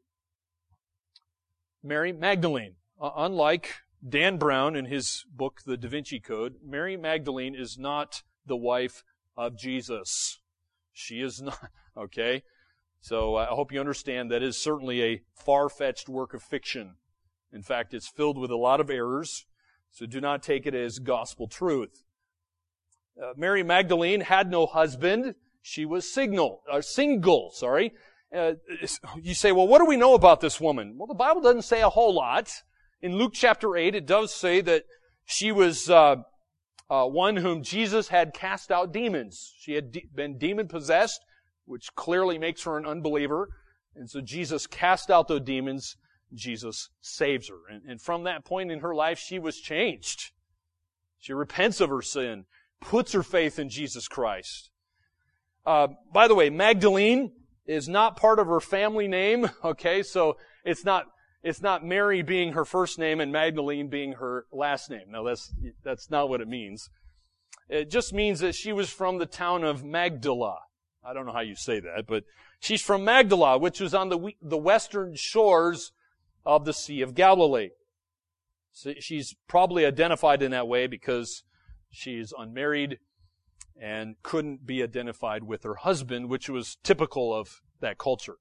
Mary 1.83 2.13
Magdalene. 2.13 2.75
Uh, 3.01 3.11
unlike 3.17 3.75
Dan 4.07 4.39
Brown 4.39 4.75
in 4.75 4.87
his 4.87 5.25
book, 5.31 5.61
The 5.67 5.77
Da 5.77 5.89
Vinci 5.89 6.19
Code, 6.19 6.57
Mary 6.65 6.97
Magdalene 6.97 7.55
is 7.55 7.79
not 7.79 8.23
the 8.47 8.57
wife 8.57 9.05
of 9.37 9.57
Jesus. 9.57 10.41
She 10.93 11.21
is 11.21 11.43
not, 11.43 11.59
okay? 11.97 12.43
So 13.01 13.37
I 13.37 13.47
hope 13.47 13.73
you 13.73 13.81
understand 13.81 14.31
that 14.31 14.43
is 14.43 14.63
certainly 14.63 15.03
a 15.03 15.21
far-fetched 15.35 16.09
work 16.09 16.33
of 16.33 16.43
fiction. 16.43 16.95
In 17.53 17.63
fact, 17.63 17.95
it's 17.95 18.09
filled 18.09 18.39
with 18.39 18.51
a 18.51 18.57
lot 18.57 18.81
of 18.81 18.91
errors, 18.91 19.45
so 19.91 20.07
do 20.07 20.21
not 20.21 20.43
take 20.43 20.67
it 20.67 20.75
as 20.75 20.99
gospel 20.99 21.47
truth. 21.47 22.03
Uh, 23.23 23.33
Mary 23.37 23.63
Magdalene 23.63 24.23
had 24.23 24.51
no 24.51 24.67
husband. 24.67 25.35
She 25.63 25.85
was 25.85 26.13
signal, 26.13 26.63
uh, 26.71 26.81
single, 26.81 27.51
sorry. 27.55 27.93
Uh, 28.35 28.55
you 29.23 29.35
say, 29.35 29.53
well, 29.53 29.69
what 29.69 29.79
do 29.79 29.85
we 29.85 29.97
know 29.97 30.15
about 30.15 30.41
this 30.41 30.61
woman? 30.61 30.97
Well, 30.99 31.07
the 31.07 31.15
Bible 31.15 31.41
doesn't 31.41 31.63
say 31.63 31.83
a 31.83 31.91
whole 31.91 32.13
lot. 32.13 32.51
In 33.01 33.17
Luke 33.17 33.33
chapter 33.35 33.77
8, 33.77 33.95
it 33.95 34.07
does 34.07 34.35
say 34.35 34.61
that 34.63 34.85
she 35.25 35.53
was 35.53 35.89
uh, 35.89 36.17
uh, 36.91 37.07
one 37.07 37.37
whom 37.37 37.63
Jesus 37.63 38.09
had 38.09 38.35
cast 38.35 38.71
out 38.71 38.93
demons. 38.93 39.55
She 39.59 39.73
had 39.73 39.93
de- 39.93 40.09
been 40.15 40.39
demon 40.39 40.69
possessed 40.69 41.21
which 41.67 41.95
clearly 41.95 42.39
makes 42.39 42.65
her 42.65 42.77
an 42.77 42.87
unbeliever. 42.87 43.49
And 43.95 44.09
so 44.09 44.21
Jesus 44.21 44.67
cast 44.67 45.11
out 45.11 45.29
those 45.29 45.43
demons. 45.43 45.97
Jesus 46.33 46.91
saves 47.01 47.49
her. 47.49 47.59
And, 47.71 47.83
and 47.89 48.01
from 48.01 48.25
that 48.25 48.45
point 48.45 48.71
in 48.71 48.81
her 48.81 48.95
life, 48.95 49.19
she 49.19 49.39
was 49.39 49.61
changed. 49.61 50.33
She 51.19 51.33
repents 51.33 51.81
of 51.81 51.91
her 51.91 52.03
sin, 52.03 52.45
puts 52.81 53.13
her 53.13 53.23
faith 53.23 53.59
in 53.59 53.69
Jesus 53.69 54.09
Christ. 54.09 54.71
Uh, 55.65 55.89
by 56.13 56.29
the 56.29 56.35
way, 56.35 56.51
Magdalene 56.51 57.33
is 57.67 57.89
not 57.89 58.17
part 58.17 58.39
of 58.39 58.47
her 58.47 58.61
family 58.61 59.09
name. 59.09 59.49
Okay, 59.65 60.03
so 60.03 60.37
it's 60.65 60.85
not 60.85 61.07
it's 61.45 61.61
not 61.61 61.85
Mary 61.85 62.23
being 62.23 62.55
her 62.55 62.65
first 62.65 62.99
name 62.99 63.21
and 63.21 63.31
Magdalene 63.31 63.89
being 63.89 64.15
her 64.15 64.47
last 64.51 64.89
name. 64.91 65.11
Now 65.11 65.23
that's, 65.23 65.53
that's 65.85 66.11
not 66.11 66.31
what 66.31 66.41
it 66.41 66.49
means. 66.49 66.89
It 67.69 67.91
just 67.91 68.15
means 68.15 68.41
that 68.41 68.55
she 68.55 68.73
was 68.73 68.89
from 68.89 69.19
the 69.19 69.27
town 69.27 69.63
of 69.63 69.85
Magdala. 69.85 70.61
I 71.07 71.13
don't 71.13 71.27
know 71.27 71.33
how 71.33 71.41
you 71.41 71.55
say 71.55 71.81
that, 71.81 72.07
but 72.09 72.25
she's 72.61 72.81
from 72.81 73.05
Magdala, 73.05 73.59
which 73.59 73.79
was 73.79 73.95
on 73.95 74.09
the, 74.09 74.31
the 74.41 74.57
western 74.57 75.15
shores 75.17 75.93
of 76.47 76.65
the 76.65 76.73
Sea 76.73 77.03
of 77.03 77.15
Galilee. 77.15 77.71
So 78.73 78.95
she's 78.99 79.37
probably 79.47 79.85
identified 79.85 80.43
in 80.43 80.51
that 80.53 80.67
way 80.67 80.87
because 80.87 81.45
she's 81.91 82.33
unmarried 82.37 82.99
and 83.81 84.17
couldn't 84.23 84.65
be 84.65 84.83
identified 84.83 85.45
with 85.45 85.63
her 85.65 85.75
husband, 85.75 86.31
which 86.31 86.49
was 86.49 86.79
typical 86.83 87.35
of 87.35 87.61
that 87.81 87.99
culture. 87.99 88.37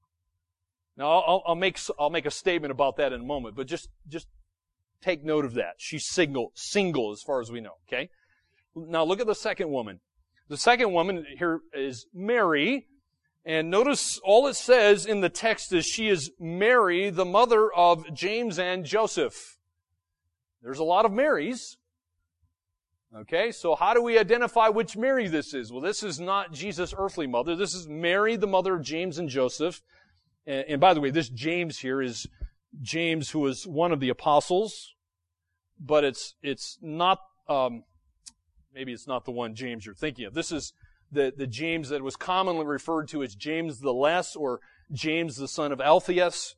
Now, 0.95 1.09
I'll, 1.09 1.43
I'll, 1.47 1.55
make 1.55 1.79
I'll 1.97 2.09
make 2.09 2.25
a 2.25 2.31
statement 2.31 2.71
about 2.71 2.97
that 2.97 3.13
in 3.13 3.21
a 3.21 3.23
moment, 3.23 3.55
but 3.55 3.67
just 3.67 3.89
just 4.07 4.27
take 5.01 5.23
note 5.23 5.45
of 5.45 5.55
that. 5.55 5.75
She's 5.77 6.05
single, 6.05 6.51
single 6.55 7.11
as 7.11 7.21
far 7.21 7.41
as 7.41 7.51
we 7.51 7.61
know. 7.61 7.73
Okay. 7.87 8.09
Now 8.75 9.03
look 9.03 9.19
at 9.19 9.27
the 9.27 9.35
second 9.35 9.69
woman. 9.69 9.99
The 10.49 10.57
second 10.57 10.93
woman 10.93 11.25
here 11.37 11.61
is 11.73 12.05
Mary, 12.13 12.87
and 13.45 13.69
notice 13.69 14.19
all 14.23 14.47
it 14.47 14.55
says 14.55 15.05
in 15.05 15.21
the 15.21 15.29
text 15.29 15.73
is 15.73 15.85
she 15.85 16.09
is 16.09 16.31
Mary, 16.39 17.09
the 17.09 17.25
mother 17.25 17.71
of 17.73 18.13
James 18.13 18.59
and 18.59 18.85
Joseph. 18.85 19.57
There's 20.61 20.79
a 20.79 20.83
lot 20.83 21.05
of 21.05 21.11
Marys. 21.11 21.77
Okay, 23.15 23.51
so 23.51 23.75
how 23.75 23.93
do 23.93 24.01
we 24.01 24.17
identify 24.17 24.69
which 24.69 24.97
Mary 24.97 25.27
this 25.27 25.53
is? 25.53 25.71
Well, 25.71 25.81
this 25.81 26.01
is 26.01 26.19
not 26.19 26.51
Jesus' 26.51 26.95
earthly 26.97 27.27
mother. 27.27 27.55
This 27.55 27.75
is 27.75 27.87
Mary, 27.87 28.35
the 28.35 28.47
mother 28.47 28.75
of 28.75 28.81
James 28.81 29.19
and 29.19 29.29
Joseph. 29.29 29.81
And, 30.45 30.65
and 30.67 30.81
by 30.81 30.93
the 30.93 31.01
way, 31.01 31.09
this 31.09 31.29
James 31.29 31.79
here 31.79 32.01
is 32.01 32.27
James, 32.81 33.29
who 33.29 33.39
was 33.39 33.67
one 33.67 33.91
of 33.91 33.99
the 33.99 34.09
apostles, 34.09 34.93
but 35.79 36.03
it's 36.03 36.35
it's 36.41 36.77
not. 36.81 37.19
Um, 37.47 37.83
maybe 38.73 38.93
it's 38.93 39.07
not 39.07 39.25
the 39.25 39.31
one 39.31 39.53
James 39.53 39.85
you're 39.85 39.95
thinking 39.95 40.25
of. 40.25 40.33
This 40.33 40.51
is 40.51 40.73
the 41.11 41.33
the 41.35 41.47
James 41.47 41.89
that 41.89 42.01
was 42.01 42.15
commonly 42.15 42.65
referred 42.65 43.07
to 43.09 43.23
as 43.23 43.35
James 43.35 43.79
the 43.79 43.93
Less 43.93 44.35
or 44.35 44.59
James 44.91 45.37
the 45.37 45.47
son 45.47 45.71
of 45.71 45.81
Alphaeus, 45.81 46.55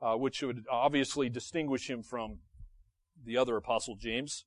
uh, 0.00 0.14
which 0.14 0.42
would 0.42 0.64
obviously 0.70 1.28
distinguish 1.28 1.88
him 1.88 2.02
from 2.02 2.38
the 3.24 3.36
other 3.36 3.56
apostle 3.56 3.96
James 3.96 4.44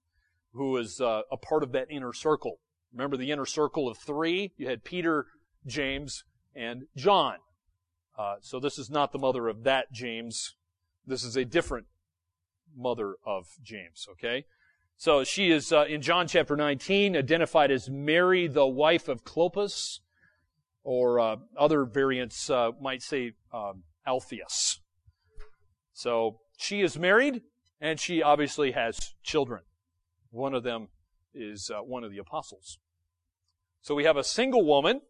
who 0.53 0.71
was 0.71 0.99
uh, 0.99 1.21
a 1.31 1.37
part 1.37 1.63
of 1.63 1.71
that 1.71 1.87
inner 1.89 2.13
circle. 2.13 2.59
Remember 2.91 3.17
the 3.17 3.31
inner 3.31 3.45
circle 3.45 3.87
of 3.87 3.97
three? 3.97 4.53
You 4.57 4.67
had 4.67 4.83
Peter, 4.83 5.27
James, 5.65 6.23
and 6.55 6.83
John. 6.95 7.35
Uh, 8.17 8.35
so 8.41 8.59
this 8.59 8.79
is 8.79 8.89
not 8.89 9.11
the 9.11 9.19
mother 9.19 9.47
of 9.47 9.63
that 9.63 9.91
James. 9.91 10.55
This 11.05 11.23
is 11.23 11.35
a 11.35 11.45
different 11.45 11.85
mother 12.75 13.15
of 13.25 13.47
James, 13.61 14.07
okay? 14.13 14.45
So 14.97 15.23
she 15.23 15.51
is, 15.51 15.71
uh, 15.71 15.85
in 15.85 16.01
John 16.01 16.27
chapter 16.27 16.55
19, 16.55 17.15
identified 17.15 17.69
as 17.69 17.89
Mary, 17.89 18.47
the 18.47 18.65
wife 18.65 19.07
of 19.07 19.23
Clopas, 19.23 19.99
or 20.83 21.19
uh, 21.19 21.35
other 21.57 21.85
variants 21.85 22.49
uh, 22.49 22.71
might 22.81 23.03
say 23.03 23.33
um, 23.53 23.83
Alphaeus. 24.07 24.79
So 25.93 26.39
she 26.57 26.81
is 26.81 26.97
married, 26.97 27.41
and 27.79 27.99
she 27.99 28.23
obviously 28.23 28.71
has 28.71 29.13
children. 29.21 29.61
One 30.31 30.55
of 30.55 30.63
them 30.63 30.87
is 31.33 31.69
uh, 31.69 31.81
one 31.81 32.03
of 32.03 32.11
the 32.11 32.17
apostles. 32.17 32.79
So 33.81 33.93
we 33.93 34.05
have 34.05 34.17
a 34.17 34.23
single 34.23 34.65
woman. 34.65 35.01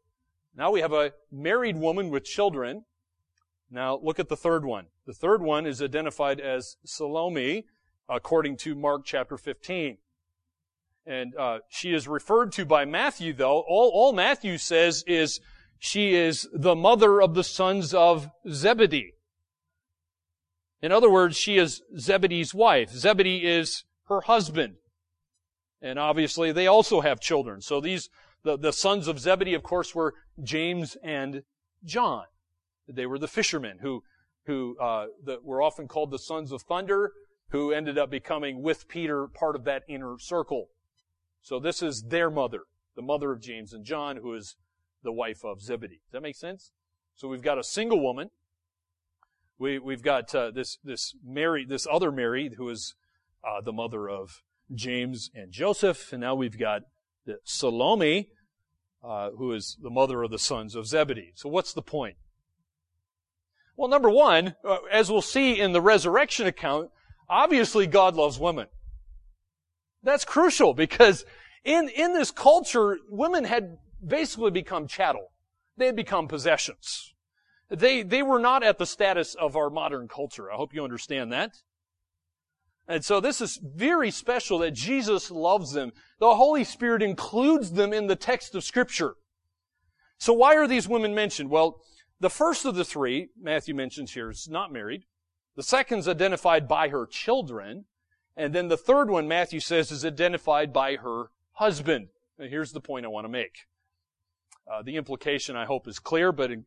Now 0.55 0.71
we 0.71 0.81
have 0.81 0.93
a 0.93 1.13
married 1.31 1.77
woman 1.77 2.09
with 2.09 2.25
children. 2.25 2.83
Now 3.70 3.99
look 4.01 4.20
at 4.20 4.30
the 4.30 4.38
third 4.38 4.65
one. 4.65 4.86
The 5.05 5.13
third 5.13 5.41
one 5.41 5.65
is 5.65 5.82
identified 5.82 6.39
as 6.39 6.78
Salome, 6.86 7.65
according 8.07 8.57
to 8.57 8.76
Mark 8.76 9.03
chapter 9.05 9.38
15. 9.38 9.97
And 11.05 11.36
uh, 11.38 11.59
she 11.70 11.93
is 11.93 12.07
referred 12.07 12.51
to 12.53 12.65
by 12.65 12.86
Matthew, 12.86 13.34
though. 13.34 13.63
All, 13.68 13.89
all 13.93 14.13
Matthew 14.13 14.57
says 14.57 15.03
is 15.07 15.39
she 15.80 16.13
is 16.13 16.47
the 16.53 16.76
mother 16.76 17.22
of 17.22 17.34
the 17.34 17.43
sons 17.43 17.93
of 17.93 18.30
Zebedee. 18.49 19.13
In 20.82 20.91
other 20.91 21.09
words, 21.09 21.38
she 21.38 21.57
is 21.57 21.82
Zebedee's 21.97 22.53
wife. 22.53 22.91
Zebedee 22.91 23.45
is 23.45 23.84
her 24.07 24.22
husband. 24.22 24.76
And 25.82 25.97
obviously 25.99 26.51
they 26.51 26.68
also 26.68 27.01
have 27.01 27.20
children. 27.20 27.61
So 27.61 27.80
these, 27.80 28.09
the, 28.43 28.57
the 28.57 28.74
sons 28.74 29.07
of 29.07 29.20
Zebedee, 29.20 29.53
of 29.53 29.63
course, 29.63 29.95
were 29.95 30.13
James 30.41 30.97
and 31.03 31.43
John. 31.84 32.26
They 32.88 33.05
were 33.05 33.19
the 33.19 33.27
fishermen 33.27 33.79
who, 33.81 34.03
who, 34.45 34.77
uh, 34.79 35.07
the, 35.23 35.39
were 35.43 35.61
often 35.61 35.88
called 35.88 36.11
the 36.11 36.19
sons 36.19 36.51
of 36.51 36.61
thunder, 36.63 37.11
who 37.49 37.71
ended 37.71 37.97
up 37.97 38.09
becoming 38.09 38.61
with 38.61 38.88
Peter 38.88 39.27
part 39.27 39.55
of 39.55 39.63
that 39.65 39.83
inner 39.88 40.17
circle. 40.19 40.67
So 41.41 41.59
this 41.59 41.81
is 41.81 42.03
their 42.09 42.29
mother, 42.29 42.63
the 42.95 43.01
mother 43.01 43.31
of 43.31 43.41
James 43.41 43.73
and 43.73 43.85
John, 43.85 44.17
who 44.17 44.33
is 44.33 44.55
the 45.03 45.11
wife 45.11 45.45
of 45.45 45.61
Zebedee. 45.61 46.01
Does 46.05 46.11
that 46.11 46.21
make 46.21 46.35
sense? 46.35 46.71
So 47.15 47.27
we've 47.27 47.41
got 47.41 47.57
a 47.57 47.63
single 47.63 48.01
woman. 48.01 48.29
We, 49.57 49.79
we've 49.79 50.03
got 50.03 50.33
uh, 50.35 50.51
this 50.51 50.77
this 50.83 51.15
Mary, 51.25 51.65
this 51.65 51.88
other 51.89 52.11
Mary, 52.11 52.51
who 52.57 52.69
is 52.69 52.95
uh, 53.43 53.61
the 53.61 53.73
mother 53.73 54.09
of 54.09 54.43
James 54.73 55.31
and 55.33 55.51
Joseph, 55.51 56.11
and 56.11 56.21
now 56.21 56.35
we've 56.35 56.59
got 56.59 56.83
Salome, 57.43 58.29
uh, 59.03 59.31
who 59.31 59.53
is 59.53 59.77
the 59.81 59.89
mother 59.89 60.21
of 60.23 60.31
the 60.31 60.39
sons 60.39 60.75
of 60.75 60.85
Zebedee. 60.85 61.31
So 61.35 61.49
what's 61.49 61.73
the 61.73 61.81
point? 61.81 62.17
Well, 63.78 63.88
number 63.88 64.09
one, 64.09 64.55
uh, 64.65 64.80
as 64.91 65.11
we'll 65.11 65.21
see 65.21 65.59
in 65.59 65.71
the 65.71 65.82
resurrection 65.82 66.47
account, 66.47 66.89
obviously 67.30 67.86
God 67.86 68.15
loves 68.15 68.39
women. 68.39 68.67
That's 70.03 70.25
crucial 70.25 70.73
because 70.73 71.25
in, 71.63 71.88
in 71.89 72.13
this 72.13 72.32
culture, 72.32 72.97
women 73.09 73.43
had 73.43 73.78
basically 74.05 74.51
become 74.51 74.88
chattel. 74.88 75.32
They 75.78 75.86
had 75.86 75.95
become 75.95 76.28
possessions. 76.28 77.13
They, 77.69 78.01
they 78.01 78.23
were 78.23 78.39
not 78.39 78.63
at 78.63 78.80
the 78.80 78.86
status 78.86 79.36
of 79.36 79.55
our 79.55 79.69
modern 79.69 80.07
culture. 80.07 80.51
I 80.51 80.55
hope 80.55 80.73
you 80.73 80.84
understand 80.84 81.32
that. 81.34 81.51
And 82.88 83.03
so 83.03 83.19
this 83.19 83.41
is 83.41 83.59
very 83.61 84.09
special 84.11 84.59
that 84.59 84.71
Jesus 84.71 85.30
loves 85.30 85.73
them. 85.73 85.91
The 86.19 86.36
Holy 86.36 86.63
Spirit 86.63 87.03
includes 87.03 87.73
them 87.73 87.93
in 87.93 88.07
the 88.07 88.15
text 88.15 88.55
of 88.55 88.63
Scripture. 88.63 89.15
So 90.17 90.34
why 90.34 90.55
are 90.55 90.67
these 90.67 90.88
women 90.88 91.13
mentioned? 91.13 91.49
Well, 91.49 91.82
the 92.20 92.30
first 92.30 92.65
of 92.65 92.76
the 92.76 92.86
three, 92.86 93.30
Matthew 93.39 93.76
mentions 93.76 94.13
here, 94.13 94.30
is 94.30 94.47
not 94.49 94.72
married. 94.72 95.05
The 95.55 95.63
second's 95.63 96.07
identified 96.07 96.68
by 96.68 96.89
her 96.89 97.05
children. 97.05 97.86
And 98.36 98.53
then 98.53 98.68
the 98.68 98.78
third 98.78 99.09
one, 99.09 99.28
Matthew 99.28 99.59
says, 99.59 99.91
is 99.91 100.05
identified 100.05 100.72
by 100.72 100.97
her 100.97 101.32
husband. 101.53 102.09
And 102.38 102.49
here's 102.49 102.72
the 102.72 102.82
point 102.82 103.05
I 103.05 103.09
want 103.09 103.26
to 103.26 103.30
make. 103.30 103.65
Uh, 104.72 104.84
the 104.84 104.97
implication, 104.97 105.55
I 105.55 105.65
hope, 105.65 105.88
is 105.88 105.97
clear, 105.97 106.32
but 106.32 106.51
in, 106.51 106.65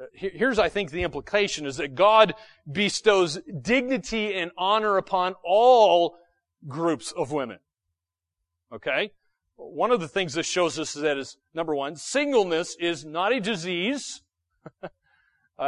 uh, 0.00 0.06
here's, 0.12 0.58
I 0.58 0.68
think, 0.68 0.90
the 0.90 1.02
implication 1.02 1.66
is 1.66 1.76
that 1.76 1.94
God 1.94 2.34
bestows 2.70 3.38
dignity 3.60 4.34
and 4.34 4.50
honor 4.56 4.96
upon 4.96 5.34
all 5.44 6.16
groups 6.66 7.12
of 7.12 7.30
women. 7.30 7.58
Okay? 8.72 9.12
One 9.56 9.92
of 9.92 10.00
the 10.00 10.08
things 10.08 10.34
this 10.34 10.46
shows 10.46 10.78
us 10.78 10.96
is 10.96 11.02
that 11.02 11.16
is, 11.16 11.36
number 11.52 11.74
one, 11.74 11.94
singleness 11.94 12.76
is 12.80 13.04
not 13.04 13.32
a 13.32 13.40
disease, 13.40 14.22
uh, 14.82 14.88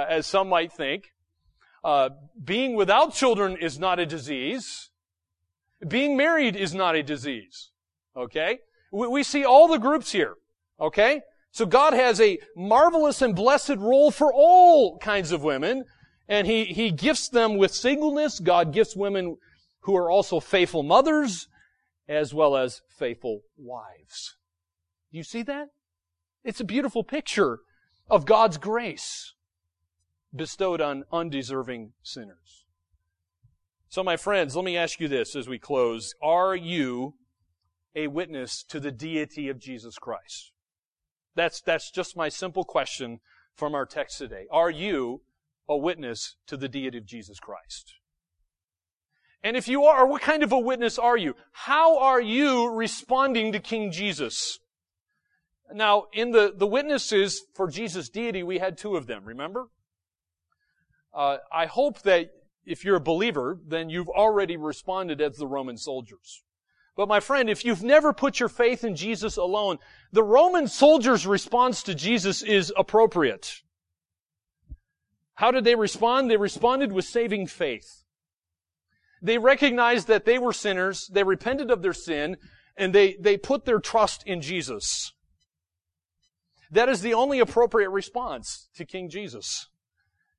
as 0.08 0.26
some 0.26 0.48
might 0.48 0.72
think. 0.72 1.12
Uh, 1.84 2.10
being 2.42 2.74
without 2.74 3.14
children 3.14 3.56
is 3.56 3.78
not 3.78 3.98
a 3.98 4.06
disease. 4.06 4.90
Being 5.86 6.16
married 6.16 6.56
is 6.56 6.74
not 6.74 6.96
a 6.96 7.02
disease. 7.02 7.70
Okay? 8.16 8.58
We, 8.90 9.06
we 9.06 9.22
see 9.22 9.44
all 9.44 9.68
the 9.68 9.78
groups 9.78 10.12
here. 10.12 10.34
Okay? 10.80 11.20
So 11.52 11.64
God 11.64 11.94
has 11.94 12.20
a 12.20 12.38
marvelous 12.56 13.22
and 13.22 13.34
blessed 13.34 13.76
role 13.76 14.10
for 14.10 14.32
all 14.32 14.98
kinds 14.98 15.32
of 15.32 15.42
women, 15.42 15.84
and 16.28 16.46
He, 16.46 16.64
He 16.64 16.90
gifts 16.90 17.28
them 17.28 17.56
with 17.56 17.72
singleness. 17.72 18.40
God 18.40 18.72
gifts 18.72 18.96
women 18.96 19.36
who 19.80 19.96
are 19.96 20.10
also 20.10 20.40
faithful 20.40 20.82
mothers, 20.82 21.48
as 22.08 22.34
well 22.34 22.56
as 22.56 22.82
faithful 22.98 23.42
wives. 23.56 24.36
You 25.10 25.22
see 25.22 25.42
that? 25.44 25.68
It's 26.44 26.60
a 26.60 26.64
beautiful 26.64 27.04
picture 27.04 27.60
of 28.08 28.26
God's 28.26 28.58
grace 28.58 29.34
bestowed 30.34 30.80
on 30.80 31.04
undeserving 31.12 31.92
sinners. 32.02 32.64
So 33.88 34.02
my 34.02 34.16
friends, 34.16 34.54
let 34.54 34.64
me 34.64 34.76
ask 34.76 35.00
you 35.00 35.08
this 35.08 35.34
as 35.34 35.48
we 35.48 35.58
close. 35.58 36.14
Are 36.22 36.54
you 36.54 37.14
a 37.94 38.08
witness 38.08 38.62
to 38.64 38.78
the 38.78 38.92
deity 38.92 39.48
of 39.48 39.58
Jesus 39.58 39.98
Christ? 39.98 40.52
That's, 41.34 41.60
that's 41.60 41.90
just 41.90 42.16
my 42.16 42.28
simple 42.28 42.64
question 42.64 43.20
from 43.54 43.74
our 43.74 43.86
text 43.86 44.18
today. 44.18 44.46
Are 44.50 44.70
you 44.70 45.22
a 45.68 45.76
witness 45.76 46.36
to 46.46 46.56
the 46.56 46.68
deity 46.68 46.98
of 46.98 47.06
Jesus 47.06 47.38
Christ? 47.40 47.94
And 49.42 49.56
if 49.56 49.68
you 49.68 49.84
are, 49.84 50.06
what 50.06 50.22
kind 50.22 50.42
of 50.42 50.52
a 50.52 50.58
witness 50.58 50.98
are 50.98 51.16
you? 51.16 51.34
How 51.52 51.98
are 51.98 52.20
you 52.20 52.70
responding 52.70 53.52
to 53.52 53.60
King 53.60 53.92
Jesus? 53.92 54.58
Now, 55.72 56.04
in 56.12 56.30
the, 56.30 56.52
the 56.56 56.66
witnesses 56.66 57.42
for 57.54 57.68
Jesus' 57.68 58.08
deity, 58.08 58.42
we 58.42 58.58
had 58.58 58.78
two 58.78 58.96
of 58.96 59.06
them, 59.06 59.24
remember? 59.24 59.68
Uh, 61.12 61.38
I 61.52 61.66
hope 61.66 62.02
that 62.02 62.30
if 62.64 62.84
you're 62.84 62.96
a 62.96 63.00
believer, 63.00 63.58
then 63.66 63.88
you've 63.88 64.08
already 64.08 64.56
responded 64.56 65.20
as 65.20 65.36
the 65.36 65.46
Roman 65.46 65.76
soldiers. 65.76 66.42
But 66.96 67.08
my 67.08 67.20
friend, 67.20 67.50
if 67.50 67.64
you've 67.64 67.82
never 67.82 68.12
put 68.12 68.40
your 68.40 68.48
faith 68.48 68.82
in 68.82 68.96
Jesus 68.96 69.36
alone, 69.36 69.78
the 70.12 70.22
Roman 70.22 70.66
soldiers' 70.66 71.26
response 71.26 71.82
to 71.84 71.94
Jesus 71.94 72.42
is 72.42 72.72
appropriate. 72.76 73.62
How 75.34 75.50
did 75.50 75.64
they 75.64 75.74
respond? 75.74 76.30
They 76.30 76.38
responded 76.38 76.92
with 76.92 77.04
saving 77.04 77.48
faith. 77.48 78.04
They 79.20 79.38
recognized 79.38 80.08
that 80.08 80.24
they 80.24 80.38
were 80.38 80.52
sinners, 80.52 81.08
they 81.08 81.22
repented 81.22 81.70
of 81.70 81.82
their 81.82 81.92
sin, 81.92 82.36
and 82.76 82.94
they, 82.94 83.16
they 83.20 83.36
put 83.36 83.64
their 83.64 83.80
trust 83.80 84.22
in 84.26 84.40
Jesus. 84.40 85.12
That 86.70 86.88
is 86.88 87.00
the 87.00 87.14
only 87.14 87.38
appropriate 87.38 87.90
response 87.90 88.68
to 88.74 88.84
King 88.84 89.08
Jesus. 89.08 89.68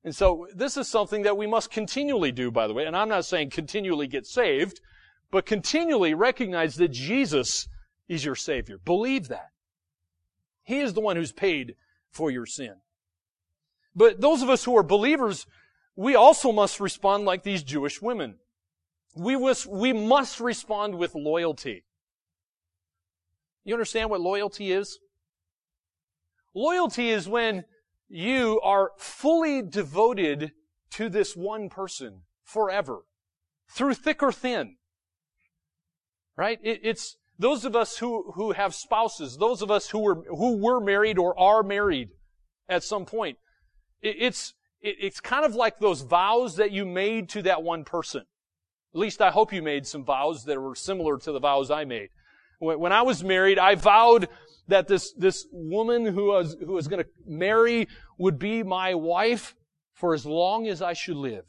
And 0.04 0.14
so 0.14 0.46
this 0.54 0.76
is 0.76 0.88
something 0.88 1.22
that 1.22 1.36
we 1.36 1.46
must 1.46 1.70
continually 1.70 2.32
do, 2.32 2.50
by 2.50 2.66
the 2.66 2.74
way. 2.74 2.86
And 2.86 2.96
I'm 2.96 3.08
not 3.08 3.24
saying 3.24 3.50
continually 3.50 4.06
get 4.06 4.26
saved, 4.26 4.80
but 5.30 5.46
continually 5.46 6.14
recognize 6.14 6.76
that 6.76 6.88
Jesus 6.88 7.68
is 8.08 8.24
your 8.24 8.34
Savior. 8.34 8.78
Believe 8.84 9.28
that. 9.28 9.50
He 10.62 10.80
is 10.80 10.94
the 10.94 11.00
one 11.00 11.16
who's 11.16 11.32
paid 11.32 11.76
for 12.10 12.30
your 12.30 12.46
sin. 12.46 12.76
But 13.94 14.20
those 14.20 14.42
of 14.42 14.50
us 14.50 14.64
who 14.64 14.76
are 14.76 14.82
believers, 14.82 15.46
we 15.96 16.14
also 16.14 16.52
must 16.52 16.78
respond 16.78 17.24
like 17.24 17.42
these 17.42 17.62
Jewish 17.62 18.00
women. 18.00 18.36
We, 19.16 19.34
was, 19.34 19.66
we 19.66 19.92
must 19.92 20.40
respond 20.40 20.94
with 20.96 21.14
loyalty. 21.14 21.84
You 23.64 23.74
understand 23.74 24.08
what 24.10 24.20
loyalty 24.20 24.72
is? 24.72 25.00
Loyalty 26.54 27.10
is 27.10 27.28
when 27.28 27.64
you 28.08 28.60
are 28.62 28.92
fully 28.98 29.62
devoted 29.62 30.52
to 30.90 31.08
this 31.08 31.36
one 31.36 31.68
person 31.68 32.22
forever, 32.44 33.00
through 33.70 33.94
thick 33.94 34.22
or 34.22 34.32
thin. 34.32 34.76
Right? 36.36 36.58
It, 36.62 36.80
it's 36.82 37.16
those 37.38 37.64
of 37.64 37.76
us 37.76 37.98
who, 37.98 38.32
who 38.34 38.52
have 38.52 38.74
spouses, 38.74 39.36
those 39.36 39.62
of 39.62 39.70
us 39.70 39.90
who 39.90 40.00
were, 40.00 40.24
who 40.28 40.56
were 40.56 40.80
married 40.80 41.18
or 41.18 41.38
are 41.38 41.62
married 41.62 42.10
at 42.68 42.82
some 42.82 43.04
point. 43.04 43.38
It, 44.00 44.16
it's, 44.18 44.54
it, 44.80 44.96
it's 45.00 45.20
kind 45.20 45.44
of 45.44 45.54
like 45.54 45.78
those 45.78 46.02
vows 46.02 46.56
that 46.56 46.72
you 46.72 46.86
made 46.86 47.28
to 47.30 47.42
that 47.42 47.62
one 47.62 47.84
person. 47.84 48.22
At 48.94 48.98
least 48.98 49.20
I 49.20 49.30
hope 49.30 49.52
you 49.52 49.62
made 49.62 49.86
some 49.86 50.04
vows 50.04 50.44
that 50.44 50.60
were 50.60 50.74
similar 50.74 51.18
to 51.18 51.32
the 51.32 51.40
vows 51.40 51.70
I 51.70 51.84
made. 51.84 52.08
When, 52.58 52.80
when 52.80 52.92
I 52.92 53.02
was 53.02 53.22
married, 53.22 53.58
I 53.58 53.74
vowed 53.74 54.28
that 54.68 54.86
this, 54.86 55.12
this 55.14 55.46
woman 55.50 56.06
who 56.06 56.26
was, 56.26 56.56
who 56.60 56.72
was 56.72 56.88
going 56.88 57.02
to 57.02 57.08
marry 57.26 57.88
would 58.18 58.38
be 58.38 58.62
my 58.62 58.94
wife 58.94 59.54
for 59.92 60.14
as 60.14 60.24
long 60.24 60.68
as 60.68 60.80
I 60.80 60.92
should 60.92 61.16
live. 61.16 61.46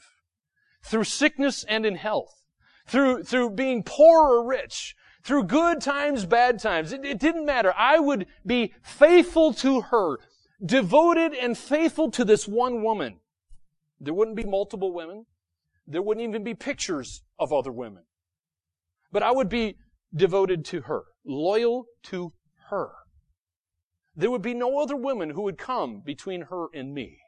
Through 0.83 1.03
sickness 1.03 1.63
and 1.65 1.85
in 1.85 1.95
health. 1.95 2.33
Through, 2.87 3.23
through 3.23 3.51
being 3.51 3.83
poor 3.83 4.29
or 4.29 4.47
rich. 4.47 4.95
Through 5.23 5.43
good 5.43 5.81
times, 5.81 6.25
bad 6.25 6.59
times. 6.59 6.93
It, 6.93 7.05
it 7.05 7.19
didn't 7.19 7.45
matter. 7.45 7.73
I 7.77 7.99
would 7.99 8.25
be 8.45 8.73
faithful 8.81 9.53
to 9.55 9.81
her. 9.81 10.17
Devoted 10.65 11.33
and 11.33 11.57
faithful 11.57 12.09
to 12.11 12.25
this 12.25 12.47
one 12.47 12.83
woman. 12.83 13.19
There 13.99 14.13
wouldn't 14.13 14.37
be 14.37 14.45
multiple 14.45 14.93
women. 14.93 15.25
There 15.85 16.01
wouldn't 16.01 16.27
even 16.27 16.43
be 16.43 16.53
pictures 16.53 17.21
of 17.37 17.51
other 17.51 17.71
women. 17.71 18.03
But 19.11 19.23
I 19.23 19.31
would 19.31 19.49
be 19.49 19.75
devoted 20.15 20.63
to 20.65 20.81
her. 20.81 21.03
Loyal 21.25 21.85
to 22.03 22.33
her. 22.69 22.91
There 24.19 24.29
would 24.29 24.41
be 24.41 24.53
no 24.53 24.79
other 24.79 24.97
woman 24.97 25.29
who 25.29 25.43
would 25.43 25.57
come 25.57 26.01
between 26.01 26.41
her 26.49 26.67
and 26.73 26.93
me. 26.93 27.19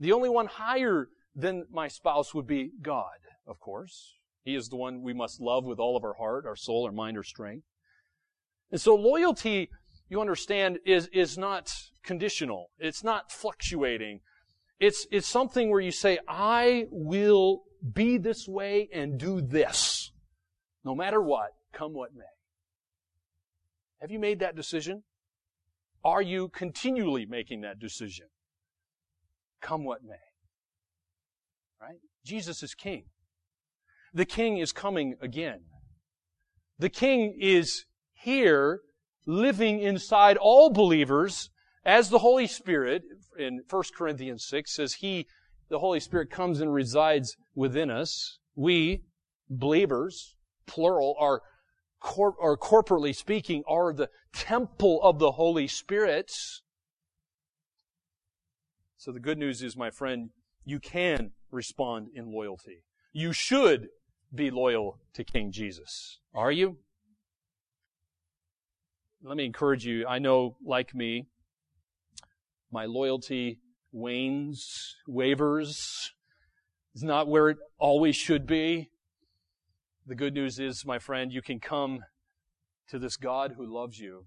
The 0.00 0.12
only 0.12 0.30
one 0.30 0.46
higher 0.46 1.08
than 1.36 1.66
my 1.70 1.88
spouse 1.88 2.32
would 2.32 2.46
be 2.46 2.70
God, 2.80 3.18
of 3.46 3.60
course. 3.60 4.14
He 4.44 4.54
is 4.54 4.70
the 4.70 4.76
one 4.76 5.02
we 5.02 5.12
must 5.12 5.38
love 5.38 5.66
with 5.66 5.78
all 5.78 5.94
of 5.94 6.04
our 6.04 6.14
heart, 6.14 6.46
our 6.46 6.56
soul, 6.56 6.86
our 6.86 6.92
mind, 6.92 7.18
our 7.18 7.22
strength. 7.22 7.66
And 8.70 8.80
so 8.80 8.94
loyalty, 8.94 9.68
you 10.08 10.22
understand, 10.22 10.78
is, 10.86 11.10
is 11.12 11.36
not 11.36 11.70
conditional. 12.02 12.70
It's 12.78 13.04
not 13.04 13.30
fluctuating. 13.30 14.20
It's, 14.78 15.06
it's 15.10 15.28
something 15.28 15.68
where 15.68 15.82
you 15.82 15.92
say, 15.92 16.18
I 16.26 16.86
will 16.90 17.64
be 17.92 18.16
this 18.16 18.48
way 18.48 18.88
and 18.90 19.18
do 19.18 19.42
this. 19.42 20.12
No 20.82 20.94
matter 20.94 21.20
what, 21.20 21.50
come 21.74 21.92
what 21.92 22.14
may. 22.16 22.24
Have 24.00 24.10
you 24.10 24.18
made 24.18 24.38
that 24.38 24.56
decision? 24.56 25.02
Are 26.04 26.22
you 26.22 26.48
continually 26.48 27.26
making 27.26 27.60
that 27.62 27.78
decision? 27.78 28.26
Come 29.60 29.84
what 29.84 30.02
may. 30.02 30.14
Right? 31.80 31.98
Jesus 32.24 32.62
is 32.62 32.74
king. 32.74 33.04
The 34.12 34.24
king 34.24 34.58
is 34.58 34.72
coming 34.72 35.16
again. 35.20 35.60
The 36.78 36.88
king 36.88 37.36
is 37.38 37.84
here 38.12 38.80
living 39.26 39.80
inside 39.80 40.36
all 40.36 40.70
believers 40.70 41.50
as 41.84 42.10
the 42.10 42.18
Holy 42.18 42.46
Spirit 42.46 43.02
in 43.38 43.62
1 43.68 43.82
Corinthians 43.96 44.44
6 44.46 44.74
says 44.74 44.94
he, 44.94 45.26
the 45.68 45.78
Holy 45.78 46.00
Spirit 46.00 46.30
comes 46.30 46.60
and 46.60 46.72
resides 46.72 47.36
within 47.54 47.90
us. 47.90 48.38
We, 48.54 49.02
believers, 49.48 50.34
plural, 50.66 51.14
are 51.18 51.42
cor- 52.00 52.34
or 52.38 52.56
corporately 52.56 53.14
speaking, 53.14 53.62
are 53.68 53.92
the 53.92 54.08
temple 54.32 55.00
of 55.02 55.18
the 55.18 55.32
Holy 55.32 55.68
Spirit. 55.68 56.32
So 58.96 59.12
the 59.12 59.20
good 59.20 59.38
news 59.38 59.62
is, 59.62 59.76
my 59.76 59.90
friend, 59.90 60.30
you 60.64 60.80
can 60.80 61.32
respond 61.50 62.08
in 62.14 62.32
loyalty. 62.32 62.84
You 63.12 63.32
should 63.32 63.88
be 64.34 64.50
loyal 64.50 64.98
to 65.14 65.24
King 65.24 65.52
Jesus. 65.52 66.18
Are 66.34 66.52
you? 66.52 66.78
Let 69.22 69.36
me 69.36 69.44
encourage 69.44 69.84
you. 69.84 70.06
I 70.06 70.18
know, 70.18 70.56
like 70.64 70.94
me, 70.94 71.26
my 72.70 72.86
loyalty 72.86 73.58
wanes, 73.92 74.96
wavers. 75.06 76.12
It's 76.94 77.02
not 77.02 77.28
where 77.28 77.50
it 77.50 77.58
always 77.78 78.16
should 78.16 78.46
be. 78.46 78.90
The 80.06 80.14
good 80.14 80.34
news 80.34 80.58
is, 80.58 80.84
my 80.84 80.98
friend, 80.98 81.32
you 81.32 81.42
can 81.42 81.60
come 81.60 82.00
to 82.88 82.98
this 82.98 83.16
God 83.16 83.54
who 83.56 83.66
loves 83.66 83.98
you. 83.98 84.24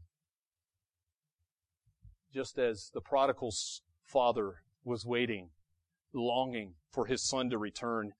Just 2.34 2.58
as 2.58 2.90
the 2.94 3.02
prodigal's 3.02 3.82
father 4.04 4.64
was 4.84 5.06
waiting, 5.06 5.50
longing 6.14 6.76
for 6.92 7.06
his 7.08 7.28
son 7.28 7.50
to 7.50 7.58
return. 7.58 8.14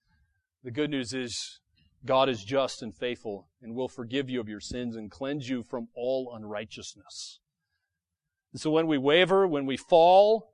The 0.62 0.70
good 0.70 0.90
news 0.90 1.12
is 1.14 1.60
God 2.04 2.28
is 2.28 2.44
just 2.44 2.82
and 2.82 2.94
faithful 2.94 3.48
and 3.62 3.74
will 3.74 3.88
forgive 3.88 4.28
you 4.28 4.40
of 4.40 4.48
your 4.48 4.60
sins 4.60 4.96
and 4.96 5.10
cleanse 5.10 5.48
you 5.48 5.62
from 5.62 5.88
all 5.94 6.34
unrighteousness. 6.36 7.40
And 8.52 8.60
so 8.60 8.70
when 8.70 8.86
we 8.86 8.98
waver, 8.98 9.46
when 9.46 9.66
we 9.66 9.76
fall, 9.76 10.50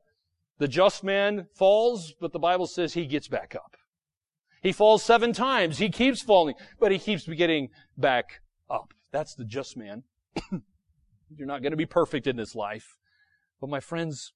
the 0.58 0.68
just 0.68 1.02
man 1.02 1.48
falls, 1.54 2.14
but 2.20 2.32
the 2.32 2.38
Bible 2.38 2.66
says 2.66 2.94
he 2.94 3.06
gets 3.06 3.28
back 3.28 3.54
up. 3.54 3.76
He 4.60 4.72
falls 4.72 5.02
seven 5.02 5.32
times. 5.32 5.78
He 5.78 5.88
keeps 5.88 6.20
falling, 6.20 6.54
but 6.78 6.92
he 6.92 6.98
keeps 6.98 7.26
getting 7.26 7.70
back 7.96 8.42
up. 8.68 8.92
That's 9.10 9.34
the 9.34 9.44
just 9.44 9.76
man. 9.76 10.02
You're 11.36 11.46
not 11.46 11.62
going 11.62 11.72
to 11.72 11.76
be 11.76 11.86
perfect 11.86 12.26
in 12.26 12.36
this 12.36 12.54
life. 12.54 12.96
But 13.60 13.70
my 13.70 13.80
friends, 13.80 14.32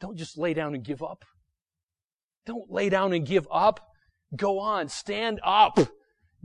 don't 0.00 0.16
just 0.16 0.38
lay 0.38 0.54
down 0.54 0.74
and 0.74 0.84
give 0.84 1.02
up. 1.02 1.24
Don't 2.46 2.70
lay 2.70 2.88
down 2.88 3.12
and 3.12 3.26
give 3.26 3.46
up. 3.50 3.80
Go 4.34 4.58
on. 4.58 4.88
Stand 4.88 5.40
up. 5.44 5.78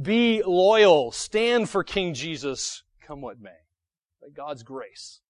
Be 0.02 0.44
loyal. 0.44 1.12
Stand 1.12 1.70
for 1.70 1.84
King 1.84 2.14
Jesus, 2.14 2.84
come 3.02 3.22
what 3.22 3.40
may. 3.40 3.50
By 4.22 4.28
God's 4.36 4.64
grace. 4.64 5.22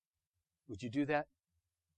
Would 0.67 0.81
you 0.81 0.89
do 0.89 1.05
that? 1.05 1.27